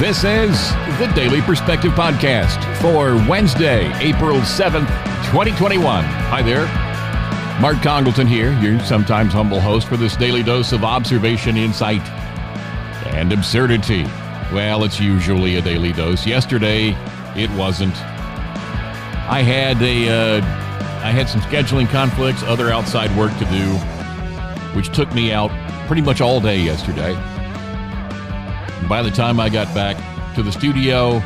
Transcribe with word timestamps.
This 0.00 0.24
is 0.24 0.58
the 0.98 1.12
Daily 1.14 1.42
Perspective 1.42 1.92
Podcast 1.92 2.64
for 2.80 3.16
Wednesday, 3.28 3.92
April 3.98 4.38
7th, 4.38 4.88
2021. 5.26 6.04
Hi 6.04 6.40
there. 6.40 6.64
Mark 7.60 7.82
Congleton 7.82 8.26
here, 8.26 8.58
your 8.60 8.80
sometimes 8.80 9.34
humble 9.34 9.60
host 9.60 9.86
for 9.86 9.98
this 9.98 10.16
daily 10.16 10.42
dose 10.42 10.72
of 10.72 10.84
observation, 10.84 11.58
insight, 11.58 12.00
and 13.08 13.30
absurdity. 13.30 14.04
Well, 14.54 14.84
it's 14.84 14.98
usually 14.98 15.56
a 15.56 15.60
daily 15.60 15.92
dose. 15.92 16.26
Yesterday, 16.26 16.96
it 17.36 17.50
wasn't. 17.50 17.94
I 19.28 19.42
had 19.42 19.82
a, 19.82 20.08
uh, 20.08 20.40
I 21.04 21.10
had 21.10 21.28
some 21.28 21.42
scheduling 21.42 21.90
conflicts, 21.90 22.42
other 22.44 22.70
outside 22.70 23.14
work 23.18 23.36
to 23.36 23.44
do, 23.44 23.66
which 24.74 24.88
took 24.94 25.12
me 25.12 25.30
out 25.30 25.50
pretty 25.86 26.00
much 26.00 26.22
all 26.22 26.40
day 26.40 26.58
yesterday. 26.58 27.14
By 28.90 29.02
the 29.02 29.10
time 29.12 29.38
I 29.38 29.48
got 29.48 29.72
back 29.72 29.96
to 30.34 30.42
the 30.42 30.50
studio, 30.50 31.20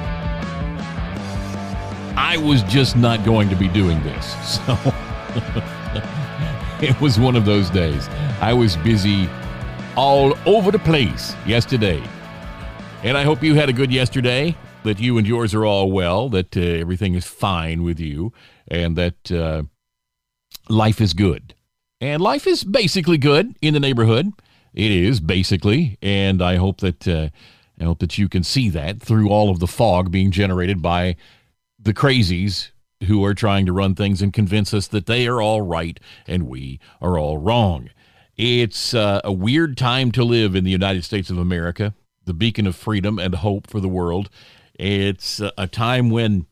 I 2.15 2.37
was 2.37 2.63
just 2.65 2.95
not 2.95 3.25
going 3.25 3.49
to 3.49 3.57
be 3.57 3.69
doing 3.69 4.03
this. 4.03 4.59
So 6.85 6.87
it 6.87 7.01
was 7.01 7.19
one 7.19 7.37
of 7.37 7.47
those 7.47 7.71
days. 7.71 8.07
I 8.43 8.53
was 8.53 8.77
busy 8.77 9.31
all 9.97 10.37
over 10.45 10.71
the 10.71 10.79
place 10.79 11.35
yesterday. 11.47 12.03
And 13.03 13.17
I 13.17 13.25
hope 13.25 13.43
you 13.43 13.55
had 13.55 13.71
a 13.71 13.73
good 13.73 13.91
yesterday, 13.91 14.55
that 14.83 15.01
you 15.01 15.17
and 15.17 15.27
yours 15.27 15.55
are 15.55 15.65
all 15.65 15.91
well, 15.91 16.29
that 16.29 16.57
uh, 16.59 16.61
everything 16.61 17.15
is 17.15 17.25
fine 17.25 17.83
with 17.83 17.99
you, 17.99 18.35
and 18.69 18.95
that 18.97 19.33
uh, 19.33 19.63
life 20.69 21.01
is 21.01 21.15
good. 21.15 21.55
And 22.01 22.21
life 22.21 22.47
is 22.47 22.63
basically 22.63 23.17
good 23.17 23.57
in 23.63 23.73
the 23.73 23.81
neighborhood. 23.81 24.33
It 24.75 24.91
is 24.91 25.19
basically, 25.19 25.97
and 26.03 26.43
I 26.43 26.57
hope 26.57 26.79
that 26.81 27.09
uh, 27.09 27.31
I 27.81 27.85
hope 27.85 27.99
that 28.01 28.19
you 28.19 28.29
can 28.29 28.45
see 28.45 28.69
that 28.71 29.01
through 29.01 29.29
all 29.29 29.51
of 29.51 29.59
the 29.59 29.67
fog 29.67 30.11
being 30.11 30.31
generated 30.31 30.81
by 30.81 31.17
the 31.79 31.95
crazies 31.95 32.71
who 33.07 33.25
are 33.25 33.35
trying 33.35 33.67
to 33.67 33.73
run 33.73 33.95
things 33.95 34.23
and 34.23 34.33
convince 34.33 34.73
us 34.73 34.87
that 34.89 35.07
they 35.07 35.27
are 35.27 35.43
all 35.43 35.63
right 35.63 35.99
and 36.27 36.45
we 36.45 36.81
are 37.01 37.19
all 37.19 37.39
wrong. 37.39 37.91
It's 38.37 38.95
uh, 38.95 39.21
a 39.23 39.33
weird 39.33 39.77
time 39.77 40.11
to 40.13 40.25
live 40.25 40.55
in 40.55 40.65
the 40.65 40.71
United 40.71 41.05
States 41.05 41.31
of 41.31 41.39
America, 41.39 41.95
the 42.25 42.35
beacon 42.35 42.67
of 42.67 42.77
freedom 42.77 43.19
and 43.19 43.35
hope 43.35 43.67
for 43.69 43.81
the 43.81 43.89
world. 43.89 44.31
It's 44.75 45.41
a 45.41 45.67
time 45.67 46.11
when 46.11 46.47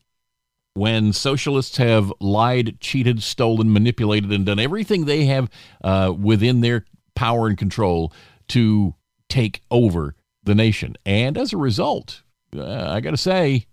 when 0.75 1.13
socialists 1.13 1.77
have 1.77 2.11
lied, 2.19 2.79
cheated, 2.79 3.21
stolen, 3.21 3.71
manipulated, 3.71 4.31
and 4.31 4.43
done 4.43 4.57
everything 4.57 5.05
they 5.05 5.25
have 5.25 5.47
uh, 5.83 6.11
within 6.17 6.61
their 6.61 6.85
power 7.15 7.47
and 7.47 7.57
control 7.57 8.11
to 8.47 8.95
take 9.29 9.61
over 9.69 10.15
the 10.43 10.55
nation. 10.55 10.95
And 11.05 11.37
as 11.37 11.53
a 11.53 11.57
result, 11.57 12.23
uh, 12.55 12.89
I 12.89 12.99
got 13.01 13.11
to 13.11 13.17
say, 13.17 13.67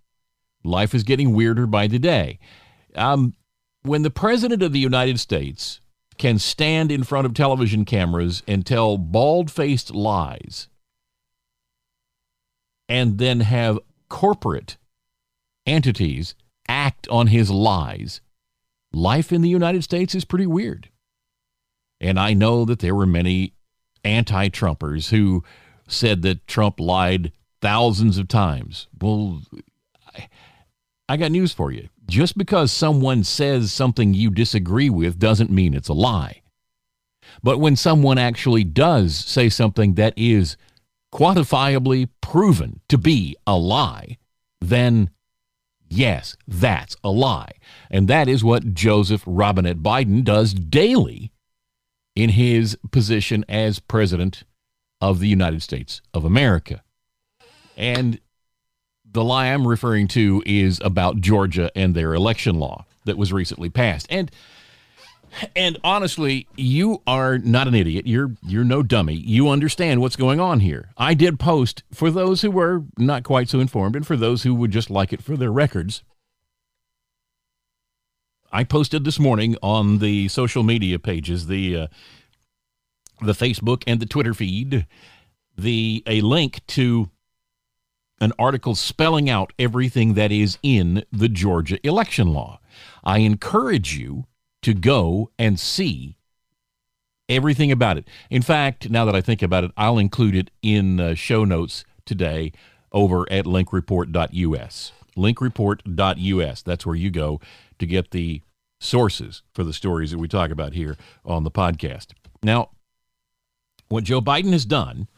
life 0.65 0.95
is 0.95 1.03
getting 1.03 1.35
weirder 1.35 1.67
by 1.67 1.87
the 1.87 1.99
day. 1.99 2.39
Um, 2.95 3.35
when 3.83 4.03
the 4.03 4.11
President 4.11 4.63
of 4.63 4.73
the 4.73 4.79
United 4.79 5.19
States 5.21 5.81
can 6.19 6.39
stand 6.39 6.93
in 6.93 7.03
front 7.03 7.27
of 7.27 7.35
television 7.35 7.85
cameras 7.85 8.43
and 8.47 8.67
tell 8.67 8.99
bald 8.99 9.51
faced 9.51 9.95
lies 9.95 10.69
and 12.89 13.19
then 13.19 13.41
have 13.41 13.79
corporate 14.09 14.77
entities 15.67 16.35
act 16.69 17.09
on 17.09 17.29
his 17.29 17.51
lies, 17.51 18.21
life 18.93 19.33
in 19.33 19.41
the 19.41 19.49
United 19.49 19.83
States 19.83 20.15
is 20.15 20.25
pretty 20.25 20.47
weird. 20.47 20.91
And 22.01 22.19
I 22.19 22.35
know 22.35 22.65
that 22.65 22.81
there 22.81 22.95
were 22.95 23.07
many 23.07 23.55
anti 24.05 24.49
Trumpers 24.49 25.11
who 25.11 25.45
said 25.93 26.23
that 26.23 26.47
Trump 26.47 26.81
lied 26.81 27.33
thousands 27.61 28.19
of 28.19 28.29
times. 28.29 28.87
Well, 29.01 29.43
I, 30.15 30.29
I 31.09 31.17
got 31.17 31.31
news 31.31 31.53
for 31.53 31.71
you. 31.71 31.89
Just 32.07 32.37
because 32.37 32.73
someone 32.73 33.25
says 33.25 33.73
something 33.73 34.15
you 34.15 34.31
disagree 34.31 34.91
with 34.91 35.19
doesn't 35.19 35.51
mean 35.51 35.75
it's 35.75 35.89
a 35.89 35.93
lie. 35.95 36.43
But 37.43 37.59
when 37.59 37.77
someone 37.77 38.19
actually 38.19 38.65
does 38.65 39.17
say 39.17 39.49
something 39.49 39.95
that 39.95 40.15
is 40.17 40.57
quantifiably 41.13 42.09
proven 42.21 42.81
to 42.89 42.99
be 42.99 43.37
a 43.47 43.57
lie, 43.57 44.19
then 44.61 45.11
yes, 45.89 46.37
that's 46.47 46.97
a 47.03 47.11
lie. 47.11 47.53
And 47.91 48.09
that 48.09 48.29
is 48.29 48.45
what 48.45 48.75
Joseph 48.75 49.23
Robinette 49.27 49.83
Biden 49.83 50.25
does 50.25 50.53
daily 50.53 51.33
in 52.17 52.31
his 52.31 52.77
position 52.91 53.45
as 53.49 53.79
president 53.79 54.45
of 55.01 55.21
the 55.21 55.29
United 55.29 55.63
States 55.63 56.01
of 56.13 56.25
America. 56.25 56.83
And 57.77 58.21
the 59.11 59.25
lie 59.25 59.47
I'm 59.47 59.67
referring 59.67 60.09
to 60.09 60.43
is 60.47 60.81
about 60.85 61.21
Georgia 61.21 61.71
and 61.75 61.95
their 61.95 62.15
election 62.15 62.59
law 62.59 62.85
that 63.05 63.17
was 63.17 63.33
recently 63.33 63.71
passed. 63.71 64.07
And 64.11 64.31
and 65.55 65.79
honestly, 65.85 66.49
you 66.57 67.03
are 67.07 67.39
not 67.39 67.69
an 67.69 67.75
idiot. 67.75 68.07
You're 68.07 68.33
you're 68.43 68.65
no 68.65 68.83
dummy. 68.83 69.15
You 69.15 69.49
understand 69.49 70.01
what's 70.01 70.17
going 70.17 70.41
on 70.41 70.61
here. 70.61 70.91
I 70.97 71.15
did 71.15 71.39
post 71.39 71.83
for 71.93 72.11
those 72.11 72.43
who 72.43 72.51
were 72.51 72.83
not 72.99 73.23
quite 73.23 73.49
so 73.49 73.61
informed 73.61 73.97
and 73.97 74.07
for 74.07 74.17
those 74.17 74.43
who 74.43 74.55
would 74.57 74.73
just 74.73 74.91
like 74.91 75.13
it 75.13 75.23
for 75.23 75.37
their 75.37 75.53
records. 75.53 76.03
I 78.53 78.65
posted 78.65 79.05
this 79.05 79.21
morning 79.21 79.57
on 79.63 79.99
the 79.99 80.27
social 80.27 80.65
media 80.65 80.99
pages, 80.99 81.47
the 81.47 81.77
uh, 81.77 81.87
the 83.23 83.33
Facebook 83.33 83.83
and 83.87 84.01
the 84.01 84.07
Twitter 84.07 84.35
feed, 84.35 84.87
the 85.57 86.03
a 86.07 86.21
link 86.21 86.67
to 86.69 87.11
an 88.21 88.33
article 88.39 88.75
spelling 88.75 89.31
out 89.31 89.53
everything 89.59 90.15
that 90.15 90.31
is 90.31 90.59
in 90.63 91.05
the 91.11 91.29
Georgia 91.29 91.79
election 91.87 92.33
law. 92.33 92.61
I 93.03 93.19
encourage 93.19 93.97
you 93.97 94.27
to 94.63 94.75
go 94.75 95.31
and 95.39 95.59
see 95.59 96.17
everything 97.29 97.73
about 97.73 97.97
it. 97.97 98.09
In 98.29 98.43
fact, 98.43 98.91
now 98.91 99.05
that 99.07 99.15
I 99.15 99.21
think 99.21 99.41
about 99.41 99.65
it, 99.65 99.71
I'll 99.77 99.99
include 99.99 100.35
it 100.35 100.51
in 100.63 101.01
uh, 101.01 101.15
show 101.15 101.45
notes 101.45 101.85
today 102.05 102.53
over 102.93 103.31
at 103.33 103.47
linkreport.us. 103.47 104.93
Linkreport.us. 105.17 106.63
That's 106.63 106.87
where 106.87 106.97
you 106.97 107.11
go 107.11 107.41
to 107.79 107.87
get 107.87 108.11
the 108.11 108.43
sources 108.81 109.43
for 109.55 109.65
the 109.65 109.73
stories 109.73 110.11
that 110.11 110.19
we 110.19 110.29
talk 110.29 110.51
about 110.51 110.75
here 110.75 110.97
on 111.25 111.45
the 111.45 111.51
podcast. 111.51 112.09
Now, 112.43 112.71
what 113.91 114.05
Joe 114.05 114.23
Biden 114.23 114.53
has 114.53 114.65
done 114.65 115.09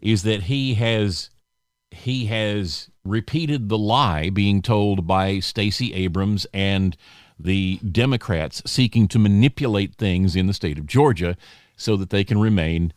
is 0.00 0.24
that 0.24 0.44
he 0.44 0.74
has 0.74 1.30
he 1.90 2.26
has 2.26 2.90
repeated 3.04 3.68
the 3.68 3.78
lie 3.78 4.30
being 4.30 4.62
told 4.62 5.06
by 5.06 5.38
Stacey 5.38 5.92
Abrams 5.92 6.46
and 6.52 6.96
the 7.38 7.78
Democrats 7.78 8.62
seeking 8.64 9.06
to 9.08 9.18
manipulate 9.18 9.94
things 9.94 10.34
in 10.34 10.46
the 10.46 10.54
state 10.54 10.78
of 10.78 10.86
Georgia 10.86 11.36
so 11.76 11.96
that 11.96 12.10
they 12.10 12.24
can 12.24 12.40
remain 12.40 12.92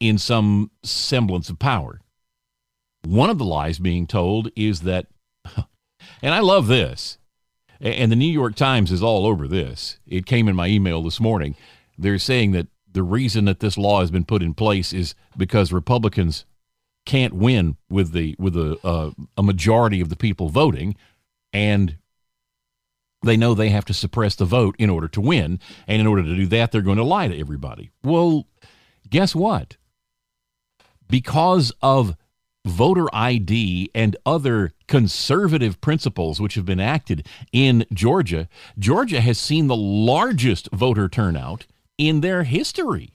in 0.00 0.16
some 0.16 0.70
semblance 0.82 1.50
of 1.50 1.58
power. 1.58 2.00
One 3.04 3.28
of 3.28 3.38
the 3.38 3.44
lies 3.44 3.78
being 3.78 4.06
told 4.06 4.50
is 4.56 4.80
that, 4.82 5.06
and 6.22 6.34
I 6.34 6.40
love 6.40 6.66
this, 6.66 7.18
and 7.80 8.10
the 8.10 8.16
New 8.16 8.30
York 8.30 8.54
Times 8.54 8.90
is 8.90 9.02
all 9.02 9.26
over 9.26 9.46
this. 9.46 9.98
It 10.06 10.24
came 10.24 10.48
in 10.48 10.56
my 10.56 10.68
email 10.68 11.02
this 11.02 11.20
morning. 11.20 11.56
They're 11.98 12.18
saying 12.18 12.52
that 12.52 12.68
the 12.96 13.02
reason 13.02 13.44
that 13.44 13.60
this 13.60 13.76
law 13.76 14.00
has 14.00 14.10
been 14.10 14.24
put 14.24 14.42
in 14.42 14.54
place 14.54 14.94
is 14.94 15.14
because 15.36 15.70
Republicans 15.70 16.46
can't 17.04 17.34
win 17.34 17.76
with 17.90 18.12
the 18.12 18.34
with 18.38 18.56
a 18.56 18.78
uh, 18.82 19.10
a 19.36 19.42
majority 19.42 20.00
of 20.00 20.08
the 20.08 20.16
people 20.16 20.48
voting, 20.48 20.96
and 21.52 21.98
they 23.22 23.36
know 23.36 23.52
they 23.52 23.68
have 23.68 23.84
to 23.84 23.92
suppress 23.92 24.34
the 24.34 24.46
vote 24.46 24.74
in 24.78 24.88
order 24.88 25.08
to 25.08 25.20
win, 25.20 25.60
and 25.86 26.00
in 26.00 26.06
order 26.06 26.22
to 26.22 26.34
do 26.34 26.46
that, 26.46 26.72
they're 26.72 26.80
going 26.80 26.96
to 26.96 27.04
lie 27.04 27.28
to 27.28 27.38
everybody. 27.38 27.90
Well, 28.02 28.46
guess 29.10 29.34
what? 29.34 29.76
Because 31.06 31.70
of 31.82 32.16
voter 32.64 33.14
ID 33.14 33.90
and 33.94 34.16
other 34.24 34.72
conservative 34.88 35.82
principles 35.82 36.40
which 36.40 36.54
have 36.54 36.64
been 36.64 36.80
acted 36.80 37.26
in 37.52 37.84
Georgia, 37.92 38.48
Georgia 38.78 39.20
has 39.20 39.38
seen 39.38 39.66
the 39.66 39.76
largest 39.76 40.70
voter 40.72 41.10
turnout 41.10 41.66
in 41.98 42.20
their 42.20 42.44
history. 42.44 43.12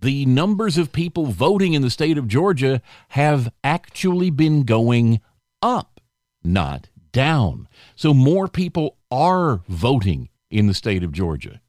The 0.00 0.24
numbers 0.24 0.78
of 0.78 0.92
people 0.92 1.26
voting 1.26 1.74
in 1.74 1.82
the 1.82 1.90
state 1.90 2.16
of 2.16 2.28
Georgia 2.28 2.80
have 3.08 3.52
actually 3.62 4.30
been 4.30 4.62
going 4.62 5.20
up, 5.60 6.00
not 6.42 6.88
down. 7.12 7.68
So 7.96 8.14
more 8.14 8.48
people 8.48 8.96
are 9.10 9.60
voting 9.68 10.30
in 10.50 10.66
the 10.66 10.74
state 10.74 11.02
of 11.02 11.12
Georgia. 11.12 11.60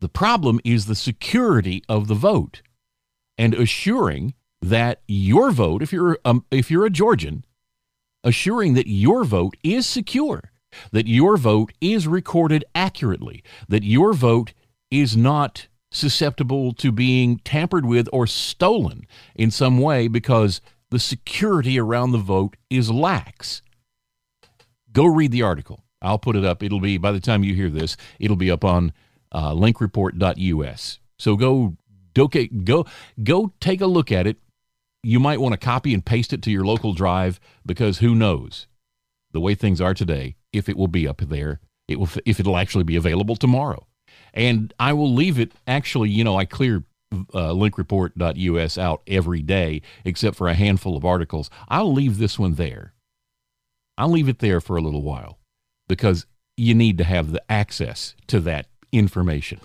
The 0.00 0.08
problem 0.08 0.60
is 0.64 0.86
the 0.86 0.96
security 0.96 1.82
of 1.88 2.08
the 2.08 2.14
vote 2.14 2.62
and 3.38 3.54
assuring 3.54 4.34
that 4.60 5.00
your 5.06 5.50
vote, 5.50 5.82
if 5.82 5.92
you're 5.92 6.18
um, 6.24 6.44
if 6.50 6.70
you're 6.70 6.86
a 6.86 6.90
Georgian, 6.90 7.44
assuring 8.22 8.74
that 8.74 8.88
your 8.88 9.24
vote 9.24 9.56
is 9.62 9.86
secure 9.86 10.50
that 10.92 11.06
your 11.06 11.36
vote 11.36 11.72
is 11.80 12.06
recorded 12.06 12.64
accurately, 12.74 13.42
that 13.68 13.84
your 13.84 14.12
vote 14.12 14.52
is 14.90 15.16
not 15.16 15.66
susceptible 15.90 16.72
to 16.72 16.90
being 16.90 17.38
tampered 17.38 17.86
with 17.86 18.08
or 18.12 18.26
stolen 18.26 19.06
in 19.34 19.50
some 19.50 19.78
way 19.78 20.08
because 20.08 20.60
the 20.90 20.98
security 20.98 21.78
around 21.78 22.12
the 22.12 22.18
vote 22.18 22.56
is 22.68 22.90
lax. 22.90 23.62
Go 24.92 25.06
read 25.06 25.32
the 25.32 25.42
article. 25.42 25.84
I'll 26.02 26.18
put 26.18 26.36
it 26.36 26.44
up. 26.44 26.62
It'll 26.62 26.80
be, 26.80 26.98
by 26.98 27.12
the 27.12 27.20
time 27.20 27.42
you 27.42 27.54
hear 27.54 27.70
this, 27.70 27.96
it'll 28.18 28.36
be 28.36 28.50
up 28.50 28.64
on 28.64 28.92
uh, 29.32 29.52
linkreport.us. 29.52 30.98
So 31.18 31.36
go, 31.36 31.76
go, 32.14 32.28
go, 32.64 32.86
go 33.22 33.52
take 33.60 33.80
a 33.80 33.86
look 33.86 34.12
at 34.12 34.26
it. 34.26 34.36
You 35.02 35.20
might 35.20 35.40
want 35.40 35.52
to 35.52 35.58
copy 35.58 35.94
and 35.94 36.04
paste 36.04 36.32
it 36.32 36.42
to 36.42 36.50
your 36.50 36.64
local 36.64 36.92
drive 36.92 37.40
because 37.64 37.98
who 37.98 38.14
knows 38.14 38.66
the 39.32 39.40
way 39.40 39.54
things 39.54 39.80
are 39.80 39.94
today 39.94 40.36
if 40.54 40.68
it 40.68 40.76
will 40.76 40.88
be 40.88 41.06
up 41.06 41.20
there, 41.20 41.60
it 41.88 41.98
will, 41.98 42.08
if 42.24 42.40
it'll 42.40 42.56
actually 42.56 42.84
be 42.84 42.96
available 42.96 43.36
tomorrow. 43.36 43.86
And 44.32 44.72
I 44.78 44.92
will 44.92 45.12
leave 45.12 45.38
it, 45.38 45.52
actually, 45.66 46.10
you 46.10 46.24
know, 46.24 46.36
I 46.36 46.44
clear 46.44 46.84
uh, 47.12 47.52
linkreport.us 47.52 48.78
out 48.78 49.02
every 49.06 49.42
day, 49.42 49.82
except 50.04 50.36
for 50.36 50.48
a 50.48 50.54
handful 50.54 50.96
of 50.96 51.04
articles. 51.04 51.50
I'll 51.68 51.92
leave 51.92 52.18
this 52.18 52.38
one 52.38 52.54
there. 52.54 52.94
I'll 53.96 54.10
leave 54.10 54.28
it 54.28 54.40
there 54.40 54.60
for 54.60 54.76
a 54.76 54.80
little 54.80 55.02
while 55.02 55.38
because 55.88 56.26
you 56.56 56.74
need 56.74 56.98
to 56.98 57.04
have 57.04 57.32
the 57.32 57.42
access 57.50 58.14
to 58.28 58.40
that 58.40 58.66
information. 58.92 59.60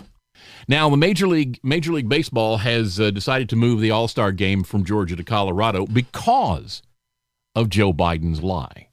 Now, 0.68 0.88
the 0.88 0.96
Major 0.96 1.26
League 1.26 1.58
Major 1.62 1.92
League 1.92 2.08
Baseball 2.08 2.58
has 2.58 2.98
uh, 3.00 3.10
decided 3.10 3.48
to 3.50 3.56
move 3.56 3.80
the 3.80 3.90
All 3.90 4.08
Star 4.08 4.32
game 4.32 4.62
from 4.62 4.84
Georgia 4.84 5.16
to 5.16 5.24
Colorado 5.24 5.86
because 5.86 6.82
of 7.54 7.68
Joe 7.68 7.92
Biden's 7.92 8.42
lie. 8.42 8.89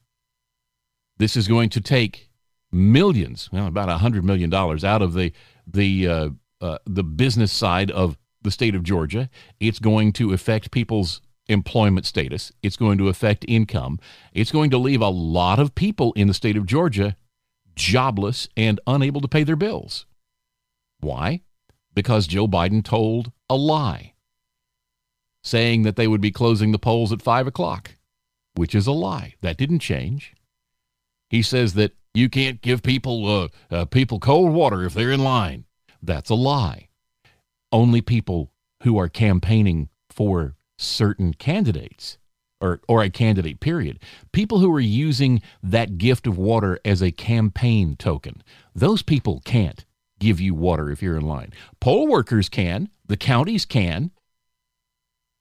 This 1.18 1.36
is 1.36 1.48
going 1.48 1.68
to 1.70 1.80
take 1.80 2.30
millions, 2.72 3.50
well, 3.52 3.66
about 3.66 3.88
a 3.88 3.98
hundred 3.98 4.24
million 4.24 4.50
dollars, 4.50 4.84
out 4.84 5.02
of 5.02 5.14
the 5.14 5.32
the 5.66 6.08
uh, 6.08 6.28
uh, 6.60 6.78
the 6.86 7.04
business 7.04 7.52
side 7.52 7.90
of 7.90 8.16
the 8.42 8.50
state 8.50 8.74
of 8.74 8.82
Georgia. 8.82 9.28
It's 9.60 9.78
going 9.78 10.12
to 10.14 10.32
affect 10.32 10.70
people's 10.70 11.20
employment 11.48 12.06
status. 12.06 12.52
It's 12.62 12.76
going 12.76 12.98
to 12.98 13.08
affect 13.08 13.44
income. 13.48 13.98
It's 14.32 14.52
going 14.52 14.70
to 14.70 14.78
leave 14.78 15.00
a 15.00 15.08
lot 15.08 15.58
of 15.58 15.74
people 15.74 16.12
in 16.12 16.28
the 16.28 16.34
state 16.34 16.56
of 16.56 16.66
Georgia 16.66 17.16
jobless 17.74 18.48
and 18.56 18.80
unable 18.86 19.20
to 19.20 19.28
pay 19.28 19.44
their 19.44 19.56
bills. 19.56 20.04
Why? 21.00 21.42
Because 21.94 22.26
Joe 22.26 22.46
Biden 22.46 22.84
told 22.84 23.32
a 23.48 23.56
lie, 23.56 24.14
saying 25.42 25.82
that 25.82 25.96
they 25.96 26.08
would 26.08 26.20
be 26.20 26.30
closing 26.30 26.72
the 26.72 26.78
polls 26.78 27.12
at 27.12 27.22
5 27.22 27.46
o'clock, 27.46 27.94
which 28.54 28.74
is 28.74 28.86
a 28.86 28.92
lie. 28.92 29.34
That 29.40 29.56
didn't 29.56 29.78
change. 29.78 30.34
He 31.28 31.42
says 31.42 31.74
that 31.74 31.92
you 32.14 32.28
can't 32.28 32.60
give 32.60 32.82
people 32.82 33.26
uh, 33.26 33.48
uh, 33.70 33.84
people 33.84 34.18
cold 34.18 34.52
water 34.52 34.84
if 34.84 34.94
they're 34.94 35.12
in 35.12 35.22
line. 35.22 35.64
That's 36.02 36.30
a 36.30 36.34
lie. 36.34 36.88
Only 37.70 38.00
people 38.00 38.50
who 38.82 38.98
are 38.98 39.08
campaigning 39.08 39.88
for 40.10 40.54
certain 40.78 41.34
candidates 41.34 42.18
or, 42.60 42.80
or 42.88 43.02
a 43.02 43.10
candidate, 43.10 43.60
period. 43.60 43.98
People 44.32 44.58
who 44.60 44.74
are 44.74 44.80
using 44.80 45.42
that 45.62 45.98
gift 45.98 46.26
of 46.26 46.38
water 46.38 46.78
as 46.84 47.02
a 47.02 47.12
campaign 47.12 47.96
token, 47.96 48.42
those 48.74 49.02
people 49.02 49.40
can't 49.44 49.84
give 50.18 50.40
you 50.40 50.54
water 50.54 50.90
if 50.90 51.02
you're 51.02 51.16
in 51.16 51.26
line. 51.26 51.52
Poll 51.80 52.08
workers 52.08 52.48
can, 52.48 52.88
the 53.06 53.16
counties 53.16 53.64
can, 53.64 54.10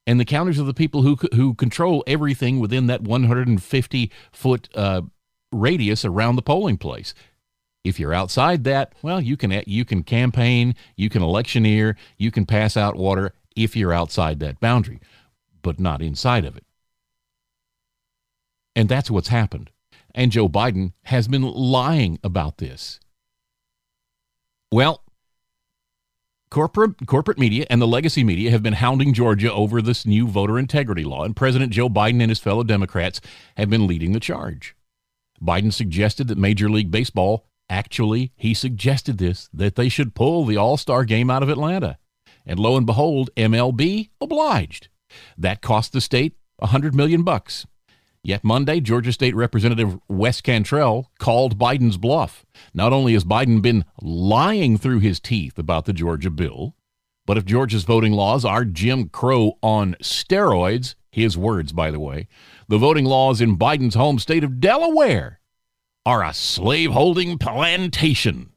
and 0.06 0.19
the 0.19 0.25
counties 0.25 0.60
are 0.60 0.63
the 0.63 0.74
people 0.74 1.01
who, 1.01 1.18
who 1.33 1.54
control 1.54 2.04
everything 2.07 2.60
within 2.60 2.88
that 2.88 3.01
150 3.01 4.12
foot 4.31 4.69
uh, 4.75 5.01
radius 5.52 6.06
around 6.06 6.36
the 6.36 6.42
polling 6.42 6.78
place. 6.78 7.14
If 7.84 8.00
you're 8.00 8.14
outside 8.14 8.64
that, 8.66 8.94
well, 9.02 9.22
you 9.22 9.38
can 9.38 9.64
you 9.66 9.86
can 9.86 10.04
campaign, 10.04 10.76
you 10.96 11.10
can 11.10 11.22
electioneer, 11.22 11.96
you 12.18 12.32
can 12.32 12.46
pass 12.46 12.76
out 12.76 12.96
water 12.96 13.34
if 13.56 13.76
you're 13.76 13.94
outside 13.94 14.40
that 14.40 14.60
boundary 14.60 15.00
but 15.68 15.82
not 15.82 16.02
inside 16.02 16.46
of 16.46 16.56
it. 16.56 16.64
And 18.74 18.88
that's 18.88 19.12
what's 19.12 19.28
happened. 19.28 19.70
And 20.16 20.32
Joe 20.32 20.48
Biden 20.48 20.94
has 21.04 21.28
been 21.28 21.42
lying 21.42 22.20
about 22.24 22.60
this. 22.60 23.02
Well, 24.72 25.04
corporate 26.50 27.06
corporate 27.06 27.38
media 27.38 27.66
and 27.70 27.82
the 27.82 27.86
legacy 27.86 28.24
media 28.24 28.50
have 28.52 28.64
been 28.64 28.76
hounding 28.76 29.14
Georgia 29.14 29.52
over 29.52 29.82
this 29.82 30.06
new 30.06 30.26
voter 30.26 30.58
integrity 30.58 31.04
law, 31.04 31.26
and 31.26 31.36
President 31.36 31.74
Joe 31.74 31.90
Biden 31.90 32.22
and 32.22 32.32
his 32.32 32.40
fellow 32.40 32.64
Democrats 32.64 33.20
have 33.58 33.70
been 33.70 33.88
leading 33.88 34.14
the 34.14 34.22
charge. 34.22 34.74
Biden 35.42 35.72
suggested 35.72 36.28
that 36.28 36.38
Major 36.38 36.69
League 36.69 36.92
Baseball 36.92 37.45
actually 37.69 38.31
he 38.36 38.54
suggested 38.54 39.18
this 39.18 39.50
that 39.54 39.75
they 39.75 39.89
should 39.89 40.16
pull 40.16 40.45
the 40.45 40.57
All-Star 40.57 41.04
game 41.04 41.30
out 41.30 41.44
of 41.44 41.50
Atlanta. 41.50 41.98
And 42.45 42.60
lo 42.60 42.78
and 42.78 42.86
behold, 42.86 43.30
MLB 43.36 44.10
obliged. 44.22 44.88
That 45.38 45.62
cost 45.62 45.94
the 45.94 46.01
state 46.01 46.36
a 46.60 46.68
hundred 46.68 46.95
million 46.95 47.24
bucks. 47.24 47.66
Yet 48.24 48.44
Monday, 48.44 48.80
Georgia 48.80 49.13
State 49.13 49.36
Representative 49.36 50.00
Wes 50.10 50.42
Cantrell 50.42 51.12
called 51.19 51.57
Biden's 51.57 51.98
bluff. 51.98 52.45
Not 52.74 52.92
only 52.92 53.13
has 53.13 53.24
Biden 53.24 53.62
been 53.62 53.86
lying 54.01 54.78
through 54.78 55.00
his 55.00 55.19
teeth 55.19 55.57
about 55.57 55.86
the 55.86 55.94
Georgia 55.94 56.30
bill, 56.30 56.75
but 57.25 57.38
if 57.38 57.45
Georgia's 57.45 57.83
voting 57.83 58.13
laws 58.13 58.44
are 58.44 58.66
Jim 58.66 59.10
Crow 59.10 59.54
on 59.62 59.95
steroids, 60.01 60.95
his 61.12 61.38
words, 61.38 61.72
by 61.72 61.92
the 61.92 62.00
way, 62.00 62.28
the 62.68 62.78
voting 62.78 63.06
laws 63.06 63.42
in 63.42 63.58
Biden's 63.58 63.96
home 63.96 64.19
state 64.19 64.44
of 64.44 64.60
Delaware 64.60 65.40
are 66.06 66.24
a 66.24 66.34
slaveholding 66.34 67.38
plantation. 67.38 68.52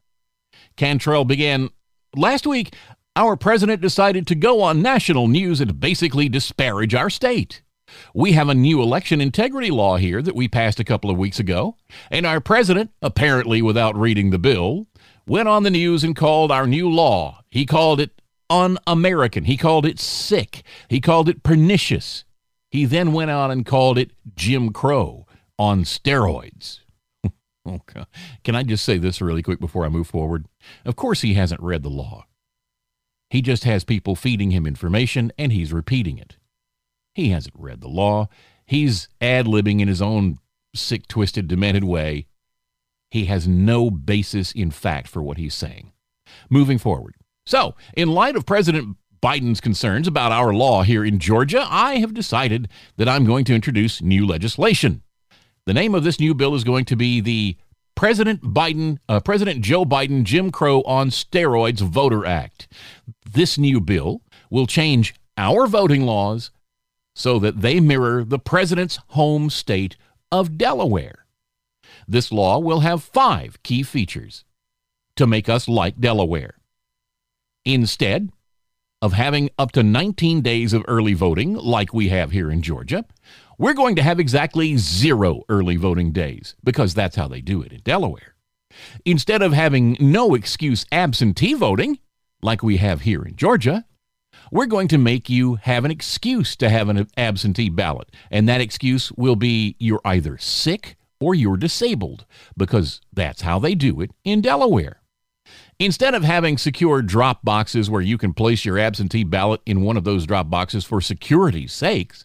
Cantrell 0.75 1.25
began 1.25 1.69
last 2.15 2.47
week 2.47 2.73
our 3.15 3.35
president 3.35 3.81
decided 3.81 4.25
to 4.27 4.35
go 4.35 4.61
on 4.61 4.81
national 4.81 5.27
news 5.27 5.59
and 5.59 5.79
basically 5.79 6.29
disparage 6.29 6.95
our 6.95 7.09
state. 7.09 7.61
We 8.13 8.31
have 8.31 8.47
a 8.47 8.55
new 8.55 8.81
election 8.81 9.19
integrity 9.19 9.69
law 9.69 9.97
here 9.97 10.21
that 10.21 10.35
we 10.35 10.47
passed 10.47 10.79
a 10.79 10.85
couple 10.85 11.09
of 11.09 11.17
weeks 11.17 11.39
ago, 11.39 11.75
and 12.09 12.25
our 12.25 12.39
president, 12.39 12.91
apparently 13.01 13.61
without 13.61 13.97
reading 13.97 14.29
the 14.29 14.39
bill, 14.39 14.87
went 15.27 15.49
on 15.49 15.63
the 15.63 15.69
news 15.69 16.05
and 16.05 16.15
called 16.15 16.53
our 16.53 16.65
new 16.65 16.89
law. 16.89 17.41
He 17.49 17.65
called 17.65 17.99
it 17.99 18.21
un 18.49 18.77
American. 18.87 19.43
He 19.43 19.57
called 19.57 19.85
it 19.85 19.99
sick. 19.99 20.63
He 20.87 21.01
called 21.01 21.27
it 21.27 21.43
pernicious. 21.43 22.23
He 22.71 22.85
then 22.85 23.11
went 23.11 23.29
on 23.29 23.51
and 23.51 23.65
called 23.65 23.97
it 23.97 24.11
Jim 24.33 24.71
Crow 24.71 25.27
on 25.59 25.83
steroids. 25.83 26.79
Oh, 27.63 27.75
okay. 27.75 28.05
Can 28.43 28.55
I 28.55 28.63
just 28.63 28.83
say 28.83 28.97
this 28.97 29.21
really 29.21 29.43
quick 29.43 29.59
before 29.59 29.85
I 29.85 29.89
move 29.89 30.07
forward? 30.07 30.47
Of 30.83 30.95
course, 30.95 31.21
he 31.21 31.35
hasn't 31.35 31.61
read 31.61 31.83
the 31.83 31.89
law. 31.89 32.25
He 33.29 33.43
just 33.43 33.65
has 33.65 33.83
people 33.83 34.15
feeding 34.15 34.49
him 34.49 34.65
information 34.65 35.31
and 35.37 35.51
he's 35.51 35.71
repeating 35.71 36.17
it. 36.17 36.37
He 37.13 37.29
hasn't 37.29 37.53
read 37.55 37.81
the 37.81 37.87
law. 37.87 38.29
He's 38.65 39.09
ad 39.21 39.45
libbing 39.45 39.79
in 39.79 39.87
his 39.87 40.01
own 40.01 40.39
sick, 40.73 41.07
twisted, 41.07 41.47
demented 41.47 41.83
way. 41.83 42.25
He 43.11 43.25
has 43.25 43.47
no 43.47 43.91
basis 43.91 44.51
in 44.51 44.71
fact 44.71 45.07
for 45.07 45.21
what 45.21 45.37
he's 45.37 45.53
saying. 45.53 45.91
Moving 46.49 46.79
forward. 46.79 47.13
So, 47.45 47.75
in 47.95 48.09
light 48.09 48.35
of 48.35 48.45
President 48.45 48.97
Biden's 49.21 49.61
concerns 49.61 50.07
about 50.07 50.31
our 50.31 50.53
law 50.53 50.81
here 50.81 51.05
in 51.05 51.19
Georgia, 51.19 51.65
I 51.69 51.97
have 51.97 52.13
decided 52.13 52.67
that 52.97 53.07
I'm 53.07 53.25
going 53.25 53.45
to 53.45 53.55
introduce 53.55 54.01
new 54.01 54.25
legislation. 54.25 55.03
The 55.67 55.73
name 55.73 55.93
of 55.93 56.03
this 56.03 56.19
new 56.19 56.33
bill 56.33 56.55
is 56.55 56.63
going 56.63 56.85
to 56.85 56.95
be 56.95 57.21
the 57.21 57.55
President 57.95 58.41
Biden, 58.41 58.97
uh, 59.07 59.19
President 59.19 59.61
Joe 59.61 59.85
Biden 59.85 60.23
Jim 60.23 60.51
Crow 60.51 60.81
on 60.83 61.09
Steroids 61.09 61.81
Voter 61.81 62.25
Act. 62.25 62.67
This 63.31 63.59
new 63.59 63.79
bill 63.79 64.23
will 64.49 64.65
change 64.65 65.13
our 65.37 65.67
voting 65.67 66.03
laws 66.03 66.49
so 67.15 67.37
that 67.37 67.61
they 67.61 67.79
mirror 67.79 68.23
the 68.23 68.39
president's 68.39 68.99
home 69.09 69.51
state 69.51 69.97
of 70.31 70.57
Delaware. 70.57 71.25
This 72.07 72.31
law 72.31 72.57
will 72.57 72.79
have 72.79 73.03
five 73.03 73.61
key 73.61 73.83
features 73.83 74.45
to 75.15 75.27
make 75.27 75.47
us 75.47 75.67
like 75.67 75.99
Delaware. 75.99 76.55
Instead 77.65 78.31
of 79.01 79.13
having 79.13 79.49
up 79.57 79.71
to 79.71 79.83
19 79.83 80.41
days 80.41 80.73
of 80.73 80.85
early 80.87 81.13
voting 81.13 81.55
like 81.55 81.93
we 81.93 82.09
have 82.09 82.31
here 82.31 82.51
in 82.51 82.61
Georgia, 82.61 83.05
we're 83.57 83.73
going 83.73 83.95
to 83.95 84.03
have 84.03 84.19
exactly 84.19 84.77
zero 84.77 85.43
early 85.49 85.75
voting 85.75 86.11
days 86.11 86.55
because 86.63 86.93
that's 86.93 87.15
how 87.15 87.27
they 87.27 87.41
do 87.41 87.61
it 87.61 87.71
in 87.71 87.81
Delaware. 87.81 88.35
Instead 89.05 89.41
of 89.41 89.53
having 89.53 89.97
no 89.99 90.33
excuse 90.33 90.85
absentee 90.91 91.53
voting, 91.53 91.99
like 92.41 92.63
we 92.63 92.77
have 92.77 93.01
here 93.01 93.23
in 93.23 93.35
Georgia, 93.35 93.85
we're 94.51 94.65
going 94.65 94.87
to 94.89 94.97
make 94.97 95.29
you 95.29 95.55
have 95.55 95.85
an 95.85 95.91
excuse 95.91 96.55
to 96.57 96.69
have 96.69 96.89
an 96.89 97.07
absentee 97.17 97.69
ballot. 97.69 98.09
And 98.29 98.47
that 98.49 98.61
excuse 98.61 99.11
will 99.13 99.35
be 99.35 99.75
you're 99.79 100.01
either 100.05 100.37
sick 100.37 100.97
or 101.19 101.35
you're 101.35 101.57
disabled, 101.57 102.25
because 102.57 102.99
that's 103.13 103.43
how 103.43 103.59
they 103.59 103.75
do 103.75 104.01
it 104.01 104.09
in 104.23 104.41
Delaware. 104.41 105.00
Instead 105.81 106.13
of 106.13 106.23
having 106.23 106.59
secure 106.59 107.01
drop 107.01 107.43
boxes 107.43 107.89
where 107.89 108.03
you 108.03 108.15
can 108.15 108.35
place 108.35 108.63
your 108.63 108.77
absentee 108.77 109.23
ballot 109.23 109.61
in 109.65 109.81
one 109.81 109.97
of 109.97 110.03
those 110.03 110.27
drop 110.27 110.47
boxes 110.47 110.85
for 110.85 111.01
security's 111.01 111.73
sakes, 111.73 112.23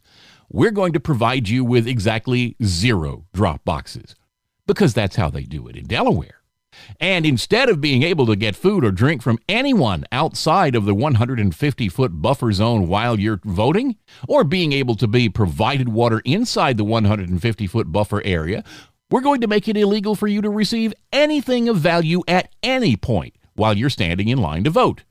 we're 0.51 0.71
going 0.71 0.93
to 0.93 1.01
provide 1.01 1.49
you 1.49 1.65
with 1.65 1.89
exactly 1.89 2.55
zero 2.63 3.25
drop 3.33 3.65
boxes 3.65 4.15
because 4.67 4.93
that's 4.93 5.17
how 5.17 5.31
they 5.31 5.45
do 5.45 5.69
it 5.69 5.75
in 5.75 5.87
Delaware. 5.87 6.43
And 7.01 7.25
instead 7.25 7.71
of 7.71 7.81
being 7.81 8.03
able 8.03 8.27
to 8.27 8.37
get 8.37 8.55
food 8.55 8.85
or 8.85 8.91
drink 8.91 9.23
from 9.23 9.39
anyone 9.49 10.05
outside 10.13 10.75
of 10.75 10.85
the 10.85 10.95
150 10.95 11.89
foot 11.89 12.21
buffer 12.21 12.53
zone 12.53 12.89
while 12.89 13.19
you're 13.19 13.41
voting, 13.43 13.97
or 14.29 14.45
being 14.45 14.75
able 14.75 14.97
to 14.97 15.09
be 15.09 15.31
provided 15.31 15.89
water 15.89 16.21
inside 16.27 16.77
the 16.77 16.85
150 16.85 17.67
foot 17.67 17.91
buffer 17.91 18.21
area, 18.23 18.63
we're 19.11 19.23
going 19.23 19.41
to 19.41 19.47
make 19.47 19.67
it 19.67 19.79
illegal 19.79 20.15
for 20.15 20.27
you 20.27 20.43
to 20.43 20.51
receive 20.51 20.93
anything 21.11 21.71
of 21.71 21.79
value 21.79 22.23
at 22.29 22.53
any 22.63 22.97
point 22.97 23.33
while 23.57 23.77
you're 23.77 23.91
standing 23.91 24.29
in 24.29 24.39
line 24.39 24.65
to 24.65 24.71
vote. 24.71 25.05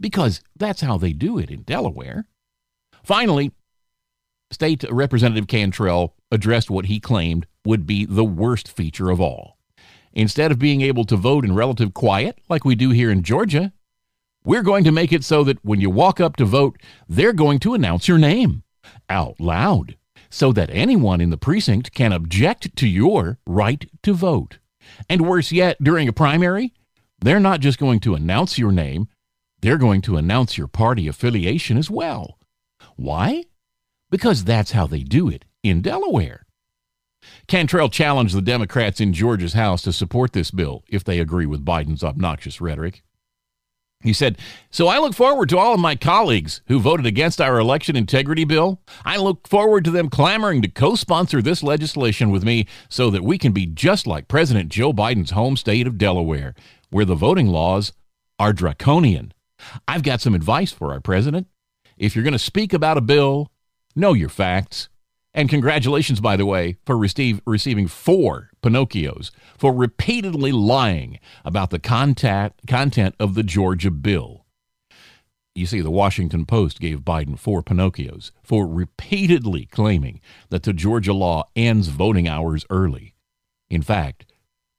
Because 0.00 0.40
that's 0.56 0.80
how 0.80 0.98
they 0.98 1.12
do 1.12 1.38
it 1.38 1.50
in 1.50 1.62
Delaware. 1.62 2.26
Finally, 3.04 3.52
State 4.50 4.84
Representative 4.90 5.46
Cantrell 5.46 6.14
addressed 6.30 6.70
what 6.70 6.86
he 6.86 7.00
claimed 7.00 7.46
would 7.64 7.86
be 7.86 8.04
the 8.04 8.24
worst 8.24 8.68
feature 8.68 9.10
of 9.10 9.20
all. 9.20 9.58
Instead 10.12 10.50
of 10.50 10.58
being 10.58 10.82
able 10.82 11.04
to 11.04 11.16
vote 11.16 11.44
in 11.44 11.54
relative 11.54 11.94
quiet, 11.94 12.38
like 12.48 12.64
we 12.64 12.74
do 12.74 12.90
here 12.90 13.10
in 13.10 13.22
Georgia, 13.22 13.72
we're 14.44 14.62
going 14.62 14.84
to 14.84 14.92
make 14.92 15.12
it 15.12 15.24
so 15.24 15.44
that 15.44 15.64
when 15.64 15.80
you 15.80 15.88
walk 15.88 16.20
up 16.20 16.36
to 16.36 16.44
vote, 16.44 16.76
they're 17.08 17.32
going 17.32 17.58
to 17.60 17.74
announce 17.74 18.08
your 18.08 18.18
name 18.18 18.62
out 19.08 19.40
loud 19.40 19.96
so 20.28 20.52
that 20.52 20.70
anyone 20.72 21.20
in 21.20 21.30
the 21.30 21.36
precinct 21.36 21.92
can 21.92 22.12
object 22.12 22.74
to 22.76 22.88
your 22.88 23.38
right 23.46 23.88
to 24.02 24.12
vote. 24.12 24.58
And 25.08 25.26
worse 25.26 25.52
yet, 25.52 25.82
during 25.82 26.08
a 26.08 26.12
primary, 26.12 26.74
they're 27.22 27.40
not 27.40 27.60
just 27.60 27.78
going 27.78 28.00
to 28.00 28.14
announce 28.14 28.58
your 28.58 28.72
name, 28.72 29.08
they're 29.60 29.78
going 29.78 30.02
to 30.02 30.16
announce 30.16 30.58
your 30.58 30.66
party 30.66 31.08
affiliation 31.08 31.78
as 31.78 31.88
well. 31.88 32.38
Why? 32.96 33.44
Because 34.10 34.44
that's 34.44 34.72
how 34.72 34.86
they 34.86 35.02
do 35.02 35.28
it 35.28 35.44
in 35.62 35.80
Delaware. 35.80 36.44
Cantrell 37.46 37.88
challenged 37.88 38.34
the 38.34 38.42
Democrats 38.42 39.00
in 39.00 39.12
Georgia's 39.12 39.52
House 39.52 39.82
to 39.82 39.92
support 39.92 40.32
this 40.32 40.50
bill 40.50 40.82
if 40.88 41.04
they 41.04 41.20
agree 41.20 41.46
with 41.46 41.64
Biden's 41.64 42.02
obnoxious 42.02 42.60
rhetoric. 42.60 43.02
He 44.02 44.12
said, 44.12 44.38
So 44.70 44.88
I 44.88 44.98
look 44.98 45.14
forward 45.14 45.48
to 45.50 45.58
all 45.58 45.74
of 45.74 45.80
my 45.80 45.94
colleagues 45.94 46.60
who 46.66 46.80
voted 46.80 47.06
against 47.06 47.40
our 47.40 47.58
election 47.58 47.94
integrity 47.94 48.44
bill. 48.44 48.80
I 49.04 49.16
look 49.16 49.46
forward 49.46 49.84
to 49.84 49.92
them 49.92 50.10
clamoring 50.10 50.62
to 50.62 50.68
co 50.68 50.96
sponsor 50.96 51.40
this 51.40 51.62
legislation 51.62 52.30
with 52.30 52.44
me 52.44 52.66
so 52.88 53.10
that 53.10 53.22
we 53.22 53.38
can 53.38 53.52
be 53.52 53.66
just 53.66 54.06
like 54.06 54.26
President 54.26 54.70
Joe 54.70 54.92
Biden's 54.92 55.30
home 55.30 55.56
state 55.56 55.86
of 55.86 55.98
Delaware, 55.98 56.54
where 56.92 57.04
the 57.04 57.14
voting 57.14 57.48
laws 57.48 57.92
are 58.38 58.52
draconian. 58.52 59.32
I've 59.88 60.02
got 60.02 60.20
some 60.20 60.34
advice 60.34 60.72
for 60.72 60.92
our 60.92 61.00
president. 61.00 61.48
If 61.96 62.14
you're 62.14 62.24
going 62.24 62.32
to 62.32 62.38
speak 62.38 62.72
about 62.72 62.98
a 62.98 63.02
bill, 63.02 63.50
know 63.96 64.12
your 64.12 64.28
facts. 64.28 64.88
And 65.34 65.48
congratulations, 65.48 66.20
by 66.20 66.36
the 66.36 66.44
way, 66.44 66.76
for 66.84 66.96
receive, 66.96 67.40
receiving 67.46 67.88
four 67.88 68.50
Pinocchios 68.62 69.30
for 69.56 69.72
repeatedly 69.72 70.52
lying 70.52 71.18
about 71.44 71.70
the 71.70 71.78
content, 71.78 72.52
content 72.66 73.14
of 73.18 73.34
the 73.34 73.42
Georgia 73.42 73.90
bill. 73.90 74.44
You 75.54 75.66
see, 75.66 75.80
the 75.80 75.90
Washington 75.90 76.44
Post 76.44 76.80
gave 76.80 77.00
Biden 77.00 77.38
four 77.38 77.62
Pinocchios 77.62 78.30
for 78.42 78.66
repeatedly 78.66 79.66
claiming 79.66 80.20
that 80.50 80.64
the 80.64 80.72
Georgia 80.74 81.14
law 81.14 81.44
ends 81.56 81.88
voting 81.88 82.28
hours 82.28 82.66
early. 82.68 83.14
In 83.70 83.80
fact, 83.80 84.26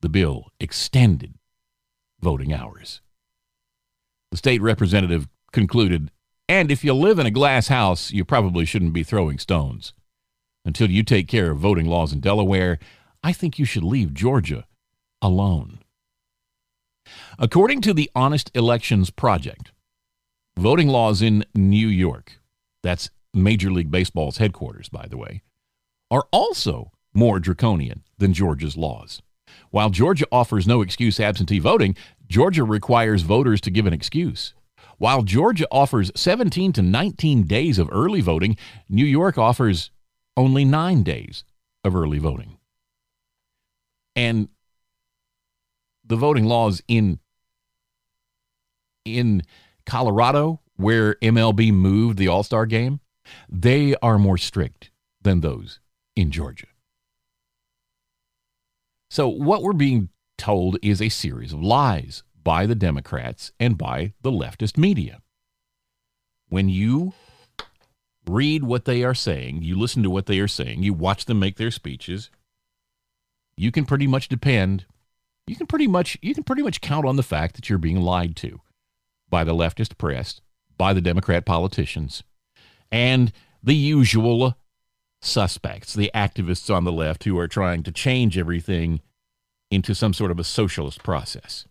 the 0.01 0.09
bill 0.09 0.51
extended 0.59 1.35
voting 2.23 2.53
hours. 2.53 3.01
The 4.31 4.37
state 4.37 4.61
representative 4.61 5.27
concluded, 5.51 6.09
and 6.49 6.71
if 6.71 6.83
you 6.83 6.93
live 6.93 7.19
in 7.19 7.27
a 7.27 7.31
glass 7.31 7.67
house, 7.67 8.11
you 8.11 8.25
probably 8.25 8.65
shouldn't 8.65 8.93
be 8.93 9.03
throwing 9.03 9.37
stones. 9.37 9.93
Until 10.65 10.89
you 10.89 11.03
take 11.03 11.27
care 11.27 11.51
of 11.51 11.59
voting 11.59 11.85
laws 11.85 12.13
in 12.13 12.21
Delaware, 12.21 12.79
I 13.23 13.33
think 13.33 13.59
you 13.59 13.65
should 13.65 13.83
leave 13.83 14.13
Georgia 14.13 14.65
alone. 15.21 15.79
According 17.37 17.81
to 17.81 17.93
the 17.93 18.09
Honest 18.15 18.49
Elections 18.55 19.09
Project, 19.09 19.71
voting 20.57 20.87
laws 20.87 21.21
in 21.21 21.45
New 21.53 21.87
York, 21.87 22.39
that's 22.81 23.09
Major 23.33 23.71
League 23.71 23.91
Baseball's 23.91 24.37
headquarters, 24.37 24.89
by 24.89 25.07
the 25.07 25.17
way, 25.17 25.41
are 26.09 26.25
also 26.31 26.91
more 27.13 27.39
draconian 27.39 28.03
than 28.17 28.33
Georgia's 28.33 28.77
laws. 28.77 29.21
While 29.73 29.89
Georgia 29.89 30.27
offers 30.31 30.67
no 30.67 30.83
excuse 30.83 31.19
absentee 31.19 31.57
voting, 31.57 31.95
Georgia 32.27 32.63
requires 32.63 33.23
voters 33.23 33.59
to 33.61 33.71
give 33.71 33.87
an 33.87 33.93
excuse. 33.93 34.53
While 34.99 35.23
Georgia 35.23 35.65
offers 35.71 36.11
17 36.15 36.73
to 36.73 36.83
19 36.83 37.47
days 37.47 37.79
of 37.79 37.89
early 37.91 38.21
voting, 38.21 38.55
New 38.87 39.03
York 39.03 39.39
offers 39.39 39.89
only 40.37 40.63
nine 40.63 41.01
days 41.01 41.43
of 41.83 41.95
early 41.95 42.19
voting. 42.19 42.59
And 44.15 44.47
the 46.05 46.17
voting 46.17 46.45
laws 46.45 46.83
in 46.87 47.17
in 49.05 49.41
Colorado, 49.87 50.61
where 50.75 51.15
MLB 51.15 51.73
moved 51.73 52.19
the 52.19 52.27
All 52.27 52.43
Star 52.43 52.67
game, 52.67 52.99
they 53.49 53.95
are 54.03 54.19
more 54.19 54.37
strict 54.37 54.91
than 55.23 55.41
those 55.41 55.79
in 56.15 56.29
Georgia. 56.29 56.67
So, 59.13 59.27
what 59.27 59.61
we're 59.61 59.73
being 59.73 60.09
told 60.39 60.79
is 60.81 60.99
a 60.99 61.09
series 61.09 61.53
of 61.53 61.61
lies 61.61 62.23
by 62.43 62.65
the 62.65 62.73
Democrats 62.73 63.51
and 63.59 63.77
by 63.77 64.13
the 64.23 64.31
leftist 64.31 64.75
media. 64.75 65.21
When 66.49 66.67
you 66.67 67.13
read 68.27 68.63
what 68.63 68.85
they 68.85 69.03
are 69.03 69.13
saying, 69.13 69.61
you 69.61 69.77
listen 69.77 70.01
to 70.01 70.09
what 70.09 70.25
they 70.25 70.39
are 70.39 70.47
saying, 70.47 70.81
you 70.81 70.95
watch 70.95 71.25
them 71.25 71.37
make 71.37 71.57
their 71.57 71.69
speeches, 71.69 72.31
you 73.55 73.71
can 73.71 73.85
pretty 73.85 74.07
much 74.07 74.29
depend 74.29 74.87
you 75.45 75.55
can 75.55 75.67
pretty 75.67 75.87
much 75.87 76.17
you 76.23 76.33
can 76.33 76.43
pretty 76.43 76.63
much 76.63 76.81
count 76.81 77.05
on 77.05 77.15
the 77.15 77.21
fact 77.21 77.55
that 77.55 77.69
you're 77.69 77.77
being 77.77 78.01
lied 78.01 78.35
to 78.37 78.61
by 79.29 79.43
the 79.43 79.53
leftist 79.53 79.99
press, 79.99 80.41
by 80.75 80.91
the 80.91 81.01
Democrat 81.01 81.45
politicians, 81.45 82.23
and 82.91 83.31
the 83.61 83.75
usual 83.75 84.57
suspects, 85.25 85.93
the 85.93 86.11
activists 86.13 86.73
on 86.73 86.83
the 86.83 86.91
left 86.91 87.23
who 87.23 87.37
are 87.37 87.47
trying 87.47 87.83
to 87.83 87.91
change 87.91 88.37
everything 88.37 89.01
into 89.71 89.95
some 89.95 90.13
sort 90.13 90.31
of 90.31 90.39
a 90.39 90.43
socialist 90.43 91.03
process. 91.03 91.65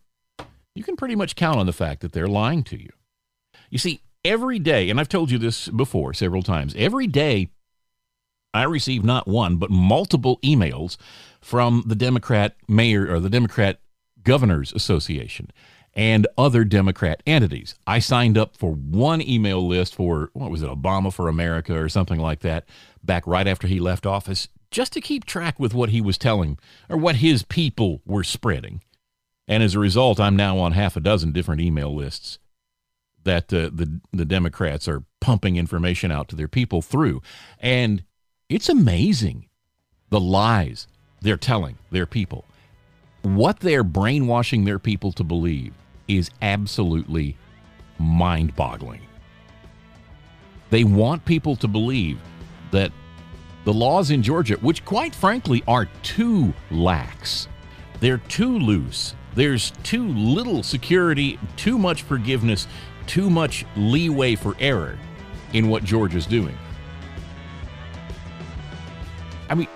You 0.75 0.83
can 0.83 0.97
pretty 0.97 1.15
much 1.15 1.37
count 1.37 1.59
on 1.59 1.67
the 1.67 1.73
fact 1.73 2.01
that 2.01 2.13
they're 2.13 2.27
lying 2.27 2.65
to 2.65 2.81
you. 2.81 2.91
You 3.71 3.79
see, 3.79 4.01
every 4.25 4.59
day, 4.59 4.91
and 4.91 4.99
I've 4.99 5.09
told 5.09 5.31
you 5.31 5.39
this 5.39 5.69
before 5.69 6.15
several 6.15 6.43
times, 6.43 6.75
every 6.77 7.07
day 7.07 7.51
I 8.55 8.65
receive 8.65 9.05
not 9.05 9.29
one, 9.29 9.57
but 9.57 9.71
multiple 9.71 10.39
emails 10.43 10.97
from 11.41 11.85
the 11.87 11.95
Democrat 11.95 12.57
mayor 12.69 13.11
or 13.11 13.21
the 13.21 13.31
Democrat 13.31 13.81
governors 14.23 14.73
association 14.73 15.51
and 15.95 16.27
other 16.39 16.65
Democrat 16.65 17.23
entities. 17.27 17.75
I 17.87 17.99
signed 17.99 18.39
up 18.39 18.57
for 18.57 18.73
one 18.73 19.21
email 19.21 19.67
list 19.67 19.95
for, 19.95 20.31
what 20.33 20.51
was 20.51 20.63
it, 20.63 20.71
Obama 20.71 21.13
for 21.13 21.29
America 21.29 21.79
or 21.79 21.89
something 21.89 22.19
like 22.19 22.41
that, 22.41 22.65
back 23.03 23.27
right 23.27 23.47
after 23.47 23.67
he 23.67 23.81
left 23.81 24.07
office, 24.07 24.49
just 24.71 24.93
to 24.93 25.01
keep 25.01 25.25
track 25.25 25.59
with 25.59 25.75
what 25.75 25.91
he 25.91 26.01
was 26.01 26.17
telling 26.17 26.59
or 26.89 26.97
what 26.97 27.17
his 27.17 27.43
people 27.43 28.01
were 28.07 28.25
spreading. 28.25 28.83
And 29.49 29.63
as 29.63 29.75
a 29.75 29.81
result, 29.81 30.21
I'm 30.21 30.37
now 30.37 30.59
on 30.59 30.73
half 30.73 30.97
a 30.97 31.01
dozen 31.01 31.33
different 31.33 31.61
email 31.61 31.95
lists 31.95 32.39
that 33.25 33.53
uh, 33.53 33.71
the 33.73 34.01
the 34.13 34.25
Democrats 34.25 34.89
are 34.89 35.05
pumping 35.21 35.57
information 35.57 36.11
out 36.11 36.29
to 36.29 36.37
their 36.37 36.49
people 36.49 36.83
through, 36.83 37.23
and 37.59 38.05
it's 38.49 38.69
amazing 38.69 39.49
the 40.11 40.21
lies 40.21 40.87
they're 41.21 41.37
telling 41.37 41.79
their 41.91 42.07
people. 42.07 42.45
What 43.23 43.61
they're 43.61 43.85
brainwashing 43.85 44.65
their 44.65 44.79
people 44.79 45.13
to 45.13 45.25
believe 45.25 45.73
is 46.09 46.31
absolutely 46.41 47.37
mind-boggling. 47.99 49.03
They 50.71 50.83
want 50.83 51.25
people 51.25 51.55
to 51.57 51.69
believe 51.69 52.19
that 52.73 52.93
the 53.65 53.73
laws 53.73 54.11
in 54.11 54.23
Georgia, 54.23 54.57
which 54.57 54.85
quite 54.85 55.15
frankly 55.15 55.63
are 55.69 55.87
too 56.03 56.53
lax, 56.71 57.49
they're 58.01 58.19
too 58.19 58.59
loose. 58.59 59.15
There's 59.35 59.71
too 59.83 60.09
little 60.09 60.63
security, 60.63 61.39
too 61.57 61.79
much 61.79 62.03
forgiveness, 62.03 62.67
too 63.07 63.31
much 63.31 63.65
leeway 63.77 64.35
for 64.35 64.57
error 64.59 64.99
in 65.53 65.69
what 65.69 65.85
Georgia's 65.85 66.27
doing. 66.27 66.57
I 69.49 69.55
mean, 69.55 69.69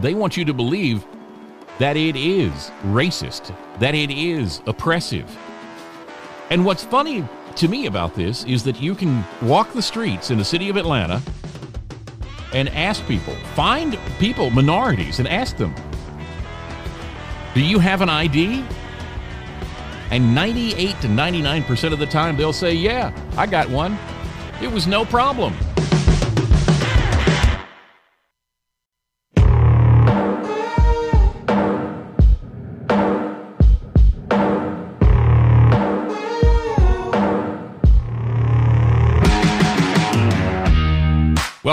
they 0.00 0.14
want 0.14 0.36
you 0.36 0.44
to 0.44 0.54
believe 0.54 1.04
that 1.78 1.96
it 1.96 2.16
is 2.16 2.70
racist, 2.84 3.54
that 3.80 3.94
it 3.94 4.10
is 4.10 4.62
oppressive. 4.66 5.36
And 6.50 6.64
what's 6.64 6.84
funny 6.84 7.26
to 7.56 7.68
me 7.68 7.86
about 7.86 8.14
this 8.14 8.44
is 8.44 8.62
that 8.64 8.80
you 8.80 8.94
can 8.94 9.24
walk 9.42 9.72
the 9.72 9.82
streets 9.82 10.30
in 10.30 10.38
the 10.38 10.44
city 10.44 10.68
of 10.68 10.76
Atlanta 10.76 11.22
and 12.52 12.68
ask 12.70 13.04
people, 13.06 13.34
find 13.54 13.98
people, 14.18 14.50
minorities, 14.50 15.18
and 15.18 15.28
ask 15.28 15.56
them, 15.56 15.74
Do 17.54 17.60
you 17.60 17.78
have 17.78 18.02
an 18.02 18.08
ID? 18.08 18.64
And 20.10 20.34
98 20.34 21.00
to 21.00 21.08
99% 21.08 21.92
of 21.92 21.98
the 21.98 22.06
time, 22.06 22.36
they'll 22.36 22.52
say, 22.52 22.72
Yeah, 22.72 23.12
I 23.36 23.46
got 23.46 23.68
one. 23.68 23.98
It 24.62 24.70
was 24.70 24.86
no 24.86 25.04
problem. 25.04 25.54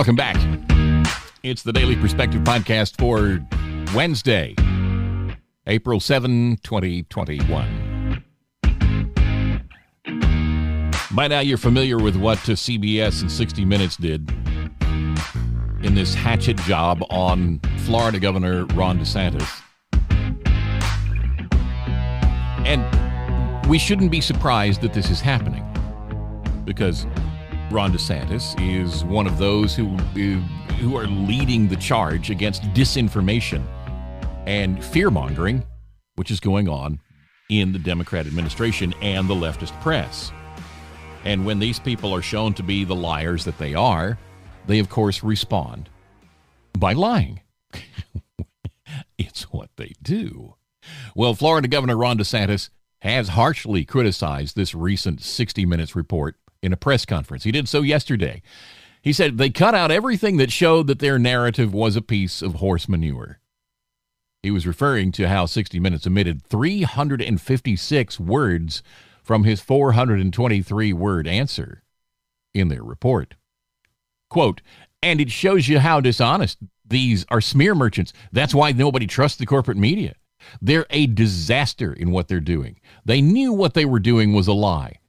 Welcome 0.04 0.18
back. 0.18 0.36
It's 1.44 1.64
the 1.64 1.72
Daily 1.72 1.96
Perspective 1.96 2.42
Podcast 2.42 2.98
for 2.98 3.40
Wednesday, 3.96 4.54
April 5.66 6.02
7, 6.02 6.58
2021. 6.62 8.22
By 11.12 11.28
now, 11.30 11.40
you're 11.40 11.58
familiar 11.58 11.98
with 11.98 12.18
what 12.18 12.38
uh, 12.40 12.52
CBS 12.52 13.22
and 13.22 13.32
60 13.32 13.64
Minutes 13.64 13.96
did 13.96 14.30
in 15.84 15.96
this 15.96 16.14
hatchet 16.14 16.58
job 16.58 17.02
on 17.10 17.62
Florida 17.86 18.20
Governor 18.20 18.66
Ron 18.74 19.00
DeSantis. 19.00 19.62
And 22.66 23.70
we 23.70 23.80
shouldn't 23.80 24.12
be 24.12 24.20
surprised 24.20 24.82
that 24.82 24.92
this 24.92 25.10
is 25.10 25.22
happening 25.22 25.64
because 26.66 27.08
Ron 27.74 27.92
DeSantis 27.92 28.56
is 28.62 29.04
one 29.04 29.26
of 29.26 29.40
those 29.40 29.76
who 29.76 29.88
who 30.78 30.96
are 30.96 31.08
leading 31.08 31.68
the 31.68 31.76
charge 31.76 32.30
against 32.30 32.62
disinformation 32.76 33.66
and 34.46 34.86
fear 34.86 35.10
mongering, 35.10 35.64
which 36.14 36.30
is 36.30 36.40
going 36.40 36.70
on 36.70 37.00
in 37.50 37.74
the 37.74 37.80
Democrat 37.80 38.28
administration 38.28 38.94
and 39.02 39.28
the 39.28 39.34
leftist 39.34 39.74
press. 39.82 40.32
And 41.26 41.48
when 41.48 41.58
these 41.58 41.80
people 41.80 42.14
are 42.14 42.22
shown 42.22 42.54
to 42.54 42.64
be 42.64 42.84
the 42.84 42.96
liars 42.96 43.44
that 43.46 43.58
they 43.58 43.74
are, 43.74 44.20
they 44.68 44.78
of 44.78 44.90
course 44.90 45.24
respond 45.24 45.90
by 46.78 46.94
lying. 46.94 47.42
it's 49.18 49.52
what 49.52 49.72
they 49.78 49.94
do. 50.00 50.54
Well, 51.16 51.34
Florida 51.34 51.68
Governor 51.68 51.98
Ron 51.98 52.20
DeSantis 52.20 52.70
has 53.00 53.30
harshly 53.30 53.84
criticized 53.84 54.56
this 54.56 54.76
recent 54.76 55.22
60 55.24 55.66
Minutes 55.66 55.96
report 55.96 56.36
in 56.64 56.74
a 56.74 56.78
press 56.78 57.06
conference. 57.06 57.44
He 57.44 57.52
did 57.52 57.70
so 57.70 57.82
yesterday. 57.82 58.42
He 59.02 59.14
said 59.14 59.38
they 59.38 59.50
cut 59.50 59.76
out 59.76 59.92
everything 59.92 60.38
that 60.38 60.52
showed 60.52 60.88
that 60.88 61.00
their 61.00 61.20
narrative 61.20 61.74
was 61.74 61.96
a 61.96 62.02
piece 62.02 62.42
of 62.42 62.56
horse 62.56 62.88
manure. 62.88 63.40
He 64.42 64.50
was 64.50 64.66
referring 64.66 65.12
to 65.14 65.28
how 65.28 65.46
60 65.46 65.80
Minutes 65.80 66.08
omitted 66.08 66.44
356 66.44 68.20
words 68.20 68.82
from 69.22 69.44
his 69.44 69.62
423 69.62 70.94
word 70.94 71.28
answer 71.28 71.84
in 72.54 72.70
their 72.70 72.84
report. 72.84 73.36
Quote, 74.30 74.62
and 75.02 75.20
it 75.20 75.32
shows 75.32 75.68
you 75.68 75.80
how 75.80 76.00
dishonest 76.00 76.58
these 76.86 77.26
are 77.30 77.42
smear 77.42 77.76
merchants. 77.76 78.14
That's 78.32 78.56
why 78.56 78.72
nobody 78.72 79.08
trusts 79.08 79.38
the 79.38 79.46
corporate 79.46 79.78
media. 79.78 80.16
They're 80.62 80.86
a 80.90 81.08
disaster 81.08 81.94
in 81.94 82.12
what 82.12 82.28
they're 82.28 82.40
doing. 82.40 82.80
They 83.06 83.22
knew 83.22 83.54
what 83.54 83.74
they 83.74 83.86
were 83.86 84.00
doing 84.00 84.34
was 84.34 84.48
a 84.48 84.54
lie. 84.54 85.00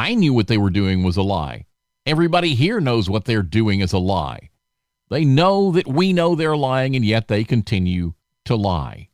I 0.00 0.14
knew 0.14 0.32
what 0.32 0.46
they 0.46 0.56
were 0.56 0.70
doing 0.70 1.02
was 1.02 1.18
a 1.18 1.22
lie. 1.22 1.66
Everybody 2.06 2.54
here 2.54 2.80
knows 2.80 3.10
what 3.10 3.26
they're 3.26 3.42
doing 3.42 3.80
is 3.80 3.92
a 3.92 3.98
lie. 3.98 4.48
They 5.10 5.26
know 5.26 5.72
that 5.72 5.86
we 5.86 6.14
know 6.14 6.34
they're 6.34 6.56
lying, 6.56 6.96
and 6.96 7.04
yet 7.04 7.28
they 7.28 7.44
continue 7.44 8.14
to 8.46 8.56
lie. 8.56 9.10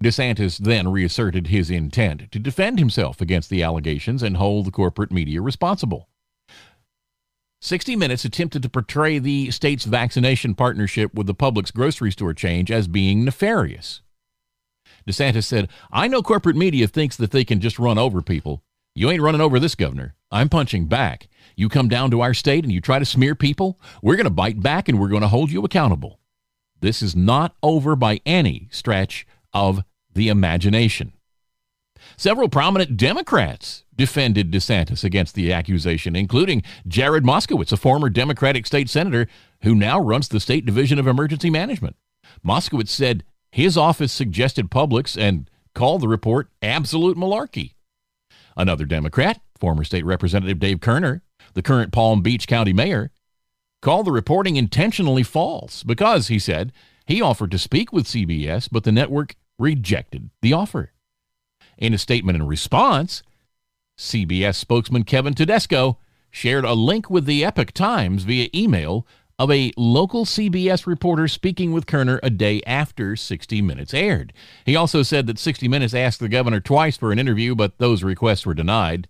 DeSantis 0.00 0.58
then 0.58 0.92
reasserted 0.92 1.48
his 1.48 1.72
intent 1.72 2.30
to 2.30 2.38
defend 2.38 2.78
himself 2.78 3.20
against 3.20 3.50
the 3.50 3.64
allegations 3.64 4.22
and 4.22 4.36
hold 4.36 4.66
the 4.66 4.70
corporate 4.70 5.10
media 5.10 5.42
responsible. 5.42 6.08
60 7.62 7.96
Minutes 7.96 8.24
attempted 8.24 8.62
to 8.62 8.68
portray 8.68 9.18
the 9.18 9.50
state's 9.50 9.86
vaccination 9.86 10.54
partnership 10.54 11.12
with 11.14 11.26
the 11.26 11.34
Publix 11.34 11.74
grocery 11.74 12.12
store 12.12 12.32
change 12.32 12.70
as 12.70 12.86
being 12.86 13.24
nefarious. 13.24 14.02
DeSantis 15.08 15.44
said, 15.44 15.68
I 15.90 16.06
know 16.08 16.22
corporate 16.22 16.56
media 16.56 16.86
thinks 16.86 17.16
that 17.16 17.30
they 17.30 17.44
can 17.44 17.60
just 17.60 17.78
run 17.78 17.98
over 17.98 18.22
people. 18.22 18.62
You 18.94 19.10
ain't 19.10 19.22
running 19.22 19.40
over 19.40 19.58
this 19.58 19.74
governor. 19.74 20.14
I'm 20.30 20.48
punching 20.48 20.86
back. 20.86 21.28
You 21.56 21.68
come 21.68 21.88
down 21.88 22.10
to 22.10 22.20
our 22.20 22.34
state 22.34 22.64
and 22.64 22.72
you 22.72 22.80
try 22.80 22.98
to 22.98 23.04
smear 23.04 23.34
people, 23.34 23.80
we're 24.02 24.16
going 24.16 24.24
to 24.24 24.30
bite 24.30 24.60
back 24.62 24.88
and 24.88 25.00
we're 25.00 25.08
going 25.08 25.22
to 25.22 25.28
hold 25.28 25.50
you 25.50 25.64
accountable. 25.64 26.20
This 26.80 27.02
is 27.02 27.16
not 27.16 27.56
over 27.62 27.96
by 27.96 28.20
any 28.26 28.68
stretch 28.70 29.26
of 29.52 29.82
the 30.14 30.28
imagination. 30.28 31.12
Several 32.16 32.48
prominent 32.48 32.96
Democrats 32.96 33.84
defended 33.96 34.52
DeSantis 34.52 35.02
against 35.02 35.34
the 35.34 35.52
accusation, 35.52 36.14
including 36.14 36.62
Jared 36.86 37.24
Moskowitz, 37.24 37.72
a 37.72 37.76
former 37.76 38.08
Democratic 38.08 38.66
state 38.66 38.88
senator 38.88 39.26
who 39.62 39.74
now 39.74 40.00
runs 40.00 40.28
the 40.28 40.40
State 40.40 40.64
Division 40.64 40.98
of 40.98 41.06
Emergency 41.06 41.50
Management. 41.50 41.96
Moskowitz 42.46 42.90
said 42.90 43.24
his 43.58 43.76
office 43.76 44.12
suggested 44.12 44.70
Publix 44.70 45.20
and 45.20 45.50
called 45.74 46.00
the 46.00 46.06
report 46.06 46.48
absolute 46.62 47.16
malarkey. 47.16 47.72
Another 48.56 48.84
Democrat, 48.84 49.40
former 49.58 49.82
state 49.82 50.04
representative 50.04 50.60
Dave 50.60 50.80
Kerner, 50.80 51.22
the 51.54 51.62
current 51.62 51.92
Palm 51.92 52.22
Beach 52.22 52.46
County 52.46 52.72
mayor, 52.72 53.10
called 53.82 54.06
the 54.06 54.12
reporting 54.12 54.54
intentionally 54.54 55.24
false 55.24 55.82
because, 55.82 56.28
he 56.28 56.38
said, 56.38 56.72
he 57.04 57.20
offered 57.20 57.50
to 57.50 57.58
speak 57.58 57.92
with 57.92 58.06
CBS, 58.06 58.68
but 58.70 58.84
the 58.84 58.92
network 58.92 59.34
rejected 59.58 60.30
the 60.40 60.52
offer. 60.52 60.92
In 61.76 61.92
a 61.92 61.98
statement 61.98 62.36
in 62.36 62.46
response, 62.46 63.24
CBS 63.98 64.54
spokesman 64.54 65.02
Kevin 65.02 65.34
Tedesco 65.34 65.98
shared 66.30 66.64
a 66.64 66.74
link 66.74 67.10
with 67.10 67.24
the 67.24 67.44
Epoch 67.44 67.72
Times 67.72 68.22
via 68.22 68.50
email 68.54 69.04
of 69.38 69.50
a 69.52 69.72
local 69.76 70.24
CBS 70.24 70.86
reporter 70.86 71.28
speaking 71.28 71.72
with 71.72 71.86
Kerner 71.86 72.18
a 72.22 72.30
day 72.30 72.60
after 72.66 73.14
60 73.14 73.62
Minutes 73.62 73.94
aired. 73.94 74.32
He 74.66 74.74
also 74.74 75.02
said 75.02 75.26
that 75.28 75.38
60 75.38 75.68
Minutes 75.68 75.94
asked 75.94 76.18
the 76.18 76.28
governor 76.28 76.60
twice 76.60 76.96
for 76.96 77.12
an 77.12 77.18
interview, 77.18 77.54
but 77.54 77.78
those 77.78 78.02
requests 78.02 78.44
were 78.44 78.54
denied. 78.54 79.08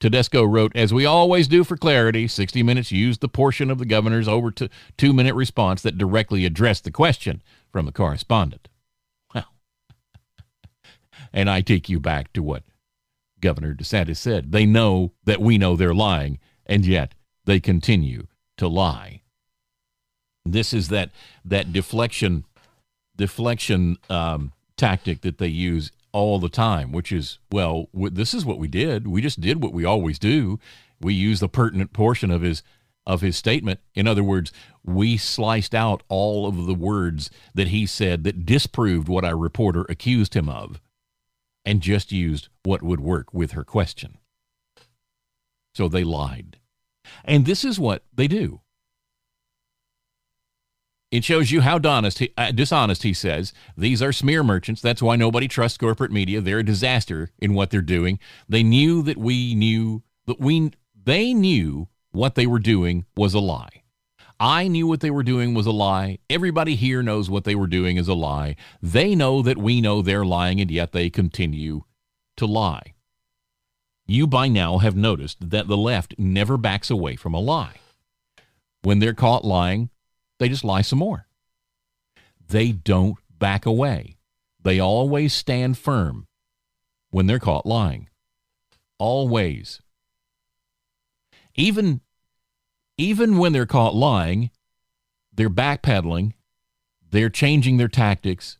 Tedesco 0.00 0.44
wrote, 0.44 0.74
As 0.74 0.92
we 0.92 1.06
always 1.06 1.48
do 1.48 1.64
for 1.64 1.76
clarity, 1.76 2.28
60 2.28 2.62
Minutes 2.62 2.92
used 2.92 3.20
the 3.20 3.28
portion 3.28 3.70
of 3.70 3.78
the 3.78 3.86
governor's 3.86 4.28
over 4.28 4.50
to 4.50 4.68
two 4.98 5.12
minute 5.12 5.34
response 5.34 5.80
that 5.82 5.96
directly 5.96 6.44
addressed 6.44 6.84
the 6.84 6.90
question 6.90 7.42
from 7.70 7.86
the 7.86 7.92
correspondent. 7.92 8.68
Well, 9.34 9.46
and 11.32 11.48
I 11.48 11.62
take 11.62 11.88
you 11.88 12.00
back 12.00 12.32
to 12.34 12.42
what 12.42 12.64
Governor 13.40 13.74
DeSantis 13.74 14.18
said. 14.18 14.52
They 14.52 14.66
know 14.66 15.12
that 15.24 15.40
we 15.40 15.56
know 15.56 15.74
they're 15.74 15.94
lying, 15.94 16.38
and 16.66 16.84
yet 16.84 17.14
they 17.46 17.60
continue 17.60 18.26
to 18.58 18.68
lie. 18.68 19.21
This 20.44 20.72
is 20.72 20.88
that 20.88 21.10
that 21.44 21.72
deflection 21.72 22.44
deflection 23.16 23.98
um, 24.10 24.52
tactic 24.76 25.20
that 25.20 25.38
they 25.38 25.48
use 25.48 25.92
all 26.12 26.38
the 26.38 26.48
time, 26.48 26.92
which 26.92 27.12
is 27.12 27.38
well, 27.50 27.88
this 27.94 28.34
is 28.34 28.44
what 28.44 28.58
we 28.58 28.68
did. 28.68 29.06
We 29.06 29.22
just 29.22 29.40
did 29.40 29.62
what 29.62 29.72
we 29.72 29.84
always 29.84 30.18
do. 30.18 30.58
We 31.00 31.14
used 31.14 31.42
the 31.42 31.48
pertinent 31.48 31.92
portion 31.92 32.30
of 32.30 32.42
his 32.42 32.62
of 33.06 33.20
his 33.20 33.36
statement. 33.36 33.80
In 33.94 34.06
other 34.06 34.22
words, 34.22 34.52
we 34.84 35.16
sliced 35.16 35.74
out 35.74 36.02
all 36.08 36.46
of 36.46 36.66
the 36.66 36.74
words 36.74 37.30
that 37.54 37.68
he 37.68 37.86
said 37.86 38.24
that 38.24 38.46
disproved 38.46 39.08
what 39.08 39.24
our 39.24 39.36
reporter 39.36 39.84
accused 39.88 40.34
him 40.34 40.48
of, 40.48 40.80
and 41.64 41.80
just 41.80 42.12
used 42.12 42.48
what 42.62 42.82
would 42.82 43.00
work 43.00 43.32
with 43.32 43.52
her 43.52 43.64
question. 43.64 44.18
So 45.74 45.88
they 45.88 46.04
lied. 46.04 46.58
And 47.24 47.46
this 47.46 47.64
is 47.64 47.80
what 47.80 48.04
they 48.14 48.28
do. 48.28 48.60
It 51.12 51.24
shows 51.24 51.50
you 51.50 51.60
how 51.60 51.78
dishonest 51.78 52.20
he, 52.20 52.32
uh, 52.38 52.52
dishonest 52.52 53.02
he 53.02 53.12
says. 53.12 53.52
These 53.76 54.00
are 54.00 54.14
smear 54.14 54.42
merchants. 54.42 54.80
That's 54.80 55.02
why 55.02 55.16
nobody 55.16 55.46
trusts 55.46 55.76
corporate 55.76 56.10
media. 56.10 56.40
They're 56.40 56.60
a 56.60 56.64
disaster 56.64 57.30
in 57.38 57.52
what 57.52 57.68
they're 57.68 57.82
doing. 57.82 58.18
They 58.48 58.62
knew 58.62 59.02
that 59.02 59.18
we 59.18 59.54
knew 59.54 60.02
that 60.26 60.40
we 60.40 60.70
they 61.04 61.34
knew 61.34 61.88
what 62.12 62.34
they 62.34 62.46
were 62.46 62.58
doing 62.58 63.04
was 63.14 63.34
a 63.34 63.40
lie. 63.40 63.82
I 64.40 64.68
knew 64.68 64.86
what 64.86 65.00
they 65.00 65.10
were 65.10 65.22
doing 65.22 65.52
was 65.52 65.66
a 65.66 65.70
lie. 65.70 66.18
Everybody 66.30 66.76
here 66.76 67.02
knows 67.02 67.28
what 67.28 67.44
they 67.44 67.54
were 67.54 67.66
doing 67.66 67.98
is 67.98 68.08
a 68.08 68.14
lie. 68.14 68.56
They 68.80 69.14
know 69.14 69.42
that 69.42 69.58
we 69.58 69.82
know 69.82 70.00
they're 70.00 70.24
lying, 70.24 70.62
and 70.62 70.70
yet 70.70 70.92
they 70.92 71.10
continue 71.10 71.84
to 72.38 72.46
lie. 72.46 72.94
You 74.06 74.26
by 74.26 74.48
now 74.48 74.78
have 74.78 74.96
noticed 74.96 75.50
that 75.50 75.68
the 75.68 75.76
left 75.76 76.14
never 76.18 76.56
backs 76.56 76.90
away 76.90 77.16
from 77.16 77.34
a 77.34 77.38
lie. 77.38 77.76
When 78.80 78.98
they're 78.98 79.14
caught 79.14 79.44
lying, 79.44 79.90
they 80.42 80.48
just 80.48 80.64
lie 80.64 80.82
some 80.82 80.98
more. 80.98 81.28
They 82.48 82.72
don't 82.72 83.16
back 83.38 83.64
away. 83.64 84.16
They 84.60 84.80
always 84.80 85.32
stand 85.32 85.78
firm 85.78 86.26
when 87.10 87.26
they're 87.26 87.38
caught 87.38 87.64
lying. 87.64 88.08
Always. 88.98 89.80
Even 91.54 92.00
even 92.98 93.38
when 93.38 93.52
they're 93.52 93.66
caught 93.66 93.94
lying, 93.94 94.50
they're 95.32 95.48
backpedaling, 95.48 96.32
they're 97.10 97.30
changing 97.30 97.76
their 97.76 97.88
tactics, 97.88 98.58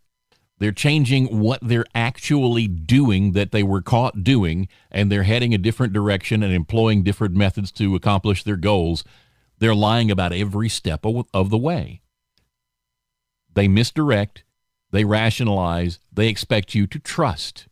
they're 0.58 0.72
changing 0.72 1.40
what 1.40 1.58
they're 1.62 1.86
actually 1.96 2.68
doing 2.68 3.32
that 3.32 3.50
they 3.50 3.64
were 3.64 3.82
caught 3.82 4.22
doing, 4.22 4.68
and 4.90 5.10
they're 5.10 5.24
heading 5.24 5.52
a 5.52 5.58
different 5.58 5.92
direction 5.92 6.44
and 6.44 6.52
employing 6.54 7.02
different 7.02 7.34
methods 7.34 7.72
to 7.72 7.96
accomplish 7.96 8.44
their 8.44 8.56
goals 8.56 9.02
they're 9.62 9.74
lying 9.76 10.10
about 10.10 10.32
every 10.32 10.68
step 10.68 11.04
of 11.06 11.50
the 11.50 11.58
way. 11.58 12.02
They 13.54 13.68
misdirect, 13.68 14.42
they 14.90 15.04
rationalize, 15.04 16.00
they 16.12 16.26
expect 16.26 16.74
you 16.74 16.88
to 16.88 16.98
trust. 16.98 17.68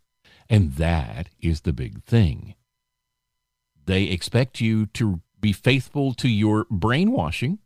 And 0.49 0.75
that 0.75 1.31
is 1.41 1.63
the 1.63 1.73
big 1.73 2.05
thing. 2.05 2.55
They 3.87 4.05
expect 4.05 4.61
you 4.61 4.87
to 4.87 5.21
be 5.41 5.53
faithful 5.53 6.15
to 6.15 6.29
your 6.29 6.65
brainwashing 6.71 7.59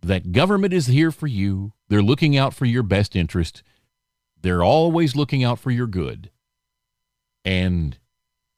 that 0.00 0.30
government 0.30 0.72
is 0.72 0.86
here 0.86 1.10
for 1.10 1.26
you. 1.26 1.72
They're 1.88 2.02
looking 2.02 2.36
out 2.36 2.54
for 2.54 2.66
your 2.66 2.84
best 2.84 3.16
interest. 3.16 3.64
They're 4.40 4.62
always 4.62 5.16
looking 5.16 5.42
out 5.42 5.58
for 5.58 5.72
your 5.72 5.88
good. 5.88 6.30
And 7.44 7.98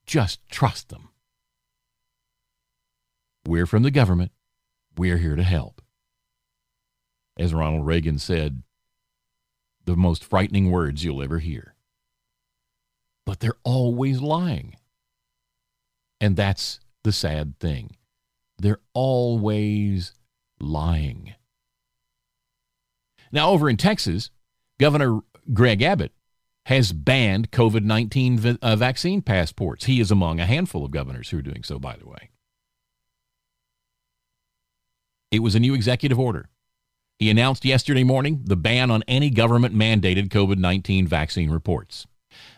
just 0.04 0.46
trust 0.50 0.90
them. 0.90 1.07
We're 3.48 3.64
from 3.64 3.82
the 3.82 3.90
government. 3.90 4.30
We're 4.98 5.16
here 5.16 5.34
to 5.34 5.42
help. 5.42 5.80
As 7.38 7.54
Ronald 7.54 7.86
Reagan 7.86 8.18
said, 8.18 8.62
the 9.86 9.96
most 9.96 10.22
frightening 10.22 10.70
words 10.70 11.02
you'll 11.02 11.22
ever 11.22 11.38
hear. 11.38 11.74
But 13.24 13.40
they're 13.40 13.56
always 13.64 14.20
lying. 14.20 14.76
And 16.20 16.36
that's 16.36 16.80
the 17.04 17.12
sad 17.12 17.58
thing. 17.58 17.96
They're 18.58 18.82
always 18.92 20.12
lying. 20.60 21.32
Now, 23.32 23.48
over 23.48 23.70
in 23.70 23.78
Texas, 23.78 24.30
Governor 24.78 25.20
Greg 25.54 25.80
Abbott 25.80 26.12
has 26.66 26.92
banned 26.92 27.50
COVID 27.50 27.82
19 27.82 28.58
uh, 28.60 28.76
vaccine 28.76 29.22
passports. 29.22 29.86
He 29.86 30.00
is 30.00 30.10
among 30.10 30.38
a 30.38 30.44
handful 30.44 30.84
of 30.84 30.90
governors 30.90 31.30
who 31.30 31.38
are 31.38 31.42
doing 31.42 31.64
so, 31.64 31.78
by 31.78 31.96
the 31.96 32.06
way. 32.06 32.28
It 35.30 35.40
was 35.40 35.54
a 35.54 35.60
new 35.60 35.74
executive 35.74 36.18
order. 36.18 36.48
He 37.18 37.28
announced 37.28 37.64
yesterday 37.64 38.04
morning 38.04 38.42
the 38.44 38.56
ban 38.56 38.90
on 38.90 39.02
any 39.06 39.28
government 39.28 39.74
mandated 39.74 40.28
COVID 40.28 40.56
19 40.56 41.06
vaccine 41.06 41.50
reports. 41.50 42.06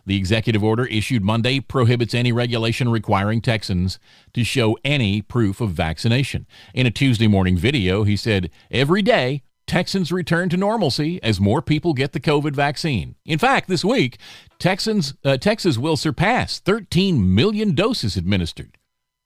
The 0.06 0.16
executive 0.16 0.62
order 0.62 0.84
issued 0.84 1.24
Monday 1.24 1.60
prohibits 1.60 2.14
any 2.14 2.32
regulation 2.32 2.88
requiring 2.88 3.40
Texans 3.40 3.98
to 4.34 4.44
show 4.44 4.76
any 4.84 5.22
proof 5.22 5.60
of 5.60 5.70
vaccination. 5.70 6.46
In 6.74 6.86
a 6.86 6.90
Tuesday 6.90 7.26
morning 7.26 7.56
video, 7.56 8.04
he 8.04 8.16
said, 8.16 8.50
Every 8.70 9.02
day, 9.02 9.42
Texans 9.66 10.12
return 10.12 10.48
to 10.50 10.56
normalcy 10.56 11.22
as 11.22 11.40
more 11.40 11.62
people 11.62 11.94
get 11.94 12.12
the 12.12 12.20
COVID 12.20 12.54
vaccine. 12.54 13.14
In 13.24 13.38
fact, 13.38 13.68
this 13.68 13.84
week, 13.84 14.18
Texans, 14.58 15.14
uh, 15.24 15.38
Texas 15.38 15.78
will 15.78 15.96
surpass 15.96 16.58
13 16.58 17.34
million 17.34 17.74
doses 17.74 18.16
administered. 18.16 18.76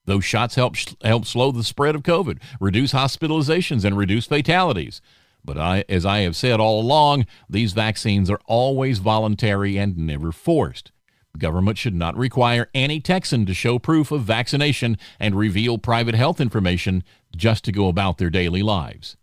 Those 0.06 0.24
shots 0.24 0.54
help, 0.54 0.76
help 1.02 1.24
slow 1.26 1.50
the 1.50 1.64
spread 1.64 1.94
of 1.94 2.02
COVID, 2.02 2.38
reduce 2.60 2.92
hospitalizations, 2.92 3.84
and 3.84 3.96
reduce 3.96 4.26
fatalities. 4.26 5.00
But 5.44 5.58
I, 5.58 5.84
as 5.88 6.06
I 6.06 6.20
have 6.20 6.36
said 6.36 6.60
all 6.60 6.80
along, 6.80 7.26
these 7.48 7.72
vaccines 7.72 8.30
are 8.30 8.40
always 8.46 8.98
voluntary 8.98 9.76
and 9.76 9.96
never 9.96 10.32
forced. 10.32 10.90
Government 11.36 11.76
should 11.76 11.94
not 11.94 12.16
require 12.16 12.70
any 12.74 13.00
Texan 13.00 13.44
to 13.46 13.54
show 13.54 13.78
proof 13.78 14.12
of 14.12 14.22
vaccination 14.22 14.96
and 15.18 15.34
reveal 15.34 15.78
private 15.78 16.14
health 16.14 16.40
information 16.40 17.02
just 17.36 17.64
to 17.64 17.72
go 17.72 17.88
about 17.88 18.18
their 18.18 18.30
daily 18.30 18.62
lives. 18.62 19.16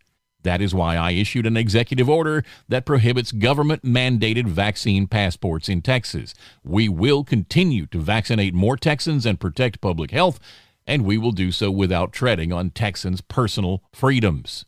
That 0.43 0.61
is 0.61 0.73
why 0.73 0.97
I 0.97 1.11
issued 1.11 1.45
an 1.45 1.55
executive 1.55 2.09
order 2.09 2.43
that 2.67 2.85
prohibits 2.85 3.31
government 3.31 3.83
mandated 3.83 4.47
vaccine 4.47 5.07
passports 5.07 5.69
in 5.69 5.81
Texas. 5.81 6.33
We 6.63 6.89
will 6.89 7.23
continue 7.23 7.85
to 7.87 7.99
vaccinate 7.99 8.53
more 8.53 8.75
Texans 8.75 9.25
and 9.25 9.39
protect 9.39 9.81
public 9.81 10.11
health, 10.11 10.39
and 10.85 11.05
we 11.05 11.17
will 11.17 11.31
do 11.31 11.51
so 11.51 11.69
without 11.71 12.11
treading 12.11 12.51
on 12.51 12.69
Texans' 12.69 13.21
personal 13.21 13.83
freedoms. 13.93 14.65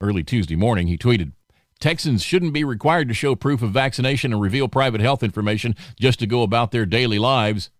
Early 0.00 0.22
Tuesday 0.22 0.56
morning, 0.56 0.86
he 0.86 0.96
tweeted, 0.96 1.32
Texans 1.80 2.22
shouldn't 2.22 2.52
be 2.52 2.64
required 2.64 3.08
to 3.08 3.14
show 3.14 3.34
proof 3.34 3.62
of 3.62 3.70
vaccination 3.70 4.32
and 4.32 4.42
reveal 4.42 4.68
private 4.68 5.00
health 5.00 5.22
information 5.22 5.76
just 5.98 6.18
to 6.18 6.26
go 6.26 6.42
about 6.42 6.72
their 6.72 6.86
daily 6.86 7.18
lives. 7.18 7.70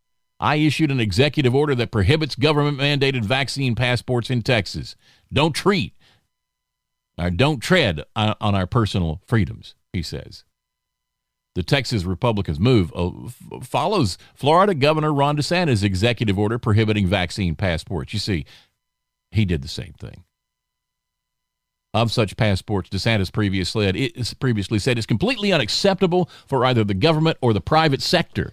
I 0.41 0.57
issued 0.57 0.93
an 0.93 1.01
executive 1.01 1.55
order 1.55 1.75
that 1.75 1.91
prohibits 1.91 2.37
government 2.37 2.79
mandated 2.79 3.25
vaccine 3.25 3.75
passports 3.75 4.31
in 4.31 4.43
Texas. 4.43 4.95
Don't 5.33 5.53
treat 5.53 5.95
or 7.19 7.31
don't 7.31 7.61
tread 7.61 8.05
uh, 8.15 8.35
on, 8.41 8.55
our 8.55 8.67
personal 8.67 9.21
freedoms, 9.27 9.75
he 9.93 10.03
says. 10.03 10.45
The 11.59 11.65
Texas 11.65 12.05
Republicans' 12.05 12.61
move 12.61 12.93
uh, 12.95 13.11
follows 13.65 14.17
Florida 14.33 14.75
Governor 14.75 15.13
Ron 15.13 15.37
DeSantis' 15.37 15.83
executive 15.83 16.39
order 16.39 16.57
prohibiting 16.57 17.09
vaccine 17.09 17.57
passports. 17.57 18.13
You 18.13 18.21
see, 18.21 18.47
he 19.33 19.45
did 19.45 19.63
the 19.63 19.67
same 19.67 19.93
thing. 19.99 20.23
Of 21.93 22.13
such 22.13 22.37
passports, 22.37 22.91
DeSantis 22.91 23.33
previously 23.33 23.87
said, 23.87 23.97
it 23.97 24.39
previously 24.39 24.79
said 24.79 24.99
it's 24.99 25.07
completely 25.09 25.53
unacceptable 25.53 26.31
for 26.47 26.65
either 26.65 26.85
the 26.85 26.95
government 26.95 27.39
or 27.41 27.53
the 27.53 27.61
private 27.61 28.03
sector. 28.03 28.53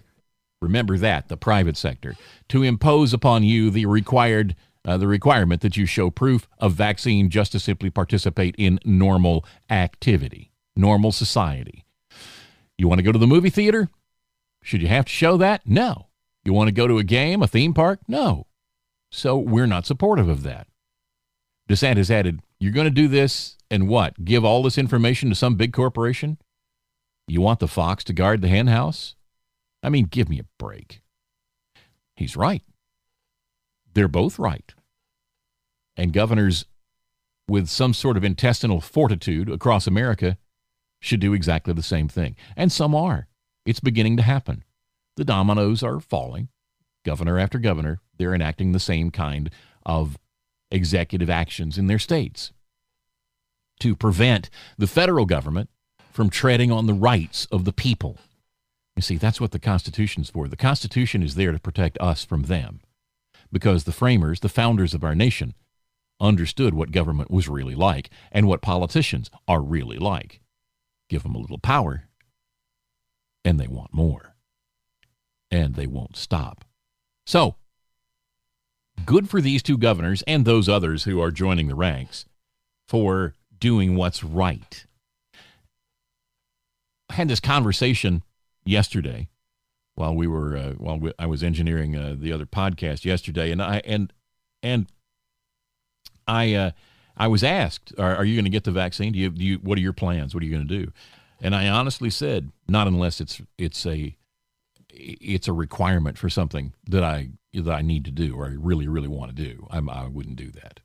Remember 0.60 0.98
that, 0.98 1.28
the 1.28 1.36
private 1.36 1.76
sector, 1.76 2.16
to 2.48 2.64
impose 2.64 3.14
upon 3.14 3.44
you 3.44 3.70
the 3.70 3.86
required 3.86 4.56
uh, 4.84 4.96
the 4.96 5.06
requirement 5.06 5.60
that 5.60 5.76
you 5.76 5.86
show 5.86 6.10
proof 6.10 6.48
of 6.58 6.72
vaccine 6.72 7.30
just 7.30 7.52
to 7.52 7.60
simply 7.60 7.88
participate 7.88 8.56
in 8.58 8.80
normal 8.84 9.44
activity, 9.70 10.50
normal 10.74 11.12
society. 11.12 11.85
You 12.78 12.88
want 12.88 12.98
to 12.98 13.02
go 13.02 13.12
to 13.12 13.18
the 13.18 13.26
movie 13.26 13.50
theater? 13.50 13.88
Should 14.62 14.82
you 14.82 14.88
have 14.88 15.06
to 15.06 15.12
show 15.12 15.36
that? 15.36 15.62
No. 15.66 16.08
You 16.44 16.52
want 16.52 16.68
to 16.68 16.72
go 16.72 16.86
to 16.86 16.98
a 16.98 17.04
game, 17.04 17.42
a 17.42 17.46
theme 17.46 17.74
park? 17.74 18.00
No. 18.06 18.46
So 19.10 19.36
we're 19.36 19.66
not 19.66 19.86
supportive 19.86 20.28
of 20.28 20.42
that. 20.42 20.66
DeSantis 21.68 22.10
added, 22.10 22.40
You're 22.58 22.72
going 22.72 22.86
to 22.86 22.90
do 22.90 23.08
this 23.08 23.56
and 23.70 23.88
what? 23.88 24.24
Give 24.24 24.44
all 24.44 24.62
this 24.62 24.78
information 24.78 25.28
to 25.28 25.34
some 25.34 25.56
big 25.56 25.72
corporation? 25.72 26.38
You 27.26 27.40
want 27.40 27.60
the 27.60 27.68
fox 27.68 28.04
to 28.04 28.12
guard 28.12 28.40
the 28.40 28.48
henhouse? 28.48 29.16
I 29.82 29.88
mean, 29.88 30.06
give 30.06 30.28
me 30.28 30.38
a 30.38 30.46
break. 30.58 31.02
He's 32.14 32.36
right. 32.36 32.62
They're 33.94 34.08
both 34.08 34.38
right. 34.38 34.72
And 35.96 36.12
governors 36.12 36.66
with 37.48 37.68
some 37.68 37.94
sort 37.94 38.16
of 38.16 38.24
intestinal 38.24 38.80
fortitude 38.80 39.48
across 39.48 39.86
America 39.86 40.36
should 41.06 41.20
do 41.20 41.32
exactly 41.32 41.72
the 41.72 41.82
same 41.82 42.08
thing. 42.08 42.36
And 42.56 42.70
some 42.70 42.94
are. 42.94 43.28
It's 43.64 43.80
beginning 43.80 44.16
to 44.18 44.22
happen. 44.22 44.64
The 45.16 45.24
dominoes 45.24 45.82
are 45.82 46.00
falling. 46.00 46.48
Governor 47.04 47.38
after 47.38 47.58
governor, 47.58 48.00
they're 48.18 48.34
enacting 48.34 48.72
the 48.72 48.80
same 48.80 49.10
kind 49.10 49.50
of 49.84 50.18
executive 50.70 51.30
actions 51.30 51.78
in 51.78 51.86
their 51.86 51.98
states 51.98 52.52
to 53.80 53.94
prevent 53.94 54.50
the 54.76 54.86
federal 54.86 55.26
government 55.26 55.70
from 56.12 56.30
treading 56.30 56.72
on 56.72 56.86
the 56.86 56.94
rights 56.94 57.46
of 57.52 57.64
the 57.64 57.72
people. 57.72 58.18
You 58.96 59.02
see, 59.02 59.16
that's 59.16 59.40
what 59.40 59.52
the 59.52 59.58
Constitution's 59.58 60.30
for. 60.30 60.48
The 60.48 60.56
Constitution 60.56 61.22
is 61.22 61.34
there 61.34 61.52
to 61.52 61.58
protect 61.58 61.98
us 62.00 62.24
from 62.24 62.44
them 62.44 62.80
because 63.52 63.84
the 63.84 63.92
framers, 63.92 64.40
the 64.40 64.48
founders 64.48 64.94
of 64.94 65.04
our 65.04 65.14
nation, 65.14 65.54
understood 66.18 66.72
what 66.72 66.92
government 66.92 67.30
was 67.30 67.48
really 67.48 67.74
like 67.74 68.08
and 68.32 68.48
what 68.48 68.62
politicians 68.62 69.30
are 69.46 69.60
really 69.60 69.98
like. 69.98 70.40
Give 71.08 71.22
them 71.22 71.34
a 71.34 71.38
little 71.38 71.58
power, 71.58 72.04
and 73.44 73.60
they 73.60 73.68
want 73.68 73.94
more. 73.94 74.34
And 75.50 75.74
they 75.74 75.86
won't 75.86 76.16
stop. 76.16 76.64
So, 77.24 77.54
good 79.04 79.28
for 79.30 79.40
these 79.40 79.62
two 79.62 79.78
governors 79.78 80.22
and 80.26 80.44
those 80.44 80.68
others 80.68 81.04
who 81.04 81.20
are 81.20 81.30
joining 81.30 81.68
the 81.68 81.74
ranks 81.74 82.24
for 82.88 83.34
doing 83.58 83.94
what's 83.94 84.24
right. 84.24 84.84
I 87.08 87.14
had 87.14 87.28
this 87.28 87.40
conversation 87.40 88.22
yesterday 88.64 89.28
while 89.96 90.14
we 90.14 90.26
were 90.26 90.56
uh, 90.56 90.72
while 90.72 90.98
we, 90.98 91.12
I 91.18 91.26
was 91.26 91.42
engineering 91.42 91.96
uh, 91.96 92.14
the 92.16 92.32
other 92.32 92.46
podcast 92.46 93.04
yesterday, 93.04 93.50
and 93.50 93.62
I 93.62 93.80
and 93.84 94.12
and 94.62 94.86
I 96.26 96.54
uh, 96.54 96.70
I 97.16 97.28
was 97.28 97.42
asked, 97.42 97.92
"Are, 97.98 98.16
are 98.16 98.24
you 98.24 98.34
going 98.34 98.44
to 98.44 98.50
get 98.50 98.64
the 98.64 98.70
vaccine? 98.70 99.12
Do 99.12 99.18
you, 99.18 99.30
do 99.30 99.44
you 99.44 99.56
what 99.58 99.78
are 99.78 99.82
your 99.82 99.92
plans? 99.92 100.34
What 100.34 100.42
are 100.42 100.46
you 100.46 100.54
going 100.54 100.66
to 100.66 100.78
do?" 100.86 100.92
And 101.40 101.54
I 101.54 101.68
honestly 101.68 102.10
said, 102.10 102.50
"Not 102.68 102.86
unless 102.86 103.20
it's 103.20 103.40
it's 103.58 103.86
a 103.86 104.16
it's 104.90 105.48
a 105.48 105.52
requirement 105.52 106.18
for 106.18 106.30
something 106.30 106.72
that 106.88 107.04
I 107.04 107.30
that 107.54 107.72
I 107.72 107.82
need 107.82 108.04
to 108.06 108.10
do 108.10 108.36
or 108.36 108.46
I 108.46 108.54
really 108.56 108.88
really 108.88 109.08
want 109.08 109.34
to 109.34 109.42
do. 109.42 109.66
I'm, 109.70 109.88
I 109.88 110.06
wouldn't 110.06 110.36
do 110.36 110.50
that." 110.52 110.80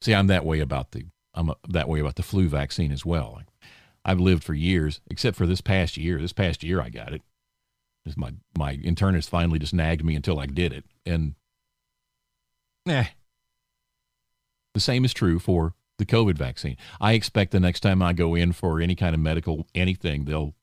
See, 0.00 0.14
I'm 0.14 0.28
that 0.28 0.44
way 0.44 0.60
about 0.60 0.92
the 0.92 1.06
I'm 1.34 1.50
a, 1.50 1.56
that 1.68 1.88
way 1.88 2.00
about 2.00 2.16
the 2.16 2.22
flu 2.22 2.48
vaccine 2.48 2.92
as 2.92 3.04
well. 3.04 3.40
I've 4.04 4.20
lived 4.20 4.44
for 4.44 4.54
years, 4.54 5.00
except 5.10 5.36
for 5.36 5.46
this 5.46 5.60
past 5.60 5.96
year. 5.96 6.18
This 6.18 6.32
past 6.32 6.62
year, 6.62 6.80
I 6.80 6.88
got 6.88 7.12
it 7.12 7.22
my 8.16 8.32
my 8.56 8.76
internist 8.76 9.28
finally 9.28 9.58
just 9.58 9.74
nagged 9.74 10.04
me 10.04 10.14
until 10.14 10.38
I 10.38 10.46
did 10.46 10.72
it, 10.72 10.84
and 11.04 11.34
eh. 12.88 13.06
The 14.78 14.82
same 14.82 15.04
is 15.04 15.12
true 15.12 15.40
for 15.40 15.74
the 15.96 16.06
COVID 16.06 16.38
vaccine. 16.38 16.76
I 17.00 17.14
expect 17.14 17.50
the 17.50 17.58
next 17.58 17.80
time 17.80 18.00
I 18.00 18.12
go 18.12 18.36
in 18.36 18.52
for 18.52 18.80
any 18.80 18.94
kind 18.94 19.12
of 19.12 19.20
medical 19.20 19.66
anything, 19.74 20.24
they'll 20.24 20.54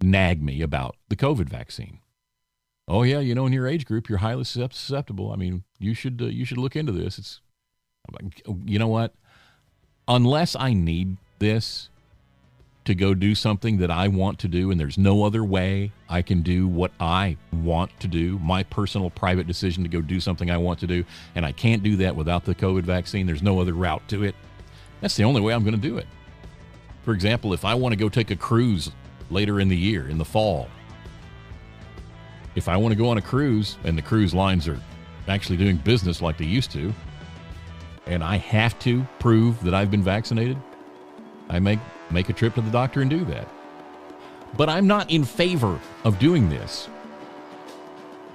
nag 0.00 0.40
me 0.40 0.62
about 0.62 0.94
the 1.08 1.16
COVID 1.16 1.48
vaccine. 1.48 1.98
Oh 2.86 3.02
yeah, 3.02 3.18
you 3.18 3.34
know, 3.34 3.46
in 3.46 3.52
your 3.52 3.66
age 3.66 3.84
group, 3.84 4.08
you're 4.08 4.18
highly 4.18 4.44
susceptible. 4.44 5.32
I 5.32 5.34
mean, 5.34 5.64
you 5.80 5.92
should 5.92 6.22
uh, 6.22 6.26
you 6.26 6.44
should 6.44 6.58
look 6.58 6.76
into 6.76 6.92
this. 6.92 7.18
It's, 7.18 7.40
you 8.64 8.78
know 8.78 8.86
what? 8.86 9.12
Unless 10.06 10.54
I 10.54 10.72
need 10.72 11.16
this, 11.40 11.88
to 12.84 12.94
go 12.94 13.14
do 13.14 13.34
something 13.34 13.78
that 13.78 13.90
I 13.90 14.08
want 14.08 14.38
to 14.40 14.48
do, 14.48 14.70
and 14.70 14.78
there's 14.78 14.98
no 14.98 15.24
other 15.24 15.42
way 15.42 15.92
I 16.08 16.22
can 16.22 16.42
do 16.42 16.68
what 16.68 16.92
I 17.00 17.36
want 17.52 17.98
to 18.00 18.08
do, 18.08 18.38
my 18.40 18.62
personal 18.62 19.10
private 19.10 19.46
decision 19.46 19.82
to 19.84 19.88
go 19.88 20.02
do 20.02 20.20
something 20.20 20.50
I 20.50 20.58
want 20.58 20.80
to 20.80 20.86
do, 20.86 21.04
and 21.34 21.46
I 21.46 21.52
can't 21.52 21.82
do 21.82 21.96
that 21.96 22.14
without 22.14 22.44
the 22.44 22.54
COVID 22.54 22.82
vaccine, 22.82 23.26
there's 23.26 23.42
no 23.42 23.58
other 23.58 23.72
route 23.72 24.06
to 24.08 24.24
it. 24.24 24.34
That's 25.00 25.16
the 25.16 25.24
only 25.24 25.40
way 25.40 25.54
I'm 25.54 25.64
going 25.64 25.74
to 25.74 25.80
do 25.80 25.96
it. 25.96 26.06
For 27.04 27.12
example, 27.12 27.52
if 27.52 27.64
I 27.64 27.74
want 27.74 27.92
to 27.92 27.96
go 27.96 28.08
take 28.08 28.30
a 28.30 28.36
cruise 28.36 28.90
later 29.30 29.60
in 29.60 29.68
the 29.68 29.76
year, 29.76 30.08
in 30.08 30.18
the 30.18 30.24
fall, 30.24 30.68
if 32.54 32.68
I 32.68 32.76
want 32.76 32.92
to 32.92 32.96
go 32.96 33.08
on 33.08 33.18
a 33.18 33.22
cruise 33.22 33.76
and 33.84 33.96
the 33.96 34.02
cruise 34.02 34.34
lines 34.34 34.68
are 34.68 34.80
actually 35.26 35.56
doing 35.56 35.76
business 35.76 36.22
like 36.22 36.36
they 36.36 36.44
used 36.44 36.70
to, 36.72 36.92
and 38.06 38.22
I 38.22 38.36
have 38.36 38.78
to 38.80 39.06
prove 39.18 39.62
that 39.64 39.74
I've 39.74 39.90
been 39.90 40.02
vaccinated, 40.02 40.58
I 41.48 41.58
make 41.58 41.78
make 42.10 42.28
a 42.28 42.32
trip 42.32 42.54
to 42.54 42.60
the 42.60 42.70
doctor 42.70 43.00
and 43.00 43.10
do 43.10 43.24
that. 43.26 43.48
But 44.56 44.68
I'm 44.68 44.86
not 44.86 45.10
in 45.10 45.24
favor 45.24 45.78
of 46.04 46.18
doing 46.18 46.48
this 46.48 46.88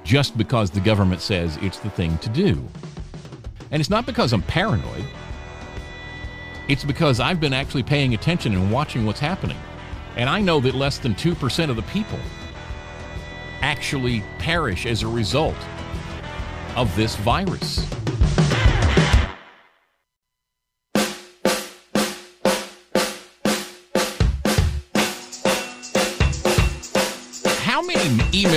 just 0.03 0.37
because 0.37 0.71
the 0.71 0.79
government 0.79 1.21
says 1.21 1.57
it's 1.61 1.79
the 1.79 1.89
thing 1.89 2.17
to 2.19 2.29
do. 2.29 2.63
And 3.71 3.79
it's 3.79 3.89
not 3.89 4.05
because 4.05 4.33
I'm 4.33 4.41
paranoid. 4.41 5.05
It's 6.67 6.83
because 6.83 7.19
I've 7.19 7.39
been 7.39 7.53
actually 7.53 7.83
paying 7.83 8.13
attention 8.13 8.53
and 8.53 8.71
watching 8.71 9.05
what's 9.05 9.19
happening. 9.19 9.57
And 10.15 10.29
I 10.29 10.41
know 10.41 10.59
that 10.61 10.75
less 10.75 10.97
than 10.97 11.15
2% 11.15 11.69
of 11.69 11.75
the 11.75 11.81
people 11.83 12.19
actually 13.61 14.23
perish 14.39 14.85
as 14.85 15.03
a 15.03 15.07
result 15.07 15.57
of 16.75 16.93
this 16.95 17.15
virus. 17.17 17.87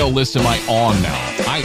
Email 0.02 0.14
lists 0.14 0.34
am 0.34 0.44
I 0.44 0.58
on 0.68 1.00
now? 1.00 1.14
I, 1.46 1.62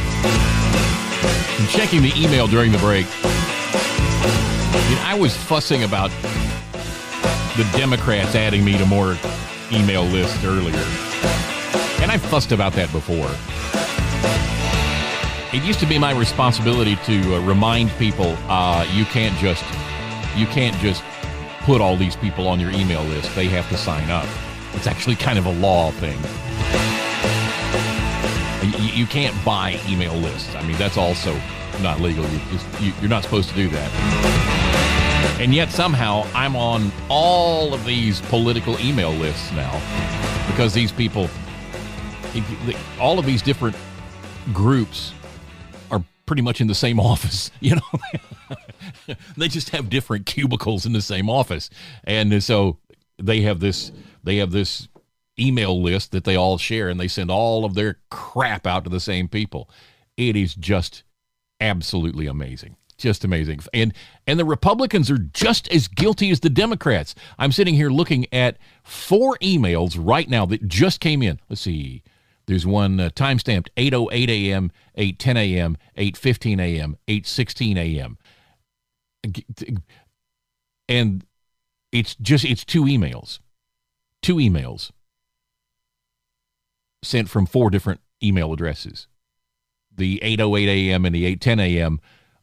am 1.59 1.67
checking 1.69 2.03
the 2.03 2.13
email 2.15 2.45
during 2.45 2.71
the 2.71 2.77
break. 2.77 3.07
I, 3.09 4.89
mean, 4.89 4.99
I 4.99 5.17
was 5.19 5.35
fussing 5.35 5.83
about 5.83 6.11
the 7.57 7.67
Democrats 7.75 8.35
adding 8.35 8.63
me 8.63 8.77
to 8.77 8.85
more 8.85 9.17
email 9.71 10.03
lists 10.03 10.43
earlier. 10.43 10.85
And 11.99 12.11
I've 12.11 12.21
fussed 12.21 12.51
about 12.51 12.73
that 12.73 12.91
before. 12.91 13.27
It 15.51 15.65
used 15.65 15.79
to 15.79 15.87
be 15.87 15.97
my 15.97 16.11
responsibility 16.11 16.95
to 17.05 17.37
uh, 17.37 17.39
remind 17.39 17.89
people 17.91 18.37
uh, 18.49 18.85
you 18.93 19.05
can't 19.05 19.35
just 19.39 19.63
you 20.37 20.45
can't 20.45 20.75
just 20.77 21.01
put 21.61 21.81
all 21.81 21.97
these 21.97 22.15
people 22.15 22.47
on 22.47 22.59
your 22.59 22.69
email 22.69 23.01
list. 23.05 23.33
They 23.33 23.47
have 23.47 23.67
to 23.69 23.77
sign 23.77 24.11
up. 24.11 24.27
It's 24.73 24.85
actually 24.85 25.15
kind 25.15 25.39
of 25.39 25.47
a 25.47 25.53
law 25.53 25.89
thing. 25.89 26.19
You, 28.97 29.05
can't 29.05 29.35
buy 29.45 29.79
email 29.87 30.13
lists. 30.15 30.55
I 30.55 30.65
mean, 30.65 30.77
that's 30.77 30.97
also 30.97 31.39
not 31.81 32.01
legal. 32.01 32.25
You, 32.81 32.93
you're 32.99 33.09
not 33.09 33.23
supposed 33.23 33.49
to 33.49 33.55
do 33.55 33.69
that. 33.69 35.37
And 35.39 35.53
yet 35.53 35.69
somehow 35.69 36.25
I'm 36.33 36.55
on 36.55 36.91
all 37.09 37.73
of 37.73 37.85
these 37.85 38.21
political 38.21 38.79
email 38.79 39.11
lists 39.11 39.51
now 39.51 39.71
because 40.47 40.73
these 40.73 40.91
people 40.91 41.29
all 42.99 43.19
of 43.19 43.25
these 43.25 43.41
different 43.41 43.75
groups 44.53 45.13
are 45.91 46.03
pretty 46.25 46.41
much 46.41 46.61
in 46.61 46.67
the 46.67 46.75
same 46.75 46.99
office, 47.11 47.51
you 47.59 47.75
know. 47.75 49.15
they 49.37 49.47
just 49.47 49.69
have 49.69 49.89
different 49.89 50.25
cubicles 50.25 50.85
in 50.85 50.93
the 50.93 51.01
same 51.01 51.29
office. 51.29 51.69
And 52.03 52.43
so 52.43 52.77
they 53.17 53.41
have 53.41 53.59
this 53.59 53.91
they 54.23 54.37
have 54.37 54.51
this 54.51 54.87
email 55.39 55.81
list 55.81 56.11
that 56.11 56.23
they 56.23 56.35
all 56.35 56.57
share 56.57 56.89
and 56.89 56.99
they 56.99 57.07
send 57.07 57.29
all 57.29 57.65
of 57.65 57.73
their 57.73 57.99
crap 58.09 58.65
out 58.65 58.83
to 58.83 58.89
the 58.89 58.99
same 58.99 59.27
people. 59.27 59.69
It 60.15 60.35
is 60.35 60.55
just 60.55 61.03
absolutely 61.59 62.27
amazing. 62.27 62.75
Just 62.97 63.23
amazing. 63.23 63.59
And 63.73 63.93
and 64.25 64.39
the 64.39 64.45
Republicans 64.45 65.11
are 65.11 65.19
just 65.19 65.71
as 65.71 65.87
guilty 65.87 66.31
as 66.31 66.39
the 66.39 66.49
Democrats. 66.49 67.13
I'm 67.37 67.51
sitting 67.51 67.75
here 67.75 67.91
looking 67.91 68.25
at 68.33 68.57
four 68.83 69.37
emails 69.37 69.95
right 69.99 70.27
now 70.27 70.47
that 70.47 70.67
just 70.67 70.99
came 70.99 71.21
in. 71.21 71.39
Let's 71.47 71.61
see. 71.61 72.03
There's 72.47 72.65
one 72.65 72.99
uh, 72.99 73.09
time 73.13 73.37
stamped 73.37 73.69
8:08 73.75 74.29
a.m., 74.29 74.71
8:10 74.97 75.37
a.m., 75.37 75.77
8:15 75.95 76.59
a.m., 76.59 76.97
8:16 77.07 77.77
a.m. 77.77 78.17
And 80.89 81.25
it's 81.91 82.15
just 82.15 82.45
it's 82.45 82.65
two 82.65 82.85
emails. 82.85 83.39
Two 84.23 84.37
emails 84.37 84.91
sent 87.03 87.29
from 87.29 87.45
four 87.45 87.69
different 87.69 88.01
email 88.21 88.51
addresses. 88.53 89.07
The 89.95 90.19
8:08 90.23 90.67
a.m. 90.67 91.05
and 91.05 91.15
the 91.15 91.35
8:10 91.35 91.59
a.m. 91.59 91.99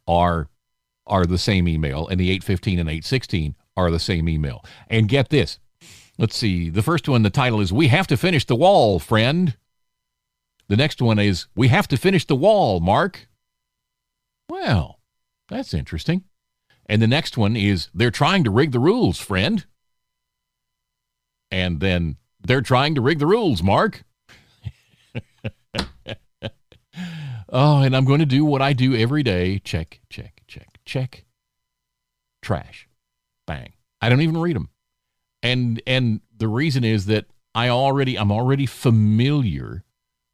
are 0.06 0.48
are 1.06 1.26
the 1.26 1.38
same 1.38 1.68
email 1.68 2.08
and 2.08 2.18
the 2.18 2.36
8:15 2.38 2.80
and 2.80 2.88
8:16 2.88 3.54
are 3.76 3.90
the 3.90 3.98
same 3.98 4.28
email. 4.28 4.64
And 4.88 5.08
get 5.08 5.30
this. 5.30 5.58
Let's 6.18 6.36
see. 6.36 6.70
The 6.70 6.82
first 6.82 7.08
one 7.08 7.22
the 7.22 7.30
title 7.30 7.60
is 7.60 7.72
We 7.72 7.88
have 7.88 8.06
to 8.08 8.16
finish 8.16 8.44
the 8.44 8.56
wall, 8.56 8.98
friend. 8.98 9.56
The 10.68 10.76
next 10.76 11.02
one 11.02 11.18
is, 11.18 11.46
We 11.54 11.68
have 11.68 11.88
to 11.88 11.96
finish 11.96 12.24
the 12.26 12.36
wall, 12.36 12.80
Mark. 12.80 13.28
Well, 14.48 15.00
that's 15.48 15.74
interesting. 15.74 16.24
And 16.86 17.02
the 17.02 17.06
next 17.06 17.36
one 17.36 17.56
is, 17.56 17.88
They're 17.94 18.10
trying 18.10 18.44
to 18.44 18.50
rig 18.50 18.72
the 18.72 18.78
rules, 18.78 19.18
friend. 19.18 19.64
And 21.50 21.80
then, 21.80 22.16
They're 22.40 22.62
trying 22.62 22.94
to 22.94 23.00
rig 23.00 23.18
the 23.18 23.26
rules, 23.26 23.62
Mark. 23.62 24.04
Oh, 27.54 27.80
and 27.80 27.96
I'm 27.96 28.04
going 28.04 28.20
to 28.20 28.26
do 28.26 28.44
what 28.44 28.60
I 28.60 28.74
do 28.74 28.94
every 28.94 29.22
day 29.22 29.58
check, 29.60 30.00
check, 30.10 30.42
check, 30.46 30.78
check. 30.84 31.24
Trash. 32.42 32.88
Bang. 33.46 33.72
I 34.02 34.10
don't 34.10 34.20
even 34.20 34.36
read 34.36 34.56
them. 34.56 34.68
And 35.42 35.80
and 35.86 36.20
the 36.36 36.48
reason 36.48 36.84
is 36.84 37.06
that 37.06 37.26
I 37.54 37.68
already 37.68 38.18
I'm 38.18 38.32
already 38.32 38.66
familiar 38.66 39.84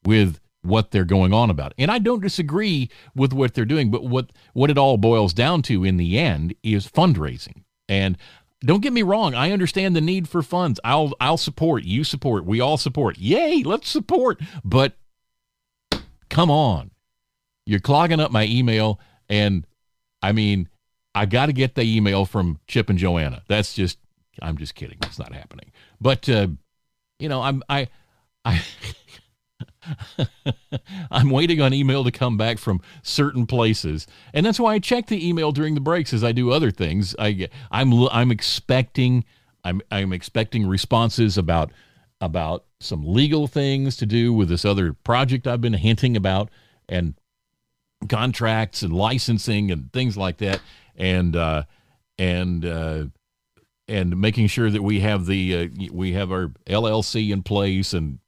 with 0.04 0.40
what 0.62 0.90
they're 0.90 1.04
going 1.04 1.32
on 1.32 1.50
about. 1.50 1.74
And 1.78 1.90
I 1.90 1.98
don't 1.98 2.22
disagree 2.22 2.90
with 3.14 3.32
what 3.32 3.54
they're 3.54 3.64
doing, 3.64 3.90
but 3.90 4.04
what 4.04 4.30
what 4.52 4.70
it 4.70 4.78
all 4.78 4.96
boils 4.96 5.32
down 5.32 5.62
to 5.62 5.84
in 5.84 5.96
the 5.96 6.18
end 6.18 6.54
is 6.62 6.88
fundraising. 6.88 7.64
And 7.88 8.16
don't 8.60 8.82
get 8.82 8.92
me 8.92 9.02
wrong, 9.02 9.34
I 9.34 9.52
understand 9.52 9.96
the 9.96 10.00
need 10.00 10.28
for 10.28 10.42
funds. 10.42 10.80
I'll 10.84 11.12
I'll 11.20 11.36
support, 11.36 11.84
you 11.84 12.04
support, 12.04 12.44
we 12.44 12.60
all 12.60 12.76
support. 12.76 13.18
Yay, 13.18 13.62
let's 13.64 13.88
support. 13.88 14.40
But 14.64 14.96
come 16.28 16.50
on. 16.50 16.90
You're 17.70 17.78
clogging 17.78 18.18
up 18.18 18.32
my 18.32 18.46
email 18.46 18.98
and 19.28 19.64
I 20.20 20.32
mean, 20.32 20.68
I 21.14 21.26
got 21.26 21.46
to 21.46 21.52
get 21.52 21.76
the 21.76 21.82
email 21.82 22.24
from 22.24 22.58
Chip 22.66 22.90
and 22.90 22.98
Joanna. 22.98 23.42
That's 23.46 23.74
just 23.74 23.98
I'm 24.42 24.58
just 24.58 24.74
kidding. 24.74 24.98
It's 25.04 25.20
not 25.20 25.32
happening. 25.32 25.70
But 26.00 26.28
uh, 26.28 26.48
you 27.20 27.28
know, 27.28 27.42
I'm 27.42 27.62
I 27.68 27.86
I 28.44 28.60
I'm 31.12 31.30
waiting 31.30 31.60
on 31.60 31.72
email 31.72 32.02
to 32.02 32.10
come 32.10 32.36
back 32.36 32.58
from 32.58 32.80
certain 33.02 33.46
places, 33.46 34.08
and 34.34 34.44
that's 34.44 34.58
why 34.58 34.74
I 34.74 34.78
check 34.80 35.06
the 35.06 35.26
email 35.26 35.52
during 35.52 35.74
the 35.76 35.80
breaks 35.80 36.12
as 36.12 36.24
I 36.24 36.32
do 36.32 36.50
other 36.50 36.72
things. 36.72 37.14
I 37.20 37.48
I'm 37.70 38.08
I'm 38.08 38.32
expecting 38.32 39.24
I'm 39.62 39.80
I'm 39.92 40.12
expecting 40.12 40.66
responses 40.66 41.38
about 41.38 41.70
about 42.20 42.64
some 42.80 43.04
legal 43.04 43.46
things 43.46 43.96
to 43.98 44.06
do 44.06 44.32
with 44.32 44.48
this 44.48 44.64
other 44.64 44.92
project 44.92 45.46
I've 45.46 45.60
been 45.60 45.74
hinting 45.74 46.16
about, 46.16 46.50
and 46.88 47.14
contracts 48.08 48.82
and 48.82 48.92
licensing 48.92 49.70
and 49.70 49.92
things 49.92 50.16
like 50.16 50.38
that, 50.38 50.60
and 50.96 51.36
uh, 51.36 51.64
and 52.18 52.64
uh, 52.64 53.04
and 53.88 54.20
making 54.20 54.46
sure 54.46 54.70
that 54.70 54.82
we 54.82 55.00
have 55.00 55.26
the 55.26 55.56
uh, 55.56 55.88
we 55.92 56.12
have 56.12 56.30
our 56.30 56.48
LLC 56.66 57.30
in 57.30 57.42
place 57.42 57.92
and 57.92 58.18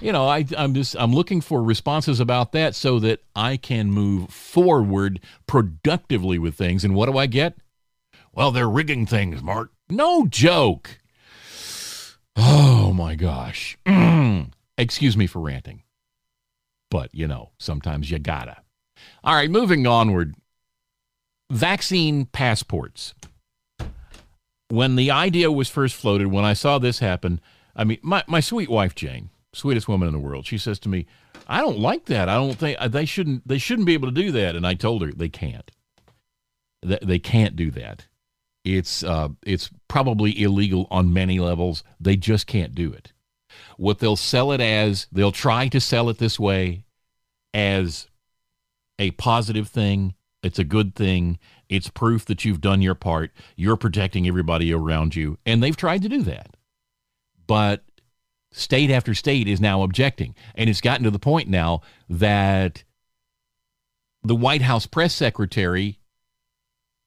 you 0.00 0.12
know, 0.12 0.26
I, 0.26 0.44
I'm 0.56 0.74
just 0.74 0.96
I'm 0.98 1.12
looking 1.12 1.40
for 1.40 1.62
responses 1.62 2.18
about 2.18 2.52
that 2.52 2.74
so 2.74 2.98
that 3.00 3.20
I 3.36 3.56
can 3.56 3.92
move 3.92 4.30
forward 4.30 5.20
productively 5.46 6.38
with 6.38 6.54
things. 6.54 6.84
And 6.84 6.94
what 6.94 7.06
do 7.06 7.18
I 7.18 7.26
get? 7.26 7.56
Well, 8.32 8.50
they're 8.50 8.68
rigging 8.68 9.06
things, 9.06 9.42
Mark. 9.42 9.70
No 9.88 10.26
joke. 10.26 10.98
Oh 12.36 12.92
my 12.94 13.14
gosh. 13.14 13.76
Excuse 14.78 15.16
me 15.16 15.26
for 15.26 15.40
ranting. 15.40 15.82
But, 16.90 17.14
you 17.14 17.28
know, 17.28 17.50
sometimes 17.58 18.10
you 18.10 18.18
gotta. 18.18 18.61
All 19.24 19.34
right, 19.34 19.50
moving 19.50 19.86
onward. 19.86 20.34
Vaccine 21.50 22.26
passports. 22.26 23.14
When 24.68 24.96
the 24.96 25.10
idea 25.10 25.52
was 25.52 25.68
first 25.68 25.94
floated, 25.94 26.28
when 26.28 26.44
I 26.44 26.54
saw 26.54 26.78
this 26.78 27.00
happen, 27.00 27.40
I 27.76 27.84
mean, 27.84 27.98
my, 28.02 28.24
my 28.26 28.40
sweet 28.40 28.70
wife, 28.70 28.94
Jane, 28.94 29.30
sweetest 29.52 29.86
woman 29.86 30.08
in 30.08 30.14
the 30.14 30.20
world. 30.20 30.46
She 30.46 30.58
says 30.58 30.78
to 30.80 30.88
me, 30.88 31.06
"I 31.46 31.60
don't 31.60 31.78
like 31.78 32.06
that. 32.06 32.28
I 32.28 32.34
don't 32.36 32.54
think 32.54 32.78
uh, 32.80 32.88
they 32.88 33.04
shouldn't. 33.04 33.46
They 33.46 33.58
shouldn't 33.58 33.86
be 33.86 33.94
able 33.94 34.08
to 34.08 34.14
do 34.14 34.32
that." 34.32 34.56
And 34.56 34.66
I 34.66 34.74
told 34.74 35.02
her 35.02 35.12
they 35.12 35.28
can't. 35.28 35.70
They 36.82 37.18
can't 37.18 37.54
do 37.54 37.70
that. 37.72 38.06
It's 38.64 39.02
uh, 39.02 39.28
it's 39.44 39.70
probably 39.88 40.40
illegal 40.40 40.86
on 40.90 41.12
many 41.12 41.38
levels. 41.38 41.84
They 42.00 42.16
just 42.16 42.46
can't 42.46 42.74
do 42.74 42.92
it. 42.92 43.12
What 43.76 43.98
they'll 43.98 44.16
sell 44.16 44.52
it 44.52 44.60
as, 44.60 45.06
they'll 45.12 45.32
try 45.32 45.68
to 45.68 45.80
sell 45.80 46.08
it 46.08 46.18
this 46.18 46.40
way 46.40 46.84
as 47.52 48.08
a 48.98 49.10
positive 49.12 49.68
thing. 49.68 50.14
It's 50.42 50.58
a 50.58 50.64
good 50.64 50.94
thing. 50.94 51.38
It's 51.68 51.88
proof 51.88 52.24
that 52.26 52.44
you've 52.44 52.60
done 52.60 52.82
your 52.82 52.94
part. 52.94 53.30
You're 53.56 53.76
protecting 53.76 54.26
everybody 54.26 54.72
around 54.72 55.14
you. 55.14 55.38
And 55.46 55.62
they've 55.62 55.76
tried 55.76 56.02
to 56.02 56.08
do 56.08 56.22
that. 56.22 56.56
But 57.46 57.84
state 58.52 58.90
after 58.90 59.14
state 59.14 59.48
is 59.48 59.60
now 59.60 59.82
objecting. 59.82 60.34
And 60.54 60.68
it's 60.68 60.80
gotten 60.80 61.04
to 61.04 61.10
the 61.10 61.18
point 61.18 61.48
now 61.48 61.80
that 62.08 62.84
the 64.22 64.36
White 64.36 64.62
House 64.62 64.86
press 64.86 65.14
secretary 65.14 65.98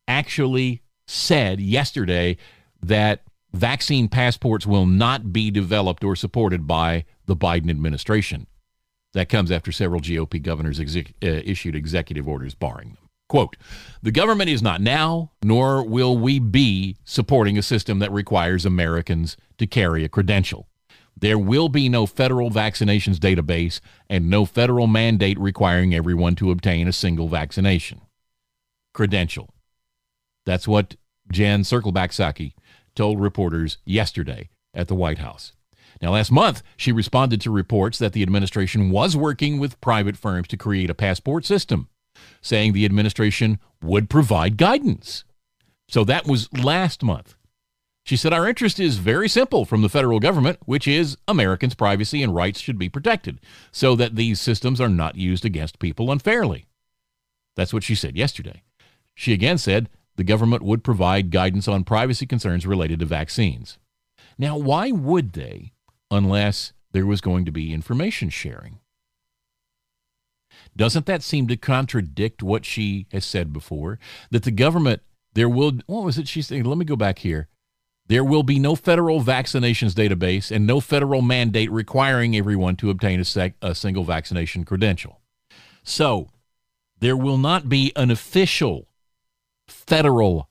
actually 0.07 0.81
said 1.07 1.59
yesterday 1.59 2.37
that 2.81 3.21
vaccine 3.53 4.07
passports 4.07 4.65
will 4.65 4.85
not 4.85 5.31
be 5.31 5.49
developed 5.51 6.03
or 6.03 6.15
supported 6.15 6.67
by 6.67 7.05
the 7.25 7.35
Biden 7.35 7.69
administration. 7.69 8.47
That 9.15 9.29
comes 9.29 9.49
after 9.49 9.71
several 9.71 10.01
GOP 10.01 10.41
governors 10.41 10.77
uh, 10.77 10.83
issued 11.21 11.73
executive 11.73 12.27
orders 12.27 12.53
barring 12.53 12.89
them. 12.89 13.09
Quote, 13.29 13.55
the 14.03 14.11
government 14.11 14.49
is 14.49 14.61
not 14.61 14.81
now, 14.81 15.31
nor 15.41 15.87
will 15.87 16.17
we 16.17 16.37
be 16.37 16.97
supporting 17.05 17.57
a 17.57 17.63
system 17.63 17.99
that 17.99 18.11
requires 18.11 18.65
Americans 18.65 19.37
to 19.57 19.65
carry 19.65 20.03
a 20.03 20.09
credential. 20.09 20.67
There 21.17 21.39
will 21.39 21.69
be 21.69 21.87
no 21.87 22.05
federal 22.05 22.51
vaccinations 22.51 23.15
database 23.15 23.79
and 24.09 24.29
no 24.29 24.43
federal 24.43 24.85
mandate 24.85 25.39
requiring 25.39 25.95
everyone 25.95 26.35
to 26.35 26.51
obtain 26.51 26.85
a 26.85 26.93
single 26.93 27.29
vaccination. 27.29 28.01
Credential. 28.93 29.53
That's 30.45 30.67
what 30.67 30.97
Jen 31.31 31.61
Circleback 31.61 32.09
Psaki 32.09 32.53
told 32.95 33.21
reporters 33.21 33.77
yesterday 33.85 34.49
at 34.73 34.89
the 34.89 34.95
White 34.95 35.19
House. 35.19 35.53
Now, 36.01 36.11
last 36.11 36.31
month, 36.31 36.61
she 36.77 36.91
responded 36.91 37.41
to 37.41 37.51
reports 37.51 37.97
that 37.99 38.13
the 38.13 38.23
administration 38.23 38.89
was 38.89 39.15
working 39.15 39.59
with 39.59 39.79
private 39.81 40.17
firms 40.17 40.47
to 40.49 40.57
create 40.57 40.89
a 40.89 40.95
passport 40.95 41.45
system, 41.45 41.89
saying 42.41 42.73
the 42.73 42.85
administration 42.85 43.59
would 43.81 44.09
provide 44.09 44.57
guidance. 44.57 45.23
So 45.87 46.03
that 46.03 46.27
was 46.27 46.51
last 46.53 47.03
month. 47.03 47.35
She 48.05 48.17
said, 48.17 48.33
Our 48.33 48.47
interest 48.47 48.79
is 48.79 48.97
very 48.97 49.27
simple 49.27 49.65
from 49.65 49.81
the 49.81 49.89
federal 49.89 50.19
government, 50.19 50.59
which 50.65 50.87
is 50.87 51.17
Americans' 51.27 51.73
privacy 51.73 52.21
and 52.21 52.35
rights 52.35 52.59
should 52.59 52.77
be 52.77 52.89
protected 52.89 53.39
so 53.71 53.95
that 53.95 54.15
these 54.15 54.39
systems 54.39 54.79
are 54.79 54.89
not 54.89 55.15
used 55.15 55.43
against 55.43 55.79
people 55.79 56.11
unfairly. 56.11 56.67
That's 57.55 57.73
what 57.73 57.83
she 57.83 57.95
said 57.95 58.15
yesterday. 58.15 58.61
She 59.15 59.33
again 59.33 59.57
said 59.57 59.89
the 60.17 60.23
government 60.23 60.61
would 60.61 60.83
provide 60.83 61.31
guidance 61.31 61.67
on 61.67 61.83
privacy 61.83 62.25
concerns 62.25 62.67
related 62.67 62.99
to 62.99 63.05
vaccines. 63.05 63.79
Now, 64.37 64.57
why 64.57 64.91
would 64.91 65.33
they 65.33 65.71
unless 66.11 66.73
there 66.91 67.05
was 67.05 67.21
going 67.21 67.45
to 67.45 67.51
be 67.51 67.73
information 67.73 68.29
sharing? 68.29 68.79
Doesn't 70.75 71.05
that 71.05 71.23
seem 71.23 71.47
to 71.47 71.57
contradict 71.57 72.43
what 72.43 72.65
she 72.65 73.07
has 73.11 73.25
said 73.25 73.53
before? 73.53 73.99
That 74.31 74.43
the 74.43 74.51
government, 74.51 75.01
there 75.33 75.49
will, 75.49 75.73
what 75.85 76.03
was 76.03 76.17
it 76.17 76.27
she 76.27 76.41
said? 76.41 76.65
Let 76.65 76.77
me 76.77 76.85
go 76.85 76.95
back 76.95 77.19
here. 77.19 77.47
There 78.07 78.23
will 78.23 78.43
be 78.43 78.59
no 78.59 78.75
federal 78.75 79.21
vaccinations 79.21 79.93
database 79.93 80.51
and 80.51 80.67
no 80.67 80.79
federal 80.79 81.21
mandate 81.21 81.71
requiring 81.71 82.35
everyone 82.35 82.75
to 82.77 82.89
obtain 82.89 83.19
a, 83.19 83.25
sec, 83.25 83.55
a 83.61 83.73
single 83.73 84.03
vaccination 84.03 84.63
credential. 84.63 85.21
So, 85.83 86.29
there 86.99 87.17
will 87.17 87.37
not 87.37 87.67
be 87.67 87.91
an 87.95 88.11
official 88.11 88.87
federal 89.67 90.49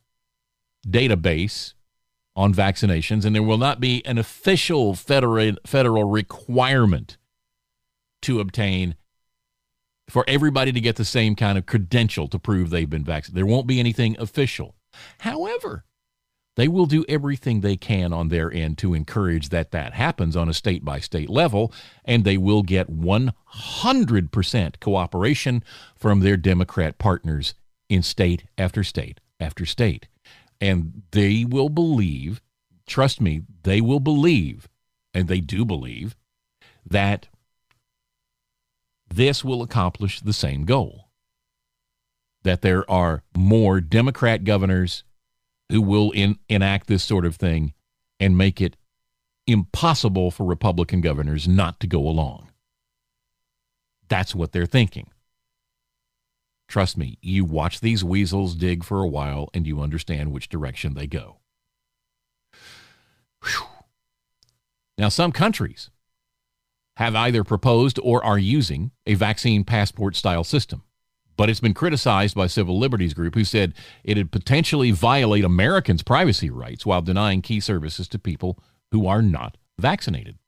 database 0.86 1.74
on 2.36 2.52
vaccinations, 2.52 3.24
and 3.24 3.34
there 3.34 3.42
will 3.42 3.58
not 3.58 3.80
be 3.80 4.04
an 4.04 4.18
official 4.18 4.94
federal, 4.94 5.52
federal 5.64 6.04
requirement 6.04 7.16
to 8.22 8.40
obtain 8.40 8.96
for 10.08 10.24
everybody 10.26 10.72
to 10.72 10.80
get 10.80 10.96
the 10.96 11.04
same 11.04 11.36
kind 11.36 11.56
of 11.56 11.66
credential 11.66 12.28
to 12.28 12.38
prove 12.38 12.70
they've 12.70 12.90
been 12.90 13.04
vaccinated. 13.04 13.36
There 13.36 13.46
won't 13.46 13.66
be 13.66 13.80
anything 13.80 14.16
official. 14.18 14.74
However, 15.20 15.84
they 16.56 16.68
will 16.68 16.86
do 16.86 17.04
everything 17.08 17.60
they 17.60 17.76
can 17.76 18.12
on 18.12 18.28
their 18.28 18.52
end 18.52 18.78
to 18.78 18.94
encourage 18.94 19.48
that 19.48 19.72
that 19.72 19.94
happens 19.94 20.36
on 20.36 20.48
a 20.48 20.54
state 20.54 20.84
by 20.84 21.00
state 21.00 21.28
level, 21.28 21.72
and 22.04 22.24
they 22.24 22.36
will 22.36 22.62
get 22.62 22.90
100% 22.90 24.80
cooperation 24.80 25.64
from 25.96 26.20
their 26.20 26.36
Democrat 26.36 26.98
partners 26.98 27.54
in 27.88 28.02
state 28.02 28.44
after 28.56 28.84
state 28.84 29.20
after 29.40 29.66
state. 29.66 30.06
And 30.60 31.02
they 31.10 31.44
will 31.44 31.68
believe, 31.68 32.40
trust 32.86 33.20
me, 33.20 33.42
they 33.62 33.80
will 33.80 34.00
believe, 34.00 34.68
and 35.12 35.28
they 35.28 35.40
do 35.40 35.64
believe, 35.64 36.16
that 36.86 37.28
this 39.08 39.44
will 39.44 39.62
accomplish 39.62 40.20
the 40.20 40.32
same 40.32 40.64
goal. 40.64 41.08
That 42.42 42.62
there 42.62 42.88
are 42.90 43.22
more 43.36 43.80
Democrat 43.80 44.44
governors 44.44 45.04
who 45.70 45.80
will 45.80 46.10
in, 46.10 46.38
enact 46.48 46.86
this 46.86 47.02
sort 47.02 47.24
of 47.24 47.36
thing 47.36 47.72
and 48.20 48.36
make 48.36 48.60
it 48.60 48.76
impossible 49.46 50.30
for 50.30 50.44
Republican 50.44 51.00
governors 51.00 51.48
not 51.48 51.80
to 51.80 51.86
go 51.86 52.00
along. 52.00 52.48
That's 54.08 54.34
what 54.34 54.52
they're 54.52 54.66
thinking. 54.66 55.10
Trust 56.74 56.98
me, 56.98 57.18
you 57.22 57.44
watch 57.44 57.78
these 57.78 58.02
weasels 58.02 58.56
dig 58.56 58.82
for 58.82 59.00
a 59.00 59.06
while 59.06 59.48
and 59.54 59.64
you 59.64 59.80
understand 59.80 60.32
which 60.32 60.48
direction 60.48 60.94
they 60.94 61.06
go. 61.06 61.36
Whew. 63.44 63.66
Now, 64.98 65.08
some 65.08 65.30
countries 65.30 65.90
have 66.96 67.14
either 67.14 67.44
proposed 67.44 68.00
or 68.02 68.24
are 68.24 68.40
using 68.40 68.90
a 69.06 69.14
vaccine 69.14 69.62
passport 69.62 70.16
style 70.16 70.42
system, 70.42 70.82
but 71.36 71.48
it's 71.48 71.60
been 71.60 71.74
criticized 71.74 72.34
by 72.34 72.48
civil 72.48 72.76
liberties 72.76 73.14
group 73.14 73.36
who 73.36 73.44
said 73.44 73.72
it'd 74.02 74.32
potentially 74.32 74.90
violate 74.90 75.44
Americans' 75.44 76.02
privacy 76.02 76.50
rights 76.50 76.84
while 76.84 77.02
denying 77.02 77.40
key 77.40 77.60
services 77.60 78.08
to 78.08 78.18
people 78.18 78.58
who 78.90 79.06
are 79.06 79.22
not 79.22 79.56
vaccinated. 79.78 80.38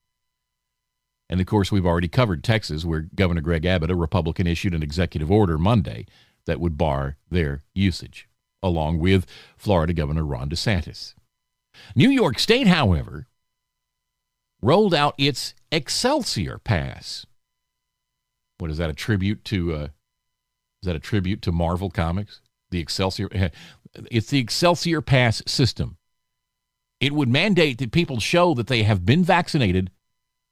And 1.28 1.40
of 1.40 1.46
course, 1.46 1.72
we've 1.72 1.86
already 1.86 2.08
covered 2.08 2.44
Texas, 2.44 2.84
where 2.84 3.08
Governor 3.14 3.40
Greg 3.40 3.64
Abbott, 3.64 3.90
a 3.90 3.96
Republican, 3.96 4.46
issued 4.46 4.74
an 4.74 4.82
executive 4.82 5.30
order 5.30 5.58
Monday 5.58 6.06
that 6.46 6.60
would 6.60 6.78
bar 6.78 7.16
their 7.30 7.64
usage, 7.74 8.28
along 8.62 8.98
with 8.98 9.26
Florida 9.56 9.92
Governor 9.92 10.24
Ron 10.24 10.48
DeSantis. 10.48 11.14
New 11.94 12.10
York 12.10 12.38
State, 12.38 12.68
however, 12.68 13.26
rolled 14.62 14.94
out 14.94 15.14
its 15.18 15.54
Excelsior 15.70 16.58
Pass. 16.58 17.26
What 18.58 18.70
is 18.70 18.78
that 18.78 18.90
a 18.90 18.94
tribute 18.94 19.44
to? 19.46 19.74
Uh, 19.74 19.88
is 20.82 20.86
that 20.86 20.96
a 20.96 21.00
tribute 21.00 21.42
to 21.42 21.52
Marvel 21.52 21.90
Comics? 21.90 22.40
The 22.70 22.80
Excelsior. 22.80 23.28
It's 24.10 24.30
the 24.30 24.38
Excelsior 24.38 25.00
Pass 25.00 25.42
system. 25.46 25.96
It 27.00 27.12
would 27.12 27.28
mandate 27.28 27.78
that 27.78 27.92
people 27.92 28.20
show 28.20 28.54
that 28.54 28.68
they 28.68 28.84
have 28.84 29.04
been 29.04 29.22
vaccinated 29.22 29.90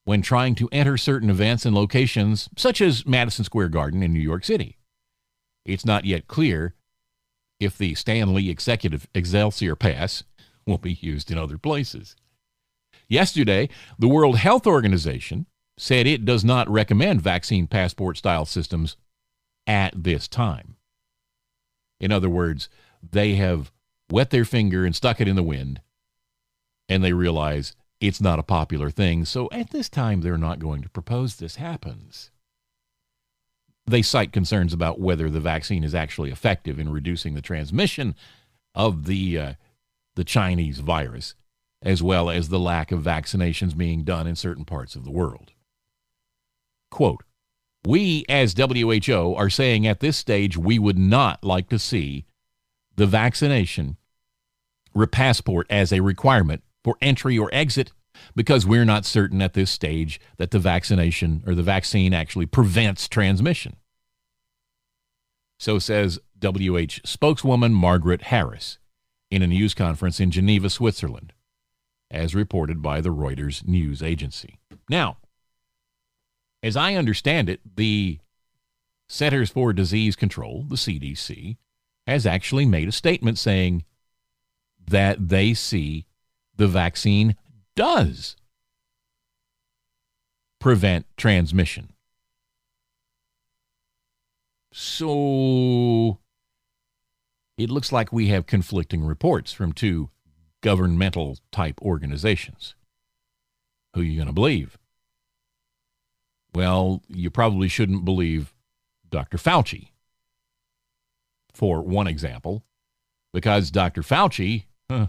when 0.05 0.23
trying 0.23 0.55
to 0.55 0.69
enter 0.71 0.97
certain 0.97 1.31
events 1.31 1.65
and 1.65 1.75
locations, 1.75 2.49
such 2.57 2.81
as 2.81 3.07
Madison 3.07 3.45
Square 3.45 3.71
Garden 3.71 4.03
in 4.03 4.13
New 4.13 4.21
York 4.21 4.45
City. 4.45 4.77
It's 5.65 5.85
not 5.85 6.05
yet 6.05 6.29
clear 6.29 6.75
if 7.59 7.79
the 7.79 7.95
Stan 7.95 8.35
Lee 8.35 8.51
Executive 8.51 9.09
Excelsior 9.15 9.75
Pass 9.75 10.25
will 10.67 10.79
be 10.79 10.93
used 10.93 11.31
in 11.31 11.39
other 11.39 11.59
places. 11.59 12.17
Yesterday, 13.09 13.69
the 13.99 14.09
World 14.09 14.39
Health 14.39 14.67
Organization 14.67 15.47
said 15.79 16.07
it 16.07 16.25
does 16.25 16.45
not 16.45 16.69
recommend 16.69 17.23
vaccine 17.23 17.67
passport 17.67 18.17
style 18.17 18.45
systems 18.45 18.97
at 19.67 20.05
this 20.05 20.29
time. 20.29 20.77
In 22.01 22.13
other 22.13 22.31
words, 22.31 22.69
they 23.03 23.35
have 23.35 23.73
wet 24.11 24.31
their 24.31 24.45
finger 24.45 24.85
and 24.85 24.95
stuck 24.95 25.21
it 25.21 25.29
in 25.29 25.37
the 25.37 25.43
wind, 25.43 25.81
and 26.89 27.03
they 27.03 27.13
realize 27.13 27.75
it's 28.07 28.21
not 28.21 28.39
a 28.39 28.45
popular 28.45 28.91
thing. 28.91 29.25
So 29.25 29.49
at 29.53 29.71
this 29.71 29.89
time, 29.89 30.21
they're 30.21 30.39
not 30.39 30.59
going 30.59 30.83
to 30.83 30.89
propose 30.89 31.37
this 31.37 31.57
happens. 31.57 32.31
They 33.87 34.03
cite 34.03 34.33
concerns 34.33 34.73
about 34.73 35.01
whether 35.01 35.31
the 35.31 35.41
vaccine 35.41 35.85
is 35.85 35.95
actually 35.95 36.31
effective 36.31 36.79
in 36.79 36.91
reducing 36.91 37.35
the 37.35 37.43
transmission 37.43 38.15
of 38.75 39.07
the 39.07 39.39
uh, 39.39 39.53
the 40.17 40.25
Chinese 40.25 40.79
virus, 40.79 41.35
as 41.83 42.03
well 42.03 42.31
as 42.31 42.49
the 42.49 42.59
lack 42.59 42.93
of 42.93 43.03
vaccinations 43.03 43.77
being 43.77 44.05
done 44.05 44.27
in 44.27 44.37
certain 44.37 44.65
parts 44.65 44.97
of 44.97 45.05
the 45.05 45.11
world. 45.11 45.53
Quote, 46.91 47.25
we 47.85 48.25
as 48.29 48.55
WHO 48.55 49.35
are 49.35 49.51
saying 49.51 49.87
at 49.87 50.01
this 50.01 50.17
stage 50.17 50.57
we 50.57 50.79
would 50.79 50.99
not 50.99 51.45
like 51.45 51.69
to 51.69 51.79
see 51.79 52.25
the 52.97 53.07
vaccination 53.07 53.97
passport 55.11 55.67
as 55.69 55.93
a 55.93 56.01
requirement 56.01 56.63
for 56.85 56.97
entry 57.01 57.37
or 57.39 57.51
exit 57.53 57.91
because 58.37 58.67
we're 58.67 58.85
not 58.85 59.05
certain 59.05 59.43
at 59.43 59.55
this 59.55 59.71
stage 59.71 60.21
that 60.37 60.51
the 60.51 60.59
vaccination 60.59 61.43
or 61.47 61.55
the 61.55 61.63
vaccine 61.63 62.15
actually 62.15 62.47
prevents 62.47 63.09
transmission. 63.09 63.77
So 65.59 65.79
says 65.79 66.21
WH 66.41 67.01
spokeswoman 67.05 67.73
Margaret 67.75 68.23
Harris. 68.23 68.79
in 69.31 69.43
a 69.43 69.47
news 69.49 69.75
conference 69.75 70.21
in 70.21 70.31
Geneva, 70.31 70.71
Switzerland, 70.71 71.33
as 72.09 72.37
reported 72.37 72.81
by 72.81 73.01
the 73.01 73.09
Reuters 73.09 73.67
news 73.67 74.01
agency. 74.01 74.61
Now, 74.89 75.17
as 76.63 76.77
I 76.77 76.95
understand 76.95 77.49
it, 77.49 77.61
the 77.77 78.21
Centers 79.09 79.51
for 79.51 79.73
Disease 79.73 80.15
Control, 80.15 80.65
the 80.69 80.77
CDC, 80.77 81.57
has 82.07 82.27
actually 82.27 82.67
made 82.67 82.87
a 82.87 82.93
statement 82.93 83.39
saying 83.39 83.85
that 84.87 85.29
they 85.29 85.53
see 85.55 86.07
the 86.57 86.69
vaccine 86.69 87.37
does 87.77 88.37
prevent 90.61 91.07
transmission. 91.17 91.91
So 94.73 96.19
it 97.57 97.71
looks 97.71 97.93
like 97.93 98.13
we 98.13 98.29
have 98.29 98.47
conflicting 98.47 99.05
reports 99.05 99.53
from 99.53 99.73
two 99.73 100.11
governmental 100.63 101.39
type 101.53 101.81
organizations. 101.83 102.75
Who 103.95 104.01
are 104.01 104.05
you 104.05 104.17
going 104.17 104.27
to 104.27 104.33
believe? 104.33 104.79
Well, 106.55 107.03
you 107.09 107.31
probably 107.31 107.69
shouldn't 107.69 108.05
believe 108.05 108.55
Dr. 109.11 109.39
Fauci, 109.39 109.89
for 111.53 111.83
one 111.83 112.07
example, 112.07 112.65
because 113.33 113.71
Dr. 113.71 114.03
Fauci, 114.03 114.65
huh, 114.91 115.09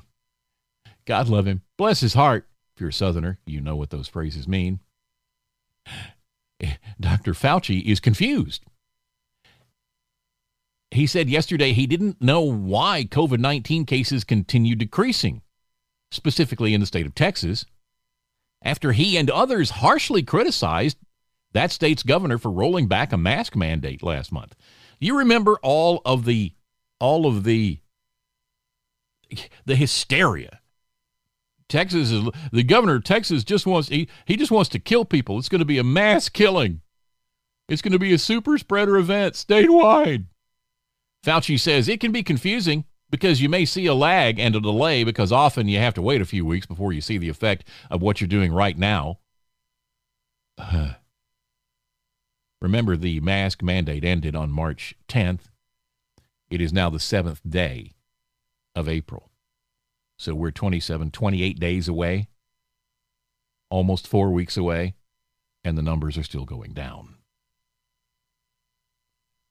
God 1.06 1.30
love 1.30 1.45
him, 1.45 1.62
bless 1.78 1.99
his 1.99 2.14
heart. 2.14 2.47
If 2.76 2.82
you're 2.82 2.89
a 2.89 2.93
Southerner, 2.93 3.39
you 3.45 3.62
know 3.62 3.76
what 3.76 3.89
those 3.89 4.08
phrases 4.08 4.47
mean. 4.47 4.80
Dr. 6.99 7.34
Fauci 7.34 7.84
is 7.84 7.99
confused. 7.99 8.64
He 10.91 11.08
said 11.08 11.30
yesterday 11.30 11.74
he 11.74 11.88
didn't 11.88 12.22
know 12.22 12.41
why 12.41 13.03
COVID 13.03 13.39
19 13.39 13.86
cases 13.86 14.24
continued 14.24 14.80
decreasing, 14.80 15.41
specifically 16.12 16.74
in 16.74 16.80
the 16.80 16.88
state 16.88 17.06
of 17.06 17.16
Texas, 17.16 17.66
after 18.62 18.93
he 18.93 19.18
and 19.18 19.30
others 19.30 19.72
harshly 19.72 20.24
criticized 20.24 20.97
that 21.53 21.72
state's 21.72 22.03
governor 22.03 22.38
for 22.38 22.51
rolling 22.51 22.88
back 22.88 23.14
a 23.14 23.18
mask 23.18 23.56
mandate 23.56 24.03
last 24.03 24.32
month. 24.32 24.56
You 24.99 25.18
remember 25.18 25.58
all 25.62 26.01
of 26.06 26.26
the 26.26 26.53
all 26.99 27.26
of 27.26 27.43
the 27.43 27.80
the 29.66 29.76
hysteria. 29.76 30.60
Texas 31.68 32.11
is 32.11 32.30
the 32.51 32.63
governor 32.63 32.95
of 32.95 33.03
Texas 33.03 33.43
just 33.43 33.66
wants 33.66 33.89
he, 33.89 34.07
he 34.26 34.36
just 34.36 34.51
wants 34.51 34.70
to 34.70 34.80
kill 34.80 35.05
people. 35.05 35.39
It's 35.39 35.49
going 35.49 35.59
to 35.59 35.66
be 35.66 35.80
a 35.80 35.84
mass 35.84 36.30
killing. 36.30 36.82
It's 37.68 37.82
going 37.82 37.93
to 37.93 37.99
be 37.99 38.13
a 38.13 38.20
super 38.20 38.57
spreader 38.57 38.97
event 38.97 39.34
statewide. 39.34 40.26
Fauci 41.26 41.59
says 41.59 41.89
it 41.89 41.99
can 41.99 42.11
be 42.11 42.22
confusing 42.22 42.86
because 43.09 43.41
you 43.41 43.49
may 43.49 43.66
see 43.66 43.88
a 43.88 43.95
lag 43.95 44.39
and 44.39 44.55
a 44.55 44.59
delay 44.59 45.03
because 45.03 45.32
often 45.32 45.68
you 45.68 45.80
have 45.80 45.95
to 45.95 46.01
wait 46.01 46.22
a 46.22 46.26
few 46.26 46.45
weeks 46.45 46.68
before 46.68 46.93
you 46.93 47.01
see 47.01 47.18
the 47.18 47.30
effect 47.30 47.68
of 47.89 48.01
what 48.01 48.22
you're 48.22 48.28
doing 48.28 48.53
right 48.53 48.78
now. 48.78 49.18
Remember, 52.61 52.95
the 52.95 53.20
mask 53.20 53.63
mandate 53.63 54.03
ended 54.03 54.36
on 54.36 54.51
March 54.51 54.95
10th. 55.07 55.49
It 56.49 56.61
is 56.61 56.72
now 56.72 56.89
the 56.89 56.99
seventh 56.99 57.41
day 57.47 57.93
of 58.76 58.88
April. 58.88 59.32
So 60.18 60.34
we're 60.34 60.51
27, 60.51 61.11
28 61.11 61.59
days 61.59 61.88
away, 61.88 62.30
almost 63.70 64.07
four 64.07 64.32
weeks 64.32 64.55
away, 64.55 64.95
and 65.63 65.78
the 65.78 65.82
numbers 65.82 66.18
are 66.18 66.24
still 66.24 66.45
going 66.45 66.74
down. 66.74 67.16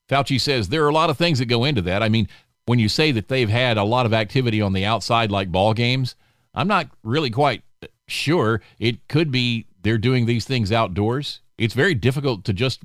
Fauci 0.09 0.41
says 0.41 0.69
there 0.69 0.85
are 0.85 0.91
a 0.91 0.95
lot 0.95 1.11
of 1.11 1.19
things 1.19 1.39
that 1.39 1.47
go 1.47 1.65
into 1.65 1.83
that. 1.83 2.03
I 2.03 2.09
mean, 2.09 2.29
when 2.67 2.79
you 2.79 2.89
say 2.89 3.13
that 3.13 3.29
they've 3.29 3.49
had 3.49 3.77
a 3.77 3.85
lot 3.85 4.07
of 4.07 4.15
activity 4.15 4.61
on 4.61 4.73
the 4.73 4.85
outside, 4.85 5.31
like 5.31 5.53
ball 5.53 5.75
games, 5.75 6.15
I'm 6.55 6.69
not 6.69 6.89
really 7.03 7.31
quite 7.31 7.63
sure. 8.07 8.61
It 8.79 9.07
could 9.09 9.31
be 9.31 9.67
they're 9.83 9.99
doing 9.99 10.27
these 10.27 10.45
things 10.45 10.73
outdoors. 10.73 11.41
It's 11.59 11.75
very 11.75 11.95
difficult 11.95 12.45
to 12.45 12.53
just 12.53 12.83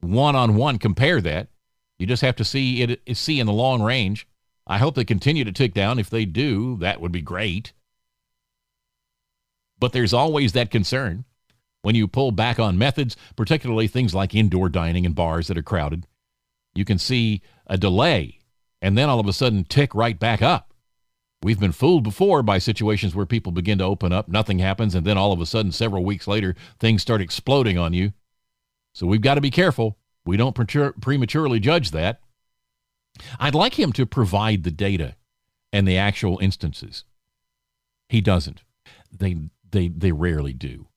one 0.00 0.36
on 0.36 0.56
one 0.56 0.78
compare 0.78 1.20
that. 1.20 1.48
You 1.98 2.06
just 2.06 2.22
have 2.22 2.36
to 2.36 2.44
see 2.44 2.82
it 2.82 3.16
see 3.16 3.38
in 3.40 3.46
the 3.46 3.52
long 3.52 3.82
range. 3.82 4.26
I 4.66 4.78
hope 4.78 4.94
they 4.94 5.04
continue 5.04 5.44
to 5.44 5.52
tick 5.52 5.74
down. 5.74 5.98
If 5.98 6.10
they 6.10 6.24
do, 6.24 6.76
that 6.78 7.00
would 7.00 7.12
be 7.12 7.22
great. 7.22 7.72
But 9.78 9.92
there's 9.92 10.14
always 10.14 10.52
that 10.52 10.70
concern 10.70 11.24
when 11.82 11.94
you 11.94 12.08
pull 12.08 12.32
back 12.32 12.58
on 12.58 12.78
methods, 12.78 13.16
particularly 13.36 13.88
things 13.88 14.14
like 14.14 14.34
indoor 14.34 14.68
dining 14.68 15.04
and 15.04 15.14
bars 15.14 15.48
that 15.48 15.58
are 15.58 15.62
crowded 15.62 16.06
you 16.74 16.84
can 16.84 16.98
see 16.98 17.40
a 17.66 17.78
delay 17.78 18.40
and 18.82 18.98
then 18.98 19.08
all 19.08 19.20
of 19.20 19.26
a 19.26 19.32
sudden 19.32 19.64
tick 19.64 19.94
right 19.94 20.18
back 20.18 20.42
up. 20.42 20.72
We've 21.42 21.60
been 21.60 21.72
fooled 21.72 22.04
before 22.04 22.42
by 22.42 22.58
situations 22.58 23.14
where 23.14 23.26
people 23.26 23.52
begin 23.52 23.78
to 23.78 23.84
open 23.84 24.12
up, 24.12 24.28
nothing 24.28 24.58
happens, 24.58 24.94
and 24.94 25.06
then 25.06 25.18
all 25.18 25.32
of 25.32 25.40
a 25.40 25.46
sudden, 25.46 25.72
several 25.72 26.04
weeks 26.04 26.26
later, 26.26 26.54
things 26.78 27.02
start 27.02 27.20
exploding 27.20 27.78
on 27.78 27.92
you. 27.92 28.12
So 28.94 29.06
we've 29.06 29.20
got 29.20 29.34
to 29.34 29.40
be 29.42 29.50
careful. 29.50 29.98
We 30.24 30.38
don't 30.38 30.54
prematurely 30.54 31.60
judge 31.60 31.90
that. 31.90 32.20
I'd 33.38 33.54
like 33.54 33.78
him 33.78 33.92
to 33.92 34.06
provide 34.06 34.62
the 34.62 34.70
data 34.70 35.16
and 35.72 35.86
the 35.86 35.96
actual 35.96 36.38
instances. 36.38 37.04
He 38.08 38.20
doesn't. 38.20 38.62
They, 39.10 39.36
they, 39.70 39.88
they 39.88 40.12
rarely 40.12 40.52
do. 40.52 40.88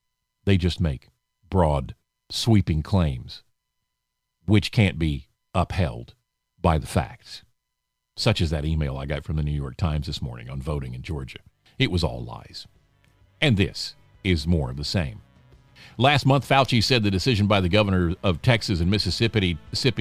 They 0.45 0.57
just 0.57 0.79
make 0.79 1.09
broad, 1.49 1.95
sweeping 2.29 2.83
claims, 2.83 3.43
which 4.45 4.71
can't 4.71 4.99
be 4.99 5.27
upheld 5.53 6.13
by 6.61 6.77
the 6.77 6.87
facts, 6.87 7.43
such 8.15 8.41
as 8.41 8.49
that 8.49 8.65
email 8.65 8.97
I 8.97 9.05
got 9.05 9.23
from 9.23 9.35
the 9.35 9.43
New 9.43 9.51
York 9.51 9.77
Times 9.77 10.07
this 10.07 10.21
morning 10.21 10.49
on 10.49 10.61
voting 10.61 10.93
in 10.93 11.01
Georgia. 11.01 11.39
It 11.77 11.91
was 11.91 12.03
all 12.03 12.23
lies. 12.23 12.67
And 13.39 13.57
this 13.57 13.95
is 14.23 14.47
more 14.47 14.71
of 14.71 14.77
the 14.77 14.83
same. 14.83 15.21
Last 15.97 16.25
month, 16.25 16.47
Fauci 16.47 16.83
said 16.83 17.03
the 17.03 17.11
decision 17.11 17.47
by 17.47 17.61
the 17.61 17.69
governor 17.69 18.15
of 18.23 18.41
Texas 18.41 18.79
and 18.79 18.89
Mississippi, 18.89 19.57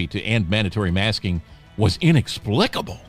to 0.06 0.20
end 0.22 0.48
mandatory 0.50 0.90
masking 0.90 1.42
was 1.76 1.98
inexplicable. 2.00 3.00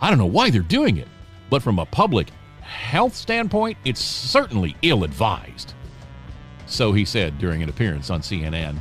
I 0.00 0.10
don't 0.10 0.18
know 0.18 0.26
why 0.26 0.50
they're 0.50 0.62
doing 0.62 0.96
it, 0.96 1.08
but 1.50 1.62
from 1.62 1.78
a 1.78 1.86
public 1.86 2.28
health 2.60 3.14
standpoint, 3.14 3.78
it's 3.84 4.00
certainly 4.00 4.76
ill 4.82 5.04
advised. 5.04 5.74
So 6.66 6.92
he 6.92 7.04
said 7.04 7.38
during 7.38 7.62
an 7.62 7.68
appearance 7.68 8.10
on 8.10 8.20
CNN. 8.20 8.78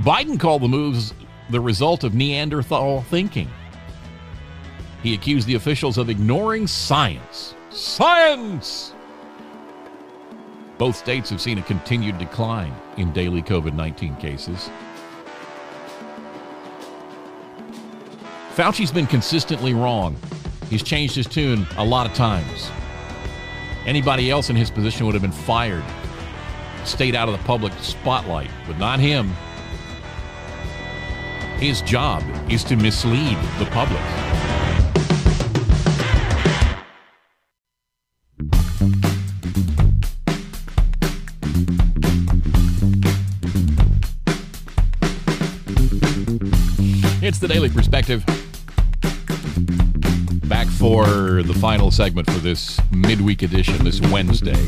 Biden 0.00 0.38
called 0.38 0.62
the 0.62 0.68
moves 0.68 1.14
the 1.50 1.60
result 1.60 2.04
of 2.04 2.14
Neanderthal 2.14 3.02
thinking. 3.02 3.48
He 5.02 5.14
accused 5.14 5.46
the 5.46 5.54
officials 5.54 5.98
of 5.98 6.10
ignoring 6.10 6.66
science. 6.66 7.54
Science! 7.70 8.92
Both 10.76 10.96
states 10.96 11.30
have 11.30 11.40
seen 11.40 11.58
a 11.58 11.62
continued 11.62 12.18
decline 12.18 12.74
in 12.96 13.12
daily 13.12 13.42
COVID 13.42 13.74
19 13.74 14.16
cases. 14.16 14.70
Fauci's 18.58 18.90
been 18.90 19.06
consistently 19.06 19.72
wrong. 19.72 20.16
He's 20.68 20.82
changed 20.82 21.14
his 21.14 21.28
tune 21.28 21.64
a 21.76 21.84
lot 21.84 22.10
of 22.10 22.14
times. 22.14 22.72
Anybody 23.86 24.32
else 24.32 24.50
in 24.50 24.56
his 24.56 24.68
position 24.68 25.06
would 25.06 25.14
have 25.14 25.22
been 25.22 25.30
fired, 25.30 25.84
stayed 26.82 27.14
out 27.14 27.28
of 27.28 27.38
the 27.38 27.44
public 27.44 27.72
spotlight, 27.74 28.50
but 28.66 28.76
not 28.76 28.98
him. 28.98 29.28
His 31.60 31.82
job 31.82 32.24
is 32.50 32.64
to 32.64 32.74
mislead 32.74 33.38
the 33.60 33.66
public. 33.66 34.02
It's 47.22 47.38
the 47.38 47.46
Daily 47.46 47.68
Perspective. 47.68 48.24
For 51.04 51.44
the 51.44 51.54
final 51.54 51.92
segment 51.92 52.28
for 52.28 52.40
this 52.40 52.80
midweek 52.90 53.44
edition 53.44 53.84
this 53.84 54.00
Wednesday. 54.00 54.60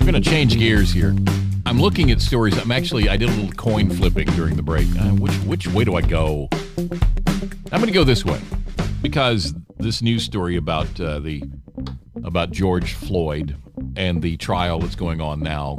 going 0.00 0.14
to 0.14 0.20
change 0.20 0.58
gears 0.58 0.92
here. 0.92 1.14
I'm 1.66 1.80
looking 1.80 2.10
at 2.10 2.20
stories. 2.20 2.58
I'm 2.58 2.72
actually 2.72 3.08
I 3.08 3.16
did 3.16 3.28
a 3.28 3.32
little 3.32 3.52
coin 3.52 3.90
flipping 3.90 4.26
during 4.30 4.56
the 4.56 4.62
break. 4.62 4.88
Uh, 4.98 5.10
which 5.10 5.34
which 5.44 5.68
way 5.68 5.84
do 5.84 5.94
I 5.94 6.00
go? 6.00 6.48
I'm 6.50 7.78
going 7.80 7.86
to 7.86 7.92
go 7.92 8.02
this 8.02 8.24
way 8.24 8.40
because 9.02 9.54
this 9.78 10.02
news 10.02 10.24
story 10.24 10.56
about 10.56 11.00
uh, 11.00 11.20
the 11.20 11.44
about 12.24 12.50
George 12.50 12.94
Floyd 12.94 13.56
and 13.94 14.20
the 14.20 14.36
trial 14.38 14.80
that's 14.80 14.96
going 14.96 15.20
on 15.20 15.38
now. 15.38 15.78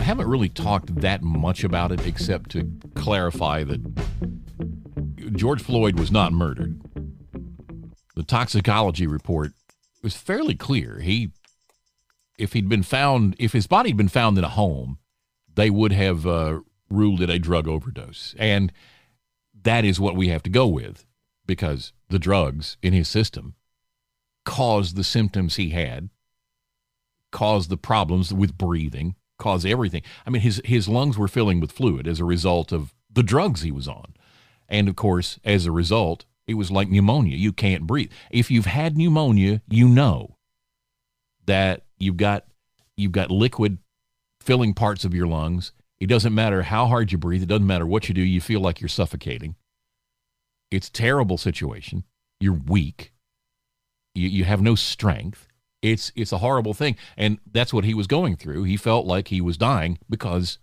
I 0.00 0.04
haven't 0.04 0.28
really 0.28 0.48
talked 0.48 0.94
that 1.02 1.22
much 1.22 1.62
about 1.62 1.92
it 1.92 2.06
except 2.06 2.50
to 2.52 2.72
clarify 2.94 3.64
that 3.64 3.80
George 5.36 5.62
Floyd 5.62 5.98
was 5.98 6.10
not 6.10 6.32
murdered. 6.32 6.80
The 8.16 8.22
toxicology 8.22 9.06
report 9.06 9.52
was 10.02 10.16
fairly 10.16 10.54
clear. 10.54 11.00
He 11.00 11.32
if 12.38 12.54
he'd 12.54 12.68
been 12.68 12.82
found, 12.82 13.36
if 13.38 13.52
his 13.52 13.66
body 13.66 13.90
had 13.90 13.98
been 13.98 14.08
found 14.08 14.38
in 14.38 14.44
a 14.44 14.48
home, 14.48 14.98
they 15.54 15.68
would 15.68 15.92
have 15.92 16.26
uh, 16.26 16.60
ruled 16.88 17.20
it 17.20 17.28
a 17.28 17.38
drug 17.38 17.68
overdose. 17.68 18.34
And 18.38 18.72
that 19.62 19.84
is 19.84 20.00
what 20.00 20.16
we 20.16 20.28
have 20.28 20.42
to 20.44 20.50
go 20.50 20.66
with 20.66 21.04
because 21.44 21.92
the 22.08 22.18
drugs 22.18 22.78
in 22.82 22.94
his 22.94 23.08
system 23.08 23.54
caused 24.46 24.96
the 24.96 25.04
symptoms 25.04 25.56
he 25.56 25.70
had, 25.70 26.08
caused 27.30 27.68
the 27.68 27.76
problems 27.76 28.32
with 28.32 28.56
breathing, 28.56 29.14
caused 29.40 29.66
everything. 29.66 30.02
I 30.24 30.30
mean, 30.30 30.42
his, 30.42 30.62
his 30.64 30.88
lungs 30.88 31.18
were 31.18 31.26
filling 31.26 31.58
with 31.58 31.72
fluid 31.72 32.06
as 32.06 32.20
a 32.20 32.24
result 32.24 32.70
of 32.70 32.94
the 33.12 33.24
drugs 33.24 33.62
he 33.62 33.72
was 33.72 33.88
on. 33.88 34.14
And 34.68 34.88
of 34.88 34.94
course, 34.94 35.40
as 35.44 35.66
a 35.66 35.72
result, 35.72 36.24
it 36.46 36.54
was 36.54 36.70
like 36.70 36.88
pneumonia. 36.88 37.36
You 37.36 37.52
can't 37.52 37.86
breathe. 37.86 38.12
If 38.30 38.50
you've 38.50 38.66
had 38.66 38.96
pneumonia, 38.96 39.62
you 39.68 39.88
know 39.88 40.36
that 41.46 41.82
you've 41.98 42.16
got 42.16 42.44
you've 42.96 43.12
got 43.12 43.30
liquid 43.30 43.78
filling 44.40 44.74
parts 44.74 45.04
of 45.04 45.14
your 45.14 45.26
lungs. 45.26 45.72
It 45.98 46.06
doesn't 46.06 46.34
matter 46.34 46.62
how 46.62 46.86
hard 46.86 47.12
you 47.12 47.18
breathe, 47.18 47.42
it 47.42 47.48
doesn't 47.48 47.66
matter 47.66 47.86
what 47.86 48.08
you 48.08 48.14
do, 48.14 48.22
you 48.22 48.40
feel 48.40 48.60
like 48.60 48.80
you're 48.80 48.88
suffocating. 48.88 49.56
It's 50.70 50.88
a 50.88 50.92
terrible 50.92 51.36
situation. 51.36 52.04
You're 52.40 52.54
weak. 52.54 53.12
You, 54.14 54.28
you 54.28 54.44
have 54.44 54.62
no 54.62 54.74
strength. 54.74 55.46
It's 55.82 56.12
it's 56.14 56.32
a 56.32 56.38
horrible 56.38 56.74
thing. 56.74 56.96
And 57.16 57.38
that's 57.50 57.72
what 57.72 57.84
he 57.84 57.94
was 57.94 58.06
going 58.06 58.36
through. 58.36 58.64
He 58.64 58.76
felt 58.76 59.06
like 59.06 59.28
he 59.28 59.40
was 59.40 59.56
dying 59.56 59.98
because 60.08 60.58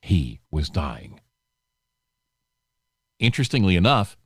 he 0.00 0.40
was 0.50 0.68
dying. 0.68 1.20
Interestingly 3.18 3.76
enough, 3.76 4.16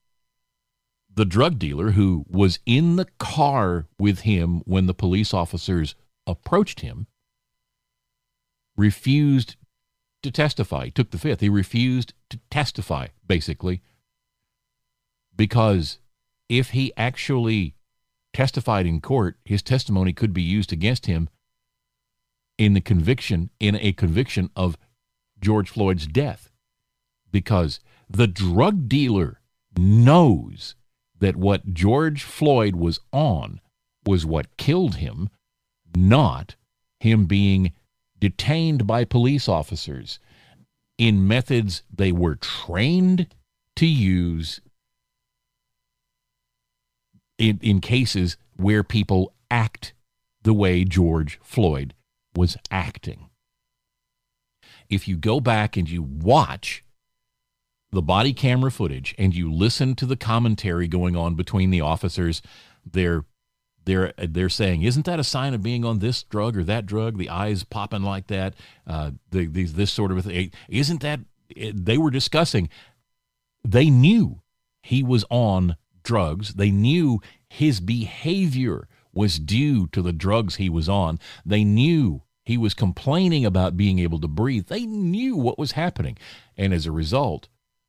the 1.12 1.24
drug 1.24 1.59
dealer 1.59 1.93
who 1.93 2.24
was 2.28 2.61
in 2.64 2.97
the 2.97 3.07
car 3.18 3.86
with 3.99 4.20
him 4.20 4.62
when 4.66 4.86
the 4.86 4.95
police 4.95 5.34
officers 5.34 5.95
approached 6.26 6.80
him 6.80 7.07
refused 8.76 9.57
to 10.22 10.30
testify. 10.30 10.86
He 10.86 10.91
took 10.91 11.11
the 11.11 11.18
fifth. 11.18 11.41
He 11.41 11.49
refused 11.49 12.14
to 12.30 12.39
testify, 12.51 13.09
basically, 13.26 13.82
because 15.34 15.99
if 16.49 16.70
he 16.70 16.93
actually 16.97 17.74
testified 18.39 18.86
in 18.86 19.01
court, 19.01 19.36
his 19.45 19.62
testimony 19.62 20.12
could 20.12 20.32
be 20.32 20.43
used 20.43 20.72
against 20.72 21.07
him 21.07 21.28
in 22.57 22.72
the 22.72 22.80
conviction, 22.80 23.51
in 23.59 23.74
a 23.74 23.93
conviction 23.93 24.49
of 24.55 24.78
George 25.41 25.70
Floyd's 25.70 26.07
death, 26.07 26.49
because 27.32 27.80
the 28.09 28.28
drug 28.28 28.89
dealer 28.89 29.41
knows 29.76 30.76
that 31.18 31.34
what 31.34 31.74
George 31.74 32.22
Floyd 32.22 32.76
was 32.76 33.01
on 33.12 33.61
was 34.07 34.24
what 34.24 34.57
killed 34.57 34.95
him, 34.95 35.30
not 35.97 36.55
him 37.01 37.26
being 37.26 37.72
detained 38.20 38.86
by 38.86 39.05
police 39.05 39.49
officers 39.49 40.20
in 40.97 41.26
methods 41.26 41.82
they 41.93 42.12
were 42.12 42.36
trained 42.36 43.34
to 43.74 43.86
use 43.86 44.61
in, 47.39 47.59
in 47.62 47.80
cases 47.80 48.36
where 48.57 48.82
people 48.82 49.32
act 49.51 49.95
the 50.43 50.53
way 50.53 50.84
George 50.84 51.39
Floyd 51.43 51.95
was 52.34 52.57
acting. 52.70 53.30
If 54.89 55.07
you 55.07 55.16
go 55.16 55.41
back 55.41 55.76
and 55.76 55.89
you 55.89 56.03
watch 56.03 56.84
the 57.91 58.03
body 58.03 58.32
camera 58.32 58.70
footage 58.70 59.14
and 59.18 59.34
you 59.34 59.53
listen 59.53 59.95
to 59.97 60.07
the 60.07 60.16
commentary 60.16 60.89
going 60.89 61.16
on 61.16 61.34
between 61.34 61.70
the 61.70 61.80
officers, 61.80 62.43
they're 62.84 63.24
they're 63.84 64.12
they're 64.18 64.49
saying, 64.51 64.82
isn't 64.82 65.07
that 65.07 65.20
a 65.20 65.24
sign 65.24 65.55
of 65.55 65.62
being 65.62 65.84
on 65.84 65.99
this 65.99 66.22
drug 66.22 66.57
or 66.57 66.64
that 66.64 66.86
drug? 66.86 67.16
The 67.16 67.30
eyes 67.30 67.64
popping 67.64 68.03
like 68.03 68.26
that, 68.26 68.55
uh, 68.86 69.12
the, 69.30 69.47
these 69.47 69.74
this 69.74 69.91
sort 69.91 70.12
of 70.12 70.24
thing. 70.24 70.53
Isn't 70.68 71.01
that? 71.01 71.20
They 71.57 71.97
were 71.97 72.11
discussing. 72.11 72.68
They 73.64 73.89
knew 73.89 74.43
he 74.82 75.03
was 75.03 75.24
on 75.30 75.76
drugs. 76.09 76.55
They 76.55 76.71
knew 76.71 77.21
his 77.51 77.81
behavior 77.81 78.89
was 79.13 79.39
due 79.39 79.87
to 79.89 80.01
the 80.01 80.13
drugs 80.13 80.57
he 80.57 80.71
was 80.71 80.89
on. 80.89 81.21
They 81.45 81.65
knew 81.65 82.23
he 82.45 82.57
was 82.57 82.73
complaining 82.73 83.45
about 83.45 83.77
being 83.77 83.99
able 83.99 84.19
to 84.21 84.27
breathe. 84.27 84.69
They 84.69 84.87
knew 84.87 85.37
what 85.37 85.59
was 85.59 85.73
happening, 85.73 86.17
and 86.57 86.73
as 86.73 86.87
a 86.87 86.93
result, 86.93 87.49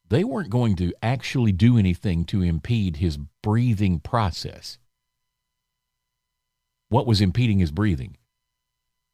they 0.09 0.25
weren't 0.25 0.49
going 0.49 0.75
to 0.75 0.93
actually 1.01 1.53
do 1.53 1.77
anything 1.77 2.25
to 2.25 2.41
impede 2.41 2.97
his 2.97 3.17
breathing 3.41 3.99
process. 3.99 4.77
What 6.89 7.07
was 7.07 7.21
impeding 7.21 7.59
his 7.59 7.71
breathing 7.71 8.17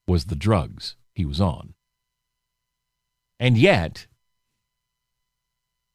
was 0.07 0.25
the 0.25 0.35
drugs 0.35 0.95
he 1.13 1.25
was 1.25 1.39
on. 1.39 1.75
And 3.39 3.55
yet, 3.55 4.07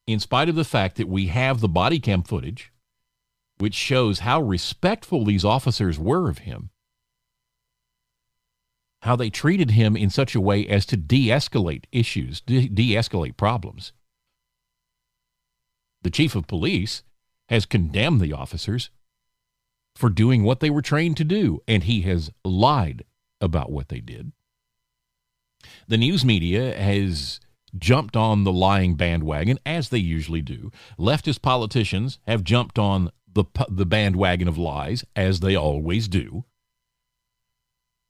in 0.06 0.20
spite 0.20 0.48
of 0.48 0.54
the 0.54 0.64
fact 0.64 0.96
that 0.96 1.08
we 1.08 1.26
have 1.26 1.60
the 1.60 1.68
body 1.68 1.98
cam 1.98 2.22
footage, 2.22 2.69
which 3.60 3.74
shows 3.74 4.20
how 4.20 4.40
respectful 4.40 5.24
these 5.24 5.44
officers 5.44 5.98
were 5.98 6.28
of 6.28 6.38
him, 6.38 6.70
how 9.02 9.16
they 9.16 9.30
treated 9.30 9.72
him 9.72 9.96
in 9.96 10.10
such 10.10 10.34
a 10.34 10.40
way 10.40 10.66
as 10.66 10.86
to 10.86 10.96
de 10.96 11.28
escalate 11.28 11.84
issues, 11.92 12.40
de 12.40 12.68
escalate 12.68 13.36
problems. 13.36 13.92
The 16.02 16.10
chief 16.10 16.34
of 16.34 16.46
police 16.46 17.02
has 17.48 17.66
condemned 17.66 18.20
the 18.20 18.32
officers 18.32 18.90
for 19.94 20.08
doing 20.08 20.44
what 20.44 20.60
they 20.60 20.70
were 20.70 20.82
trained 20.82 21.16
to 21.18 21.24
do, 21.24 21.62
and 21.68 21.84
he 21.84 22.02
has 22.02 22.30
lied 22.44 23.04
about 23.40 23.70
what 23.70 23.88
they 23.88 24.00
did. 24.00 24.32
The 25.88 25.98
news 25.98 26.24
media 26.24 26.74
has 26.78 27.40
jumped 27.76 28.16
on 28.16 28.44
the 28.44 28.52
lying 28.52 28.94
bandwagon, 28.94 29.58
as 29.66 29.90
they 29.90 29.98
usually 29.98 30.42
do. 30.42 30.70
Leftist 30.98 31.42
politicians 31.42 32.18
have 32.26 32.44
jumped 32.44 32.78
on 32.78 33.10
the, 33.32 33.44
the 33.68 33.86
bandwagon 33.86 34.48
of 34.48 34.58
lies, 34.58 35.04
as 35.14 35.40
they 35.40 35.54
always 35.54 36.08
do. 36.08 36.44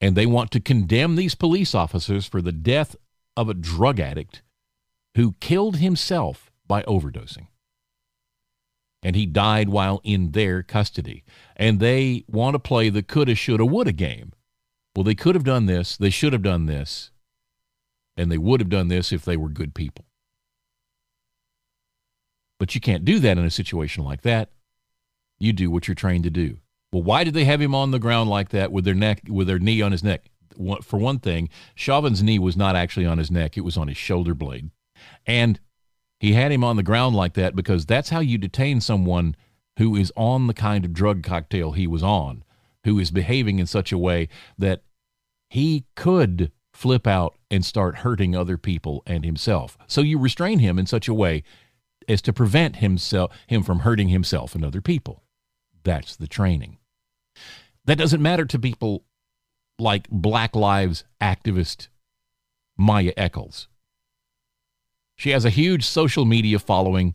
And 0.00 0.16
they 0.16 0.26
want 0.26 0.50
to 0.52 0.60
condemn 0.60 1.16
these 1.16 1.34
police 1.34 1.74
officers 1.74 2.26
for 2.26 2.40
the 2.40 2.52
death 2.52 2.96
of 3.36 3.48
a 3.48 3.54
drug 3.54 4.00
addict 4.00 4.42
who 5.14 5.34
killed 5.40 5.76
himself 5.76 6.50
by 6.66 6.82
overdosing 6.82 7.48
and 9.02 9.16
he 9.16 9.26
died 9.26 9.68
while 9.68 10.00
in 10.04 10.32
their 10.32 10.62
custody. 10.62 11.24
And 11.56 11.80
they 11.80 12.24
want 12.28 12.54
to 12.54 12.58
play 12.58 12.88
the 12.90 13.02
coulda, 13.02 13.34
shoulda, 13.34 13.64
woulda 13.64 13.92
game. 13.92 14.32
Well, 14.94 15.04
they 15.04 15.14
could 15.14 15.34
have 15.34 15.44
done 15.44 15.66
this, 15.66 15.96
they 15.96 16.10
should 16.10 16.32
have 16.32 16.42
done 16.42 16.66
this, 16.66 17.10
and 18.16 18.30
they 18.30 18.38
would 18.38 18.60
have 18.60 18.68
done 18.68 18.88
this 18.88 19.12
if 19.12 19.24
they 19.24 19.36
were 19.36 19.48
good 19.48 19.74
people. 19.74 20.04
But 22.58 22.74
you 22.74 22.80
can't 22.80 23.04
do 23.04 23.20
that 23.20 23.38
in 23.38 23.44
a 23.44 23.50
situation 23.50 24.04
like 24.04 24.22
that. 24.22 24.50
You 25.40 25.52
do 25.54 25.70
what 25.70 25.88
you're 25.88 25.94
trained 25.94 26.24
to 26.24 26.30
do. 26.30 26.58
Well, 26.92 27.02
why 27.02 27.24
did 27.24 27.34
they 27.34 27.44
have 27.44 27.60
him 27.60 27.74
on 27.74 27.90
the 27.90 27.98
ground 27.98 28.28
like 28.28 28.50
that 28.50 28.70
with 28.70 28.84
their 28.84 28.94
neck, 28.94 29.22
with 29.28 29.46
their 29.46 29.58
knee 29.58 29.80
on 29.80 29.92
his 29.92 30.04
neck? 30.04 30.30
For 30.82 30.98
one 30.98 31.18
thing, 31.18 31.48
Chauvin's 31.74 32.22
knee 32.22 32.38
was 32.38 32.56
not 32.56 32.76
actually 32.76 33.06
on 33.06 33.18
his 33.18 33.30
neck; 33.30 33.56
it 33.56 33.62
was 33.62 33.76
on 33.76 33.88
his 33.88 33.96
shoulder 33.96 34.34
blade, 34.34 34.70
and 35.26 35.58
he 36.18 36.34
had 36.34 36.52
him 36.52 36.62
on 36.62 36.76
the 36.76 36.82
ground 36.82 37.16
like 37.16 37.32
that 37.34 37.56
because 37.56 37.86
that's 37.86 38.10
how 38.10 38.20
you 38.20 38.36
detain 38.36 38.80
someone 38.80 39.34
who 39.78 39.96
is 39.96 40.12
on 40.16 40.46
the 40.46 40.54
kind 40.54 40.84
of 40.84 40.92
drug 40.92 41.22
cocktail 41.22 41.72
he 41.72 41.86
was 41.86 42.02
on, 42.02 42.44
who 42.84 42.98
is 42.98 43.10
behaving 43.10 43.58
in 43.58 43.66
such 43.66 43.92
a 43.92 43.98
way 43.98 44.28
that 44.58 44.82
he 45.48 45.86
could 45.96 46.52
flip 46.74 47.06
out 47.06 47.36
and 47.50 47.64
start 47.64 47.96
hurting 47.98 48.36
other 48.36 48.58
people 48.58 49.02
and 49.06 49.24
himself. 49.24 49.78
So 49.86 50.02
you 50.02 50.18
restrain 50.18 50.58
him 50.58 50.78
in 50.78 50.86
such 50.86 51.08
a 51.08 51.14
way 51.14 51.42
as 52.08 52.20
to 52.22 52.32
prevent 52.32 52.76
himself 52.76 53.32
him 53.46 53.62
from 53.62 53.80
hurting 53.80 54.08
himself 54.08 54.54
and 54.54 54.64
other 54.64 54.80
people. 54.82 55.22
That's 55.82 56.16
the 56.16 56.26
training. 56.26 56.78
That 57.84 57.98
doesn't 57.98 58.22
matter 58.22 58.44
to 58.44 58.58
people 58.58 59.04
like 59.78 60.08
Black 60.10 60.54
Lives 60.54 61.04
activist 61.20 61.88
Maya 62.76 63.12
Echols. 63.16 63.68
She 65.16 65.30
has 65.30 65.44
a 65.44 65.50
huge 65.50 65.84
social 65.84 66.24
media 66.24 66.58
following, 66.58 67.14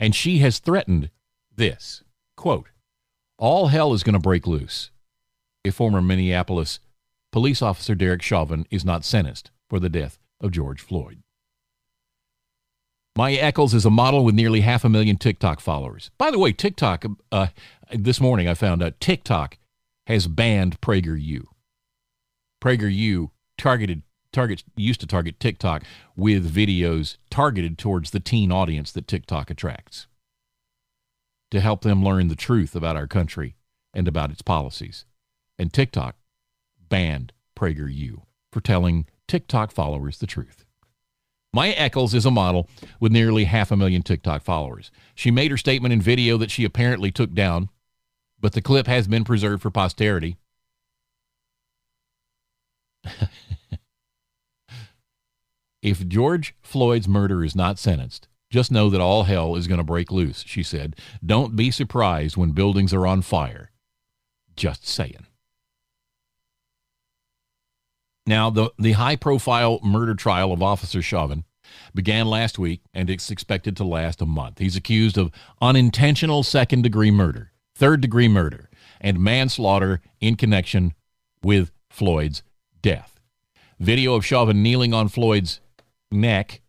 and 0.00 0.14
she 0.14 0.38
has 0.38 0.58
threatened 0.58 1.10
this 1.54 2.02
quote, 2.36 2.68
All 3.38 3.68
hell 3.68 3.92
is 3.92 4.02
going 4.02 4.14
to 4.14 4.18
break 4.18 4.46
loose 4.46 4.90
if 5.64 5.74
former 5.74 6.00
Minneapolis 6.00 6.80
police 7.30 7.62
officer 7.62 7.94
Derek 7.94 8.22
Chauvin 8.22 8.66
is 8.70 8.84
not 8.84 9.04
sentenced 9.04 9.50
for 9.68 9.78
the 9.80 9.88
death 9.88 10.18
of 10.40 10.50
George 10.50 10.80
Floyd. 10.80 11.22
Maya 13.14 13.36
Echols 13.40 13.74
is 13.74 13.84
a 13.84 13.90
model 13.90 14.24
with 14.24 14.34
nearly 14.34 14.62
half 14.62 14.84
a 14.84 14.88
million 14.88 15.18
TikTok 15.18 15.60
followers. 15.60 16.10
By 16.16 16.30
the 16.30 16.38
way, 16.38 16.52
TikTok, 16.52 17.04
uh, 17.30 17.48
this 17.92 18.22
morning 18.22 18.48
I 18.48 18.54
found 18.54 18.82
out 18.82 19.00
TikTok 19.00 19.58
has 20.06 20.26
banned 20.26 20.80
PragerU. 20.80 21.44
PragerU 22.62 23.30
targeted 23.58 24.02
targets 24.32 24.64
used 24.76 25.00
to 25.00 25.06
target 25.06 25.38
TikTok 25.38 25.82
with 26.16 26.54
videos 26.54 27.18
targeted 27.28 27.76
towards 27.76 28.12
the 28.12 28.20
teen 28.20 28.50
audience 28.50 28.90
that 28.92 29.06
TikTok 29.06 29.50
attracts 29.50 30.06
to 31.50 31.60
help 31.60 31.82
them 31.82 32.02
learn 32.02 32.28
the 32.28 32.34
truth 32.34 32.74
about 32.74 32.96
our 32.96 33.06
country 33.06 33.56
and 33.92 34.08
about 34.08 34.30
its 34.30 34.40
policies. 34.40 35.04
And 35.58 35.70
TikTok 35.70 36.16
banned 36.88 37.34
PragerU 37.54 38.22
for 38.50 38.62
telling 38.62 39.04
TikTok 39.28 39.70
followers 39.70 40.16
the 40.16 40.26
truth. 40.26 40.64
Maya 41.54 41.74
Echols 41.76 42.14
is 42.14 42.24
a 42.24 42.30
model 42.30 42.66
with 42.98 43.12
nearly 43.12 43.44
half 43.44 43.70
a 43.70 43.76
million 43.76 44.02
TikTok 44.02 44.42
followers. 44.42 44.90
She 45.14 45.30
made 45.30 45.50
her 45.50 45.58
statement 45.58 45.92
in 45.92 46.00
video 46.00 46.38
that 46.38 46.50
she 46.50 46.64
apparently 46.64 47.10
took 47.10 47.34
down, 47.34 47.68
but 48.40 48.54
the 48.54 48.62
clip 48.62 48.86
has 48.86 49.06
been 49.06 49.22
preserved 49.22 49.62
for 49.62 49.70
posterity. 49.70 50.38
if 55.82 56.08
George 56.08 56.54
Floyd's 56.62 57.06
murder 57.06 57.44
is 57.44 57.54
not 57.54 57.78
sentenced, 57.78 58.28
just 58.48 58.72
know 58.72 58.88
that 58.88 59.02
all 59.02 59.24
hell 59.24 59.54
is 59.54 59.66
going 59.66 59.76
to 59.78 59.84
break 59.84 60.10
loose, 60.10 60.44
she 60.46 60.62
said. 60.62 60.96
Don't 61.24 61.54
be 61.54 61.70
surprised 61.70 62.38
when 62.38 62.52
buildings 62.52 62.94
are 62.94 63.06
on 63.06 63.20
fire. 63.20 63.70
Just 64.56 64.86
saying. 64.86 65.26
Now, 68.26 68.50
the, 68.50 68.70
the 68.78 68.92
high 68.92 69.16
profile 69.16 69.80
murder 69.82 70.14
trial 70.14 70.52
of 70.52 70.62
Officer 70.62 71.02
Chauvin 71.02 71.44
began 71.94 72.26
last 72.26 72.58
week 72.58 72.82
and 72.94 73.10
it's 73.10 73.30
expected 73.30 73.76
to 73.76 73.84
last 73.84 74.20
a 74.22 74.26
month. 74.26 74.58
He's 74.58 74.76
accused 74.76 75.18
of 75.18 75.32
unintentional 75.60 76.42
second 76.42 76.82
degree 76.82 77.10
murder, 77.10 77.52
third 77.74 78.00
degree 78.00 78.28
murder, 78.28 78.70
and 79.00 79.18
manslaughter 79.18 80.00
in 80.20 80.36
connection 80.36 80.94
with 81.42 81.72
Floyd's 81.90 82.42
death. 82.80 83.18
Video 83.80 84.14
of 84.14 84.24
Chauvin 84.24 84.62
kneeling 84.62 84.94
on 84.94 85.08
Floyd's 85.08 85.60
neck 86.12 86.60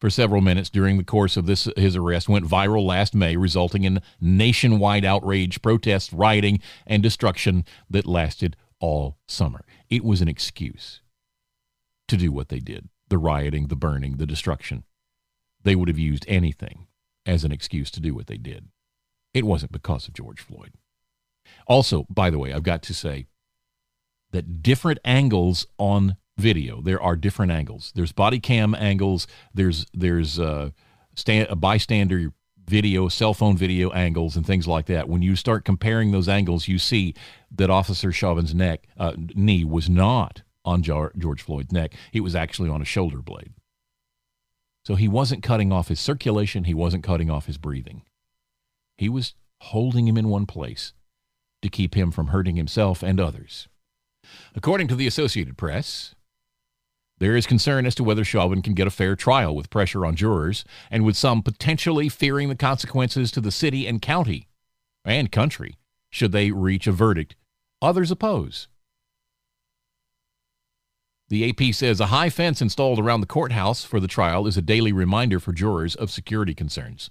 for 0.00 0.10
several 0.10 0.42
minutes 0.42 0.70
during 0.70 0.98
the 0.98 1.04
course 1.04 1.36
of 1.36 1.46
this 1.46 1.68
his 1.76 1.96
arrest 1.96 2.28
went 2.28 2.44
viral 2.44 2.84
last 2.84 3.14
May, 3.14 3.36
resulting 3.36 3.84
in 3.84 4.00
nationwide 4.20 5.04
outrage, 5.04 5.62
protests, 5.62 6.12
rioting, 6.12 6.60
and 6.86 7.02
destruction 7.02 7.64
that 7.90 8.06
lasted 8.06 8.56
all 8.80 9.18
summer. 9.26 9.64
It 9.88 10.04
was 10.04 10.20
an 10.20 10.28
excuse 10.28 11.00
to 12.08 12.16
do 12.16 12.30
what 12.32 12.48
they 12.48 12.60
did 12.60 12.88
the 13.08 13.18
rioting, 13.18 13.68
the 13.68 13.76
burning, 13.76 14.16
the 14.16 14.26
destruction. 14.26 14.82
They 15.62 15.76
would 15.76 15.88
have 15.88 15.98
used 15.98 16.24
anything 16.26 16.88
as 17.24 17.44
an 17.44 17.52
excuse 17.52 17.90
to 17.92 18.00
do 18.00 18.14
what 18.14 18.26
they 18.26 18.36
did. 18.36 18.68
It 19.32 19.44
wasn't 19.44 19.72
because 19.72 20.08
of 20.08 20.14
George 20.14 20.40
Floyd. 20.40 20.72
Also, 21.68 22.04
by 22.10 22.30
the 22.30 22.38
way, 22.38 22.52
I've 22.52 22.64
got 22.64 22.82
to 22.84 22.94
say 22.94 23.26
that 24.32 24.62
different 24.62 24.98
angles 25.04 25.66
on 25.78 26.16
video. 26.36 26.80
There 26.80 27.00
are 27.00 27.16
different 27.16 27.52
angles. 27.52 27.92
There's 27.94 28.12
body 28.12 28.40
cam 28.40 28.74
angles. 28.74 29.26
There's 29.54 29.86
there's 29.94 30.38
uh, 30.38 30.70
stand, 31.14 31.60
bystander 31.60 32.32
video, 32.66 33.08
cell 33.08 33.34
phone 33.34 33.56
video 33.56 33.90
angles, 33.90 34.36
and 34.36 34.46
things 34.46 34.66
like 34.66 34.86
that. 34.86 35.08
When 35.08 35.22
you 35.22 35.36
start 35.36 35.64
comparing 35.64 36.10
those 36.10 36.28
angles, 36.28 36.68
you 36.68 36.78
see 36.78 37.14
that 37.50 37.70
Officer 37.70 38.12
Chauvin's 38.12 38.54
neck 38.54 38.86
uh, 38.98 39.12
knee 39.34 39.64
was 39.64 39.88
not 39.88 40.42
on 40.64 40.82
George 40.82 41.42
Floyd's 41.42 41.72
neck. 41.72 41.94
It 42.12 42.20
was 42.20 42.34
actually 42.34 42.68
on 42.68 42.82
a 42.82 42.84
shoulder 42.84 43.18
blade. 43.18 43.52
So 44.84 44.96
he 44.96 45.08
wasn't 45.08 45.42
cutting 45.42 45.72
off 45.72 45.88
his 45.88 46.00
circulation. 46.00 46.64
He 46.64 46.74
wasn't 46.74 47.04
cutting 47.04 47.30
off 47.30 47.46
his 47.46 47.56
breathing. 47.56 48.02
He 48.98 49.08
was 49.08 49.34
holding 49.60 50.08
him 50.08 50.16
in 50.16 50.28
one 50.28 50.46
place 50.46 50.92
to 51.62 51.68
keep 51.68 51.94
him 51.94 52.10
from 52.10 52.28
hurting 52.28 52.56
himself 52.56 53.02
and 53.02 53.20
others. 53.20 53.68
According 54.56 54.88
to 54.88 54.96
the 54.96 55.06
Associated 55.06 55.56
Press, 55.56 56.15
there 57.18 57.36
is 57.36 57.46
concern 57.46 57.86
as 57.86 57.94
to 57.94 58.04
whether 58.04 58.24
Chauvin 58.24 58.62
can 58.62 58.74
get 58.74 58.86
a 58.86 58.90
fair 58.90 59.16
trial 59.16 59.56
with 59.56 59.70
pressure 59.70 60.04
on 60.04 60.16
jurors 60.16 60.64
and 60.90 61.04
with 61.04 61.16
some 61.16 61.42
potentially 61.42 62.08
fearing 62.08 62.48
the 62.48 62.56
consequences 62.56 63.30
to 63.32 63.40
the 63.40 63.50
city 63.50 63.86
and 63.86 64.02
county 64.02 64.48
and 65.04 65.32
country 65.32 65.76
should 66.10 66.32
they 66.32 66.50
reach 66.50 66.86
a 66.86 66.92
verdict. 66.92 67.34
Others 67.80 68.10
oppose. 68.10 68.68
The 71.28 71.48
AP 71.48 71.74
says 71.74 72.00
a 72.00 72.06
high 72.06 72.30
fence 72.30 72.62
installed 72.62 73.00
around 73.00 73.20
the 73.20 73.26
courthouse 73.26 73.82
for 73.82 73.98
the 73.98 74.06
trial 74.06 74.46
is 74.46 74.56
a 74.56 74.62
daily 74.62 74.92
reminder 74.92 75.40
for 75.40 75.52
jurors 75.52 75.94
of 75.94 76.10
security 76.10 76.54
concerns. 76.54 77.10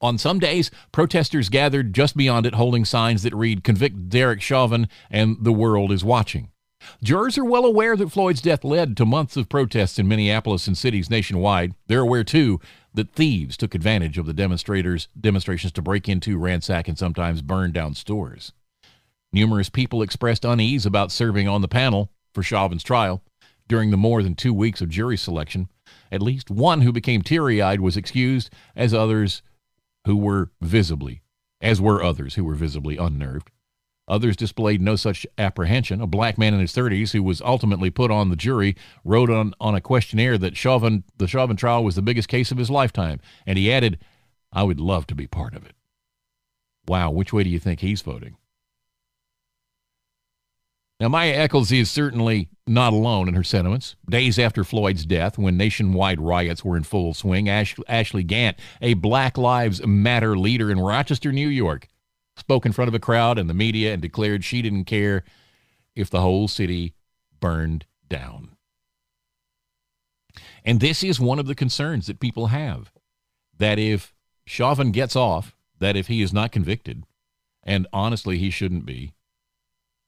On 0.00 0.18
some 0.18 0.38
days, 0.38 0.70
protesters 0.90 1.48
gathered 1.48 1.94
just 1.94 2.16
beyond 2.16 2.46
it 2.46 2.54
holding 2.54 2.84
signs 2.84 3.22
that 3.22 3.34
read, 3.34 3.62
Convict 3.62 4.08
Derek 4.08 4.40
Chauvin 4.40 4.88
and 5.10 5.36
the 5.40 5.52
world 5.52 5.92
is 5.92 6.02
watching. 6.02 6.51
Jurors 7.02 7.38
are 7.38 7.44
well 7.44 7.64
aware 7.64 7.96
that 7.96 8.12
Floyd's 8.12 8.40
death 8.40 8.64
led 8.64 8.96
to 8.96 9.06
months 9.06 9.36
of 9.36 9.48
protests 9.48 9.98
in 9.98 10.08
Minneapolis 10.08 10.66
and 10.66 10.76
cities 10.76 11.10
nationwide. 11.10 11.74
They're 11.86 12.00
aware, 12.00 12.24
too, 12.24 12.60
that 12.94 13.12
thieves 13.12 13.56
took 13.56 13.74
advantage 13.74 14.18
of 14.18 14.26
the 14.26 14.34
demonstrators 14.34 15.08
demonstrations 15.18 15.72
to 15.72 15.82
break 15.82 16.08
into, 16.08 16.38
ransack, 16.38 16.88
and 16.88 16.98
sometimes 16.98 17.42
burn 17.42 17.72
down 17.72 17.94
stores. 17.94 18.52
Numerous 19.32 19.70
people 19.70 20.02
expressed 20.02 20.44
unease 20.44 20.84
about 20.84 21.12
serving 21.12 21.48
on 21.48 21.62
the 21.62 21.68
panel 21.68 22.10
for 22.34 22.42
Chauvin's 22.42 22.82
trial 22.82 23.22
during 23.68 23.90
the 23.90 23.96
more 23.96 24.22
than 24.22 24.34
two 24.34 24.52
weeks 24.52 24.80
of 24.80 24.90
jury 24.90 25.16
selection. 25.16 25.68
At 26.10 26.20
least 26.20 26.50
one 26.50 26.82
who 26.82 26.92
became 26.92 27.22
teary 27.22 27.62
eyed 27.62 27.80
was 27.80 27.96
excused, 27.96 28.50
as 28.76 28.92
others 28.92 29.42
who 30.06 30.16
were 30.16 30.50
visibly, 30.60 31.22
as 31.60 31.80
were 31.80 32.02
others 32.02 32.34
who 32.34 32.44
were 32.44 32.54
visibly 32.54 32.96
unnerved. 32.96 33.50
Others 34.08 34.36
displayed 34.36 34.82
no 34.82 34.96
such 34.96 35.26
apprehension. 35.38 36.00
A 36.00 36.06
black 36.06 36.36
man 36.36 36.54
in 36.54 36.60
his 36.60 36.72
30s 36.72 37.12
who 37.12 37.22
was 37.22 37.40
ultimately 37.40 37.88
put 37.90 38.10
on 38.10 38.30
the 38.30 38.36
jury 38.36 38.76
wrote 39.04 39.30
on, 39.30 39.54
on 39.60 39.74
a 39.74 39.80
questionnaire 39.80 40.36
that 40.38 40.56
Chauvin, 40.56 41.04
the 41.16 41.28
Chauvin 41.28 41.56
trial 41.56 41.84
was 41.84 41.94
the 41.94 42.02
biggest 42.02 42.28
case 42.28 42.50
of 42.50 42.58
his 42.58 42.70
lifetime. 42.70 43.20
And 43.46 43.58
he 43.58 43.72
added, 43.72 43.98
I 44.52 44.64
would 44.64 44.80
love 44.80 45.06
to 45.08 45.14
be 45.14 45.26
part 45.26 45.54
of 45.54 45.64
it. 45.64 45.74
Wow, 46.88 47.10
which 47.12 47.32
way 47.32 47.44
do 47.44 47.50
you 47.50 47.60
think 47.60 47.80
he's 47.80 48.02
voting? 48.02 48.36
Now, 50.98 51.08
Maya 51.08 51.32
Echols 51.32 51.72
is 51.72 51.90
certainly 51.90 52.48
not 52.66 52.92
alone 52.92 53.28
in 53.28 53.34
her 53.34 53.42
sentiments. 53.42 53.96
Days 54.08 54.38
after 54.38 54.62
Floyd's 54.62 55.04
death, 55.04 55.36
when 55.36 55.56
nationwide 55.56 56.20
riots 56.20 56.64
were 56.64 56.76
in 56.76 56.84
full 56.84 57.12
swing, 57.12 57.48
Ash- 57.48 57.74
Ashley 57.88 58.22
Gant, 58.22 58.56
a 58.80 58.94
Black 58.94 59.36
Lives 59.36 59.84
Matter 59.84 60.38
leader 60.38 60.70
in 60.70 60.78
Rochester, 60.78 61.32
New 61.32 61.48
York, 61.48 61.88
spoke 62.36 62.66
in 62.66 62.72
front 62.72 62.88
of 62.88 62.94
a 62.94 62.98
crowd 62.98 63.38
and 63.38 63.48
the 63.48 63.54
media 63.54 63.92
and 63.92 64.00
declared 64.00 64.44
she 64.44 64.62
didn't 64.62 64.84
care 64.84 65.24
if 65.94 66.08
the 66.10 66.20
whole 66.20 66.48
city 66.48 66.94
burned 67.40 67.86
down. 68.08 68.56
And 70.64 70.80
this 70.80 71.02
is 71.02 71.20
one 71.20 71.38
of 71.38 71.46
the 71.46 71.54
concerns 71.54 72.06
that 72.06 72.20
people 72.20 72.48
have 72.48 72.92
that 73.58 73.78
if 73.78 74.14
Chauvin 74.46 74.92
gets 74.92 75.14
off, 75.14 75.54
that 75.78 75.96
if 75.96 76.06
he 76.06 76.22
is 76.22 76.32
not 76.32 76.52
convicted, 76.52 77.04
and 77.62 77.86
honestly, 77.92 78.38
he 78.38 78.50
shouldn't 78.50 78.86
be, 78.86 79.12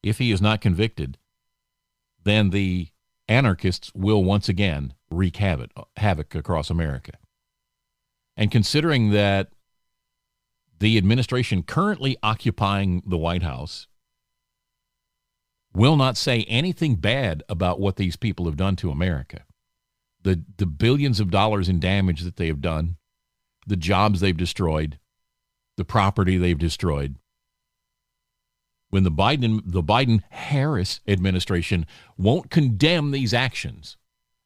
if 0.03 0.19
he 0.19 0.33
is 0.33 0.41
not 0.41 0.61
convicted, 0.61 1.19
then 2.23 2.51
the 2.51 2.89
anarchists 3.29 3.93
will 3.95 4.25
once 4.25 4.49
again 4.49 4.95
wreak 5.11 5.37
havoc, 5.37 5.71
havoc 5.97 6.35
across 6.35 6.71
America. 6.71 7.13
And 8.37 8.51
considering 8.51 9.11
that 9.11 9.51
the 10.85 10.99
administration 10.99 11.63
currently 11.63 12.15
occupying 12.23 13.03
the 13.07 13.17
White 13.17 13.43
House 13.43 13.87
will 15.73 15.97
not 15.97 16.15
say 16.15 16.43
anything 16.43 16.97
bad 16.97 17.43
about 17.49 17.81
what 17.81 17.97
these 17.97 18.17
people 18.17 18.45
have 18.45 18.59
done 18.59 18.77
to 18.77 18.91
America. 18.91 19.47
The, 20.25 20.45
the 20.59 20.67
billions 20.67 21.21
of 21.21 21.31
dollars 21.31 21.71
in 21.71 21.81
damage 21.81 22.21
that 22.21 22.37
they 22.37 22.49
have 22.49 22.61
done, 22.61 22.97
the 23.67 23.79
jobs 23.79 24.21
they've 24.21 24.37
destroyed, 24.37 24.99
the 25.79 25.87
property 25.87 26.37
they've 26.37 26.59
destroyed. 26.59 27.17
When 28.91 29.05
the 29.05 29.11
Biden 29.11 29.63
the 29.65 29.83
Biden 29.83 30.21
Harris 30.29 31.01
administration 31.09 31.87
won't 32.19 32.51
condemn 32.51 33.11
these 33.11 33.33
actions 33.33 33.97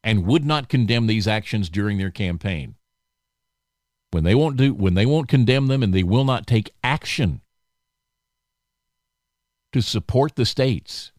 and 0.05 0.25
would 0.25 0.45
not 0.45 0.69
condemn 0.69 1.09
these 1.09 1.27
actions 1.27 1.69
during 1.69 1.99
their 1.99 2.13
campaign, 2.13 2.77
when 4.11 4.25
they 4.25 4.35
won't 4.35 4.57
do 4.57 4.75
when 4.75 4.95
they 4.95 5.07
won't 5.07 5.29
condemn 5.29 5.67
them 5.67 5.83
and 5.83 5.93
they 5.93 6.03
will 6.03 6.25
not 6.25 6.47
take 6.47 6.73
action 6.83 7.41
to 9.73 9.83
support 9.83 10.37
the 10.37 10.47
states 10.47 11.13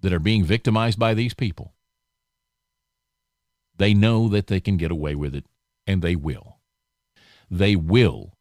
that 0.00 0.12
are 0.12 0.18
being 0.18 0.44
victimized 0.44 0.98
by 0.98 1.14
these 1.14 1.34
people 1.34 1.76
they 3.78 3.94
know 3.94 4.28
that 4.28 4.46
they 4.46 4.60
can 4.60 4.76
get 4.76 4.90
away 4.90 5.14
with 5.14 5.34
it 5.34 5.44
and 5.86 6.02
they 6.02 6.16
will. 6.16 6.58
They 7.50 7.76
will 7.76 8.32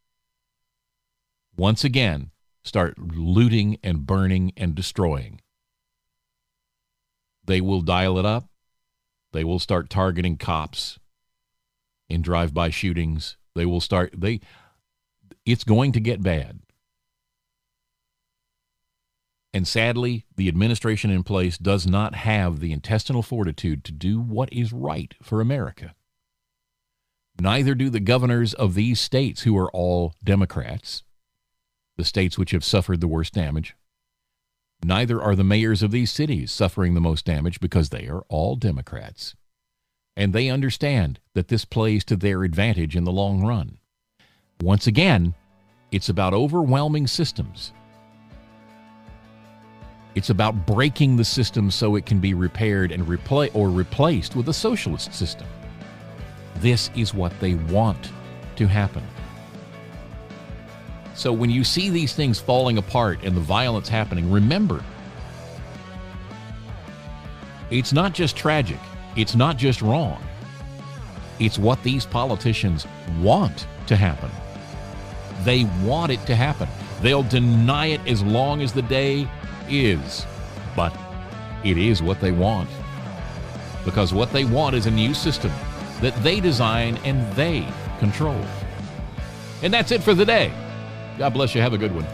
once 1.56 1.84
again 1.84 2.32
start 2.64 2.98
looting 2.98 3.78
and 3.84 4.06
burning 4.06 4.54
and 4.58 4.74
destroying. 4.74 5.42
They 7.46 7.62
will 7.62 7.82
dial 7.82 8.18
it 8.18 8.26
up. 8.26 8.50
They 9.32 9.44
will 9.44 9.60
start 9.60 9.90
targeting 9.90 10.38
cops 10.38 10.98
in 12.10 12.22
drive-by 12.22 12.70
shootings. 12.70 13.38
They 13.56 13.66
will 13.66 13.82
start 13.82 14.14
they 14.18 14.42
it's 15.46 15.64
going 15.64 15.92
to 15.94 16.00
get 16.00 16.24
bad. 16.24 16.60
And 19.54 19.68
sadly, 19.68 20.26
the 20.36 20.50
administration 20.50 21.12
in 21.12 21.24
place 21.24 21.58
does 21.58 21.88
not 21.88 22.14
have 22.16 22.60
the 22.60 22.74
intestinal 22.74 23.22
fortitude 23.22 23.86
to 23.86 23.94
do 23.94 24.20
what 24.20 24.52
is 24.52 24.74
right 24.74 25.14
for 25.22 25.40
America. 25.40 25.96
Neither 27.40 27.74
do 27.74 27.90
the 27.90 28.02
governors 28.02 28.54
of 28.54 28.74
these 28.74 29.00
states, 29.00 29.44
who 29.44 29.58
are 29.58 29.72
all 29.72 30.14
Democrats, 30.24 31.04
the 31.96 32.04
states 32.04 32.38
which 32.38 32.52
have 32.52 32.66
suffered 32.66 33.00
the 33.00 33.08
worst 33.08 33.34
damage. 33.34 33.76
Neither 34.84 35.22
are 35.22 35.36
the 35.36 35.44
mayors 35.44 35.82
of 35.82 35.92
these 35.92 36.12
cities 36.12 36.52
suffering 36.52 36.94
the 36.94 37.02
most 37.02 37.26
damage 37.26 37.60
because 37.62 37.90
they 37.90 38.08
are 38.08 38.26
all 38.28 38.56
Democrats. 38.58 39.36
And 40.16 40.34
they 40.34 40.50
understand 40.50 41.20
that 41.34 41.50
this 41.50 41.66
plays 41.66 42.04
to 42.06 42.16
their 42.16 42.44
advantage 42.44 42.96
in 42.96 43.04
the 43.04 43.12
long 43.12 43.46
run. 43.46 43.78
Once 44.62 44.88
again, 44.88 45.34
it's 45.92 46.10
about 46.10 46.34
overwhelming 46.34 47.08
systems. 47.08 47.74
It's 50.16 50.30
about 50.30 50.66
breaking 50.66 51.18
the 51.18 51.26
system 51.26 51.70
so 51.70 51.96
it 51.96 52.06
can 52.06 52.20
be 52.20 52.34
repaired 52.34 52.92
and 52.92 53.06
repla- 53.06 53.54
or 53.54 53.70
replaced 53.70 54.36
with 54.36 54.48
a 54.48 54.54
socialist 54.54 55.14
system. 55.14 55.48
This 56.58 56.90
is 56.96 57.14
what 57.14 57.38
they 57.42 57.56
want 57.56 58.12
to 58.56 58.66
happen. 58.66 59.04
So 61.16 61.34
when 61.34 61.50
you 61.50 61.66
see 61.66 61.90
these 61.90 62.14
things 62.14 62.40
falling 62.40 62.78
apart 62.78 63.20
and 63.24 63.36
the 63.36 63.42
violence 63.42 63.90
happening, 63.90 64.32
remember 64.32 64.84
it's 67.70 67.92
not 67.92 68.14
just 68.14 68.38
tragic, 68.38 68.80
it's 69.16 69.36
not 69.36 69.58
just 69.58 69.82
wrong. 69.82 70.22
It's 71.40 71.58
what 71.58 71.82
these 71.84 72.06
politicians 72.06 72.88
want 73.22 73.68
to 73.88 73.96
happen. 73.96 74.30
They 75.44 75.66
want 75.84 76.12
it 76.12 76.26
to 76.28 76.36
happen. 76.36 76.68
They'll 77.02 77.24
deny 77.24 77.88
it 77.88 78.02
as 78.08 78.24
long 78.24 78.62
as 78.62 78.74
the 78.74 78.82
day 78.82 79.28
is, 79.70 80.26
but 80.76 80.96
it 81.64 81.78
is 81.78 82.02
what 82.02 82.20
they 82.22 82.32
want. 82.32 82.70
Because 83.84 84.14
what 84.14 84.32
they 84.32 84.46
want 84.46 84.76
is 84.76 84.86
a 84.86 84.92
new 84.92 85.14
system 85.14 85.52
that 86.02 86.16
they 86.24 86.40
design 86.40 86.98
and 87.04 87.32
they 87.34 87.68
control. 88.00 88.40
And 89.62 89.74
that's 89.74 89.92
it 89.92 90.02
for 90.02 90.14
the 90.14 90.26
day. 90.26 90.52
God 91.18 91.34
bless 91.34 91.56
you. 91.56 91.62
Have 91.62 91.74
a 91.74 91.78
good 91.78 91.94
one. 91.94 92.06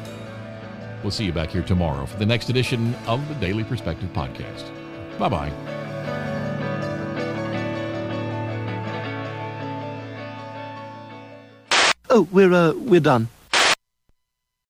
We'll 1.03 1.11
see 1.11 1.25
you 1.25 1.33
back 1.33 1.49
here 1.49 1.63
tomorrow 1.63 2.05
for 2.05 2.17
the 2.17 2.25
next 2.25 2.49
edition 2.49 2.95
of 3.07 3.27
the 3.27 3.35
Daily 3.35 3.63
Perspective 3.63 4.09
Podcast. 4.13 4.69
Bye 5.17 5.29
bye. 5.29 5.80
Oh, 12.13 12.27
we're 12.29 12.51
uh, 12.51 12.73
we're 12.73 12.99
done. 12.99 13.29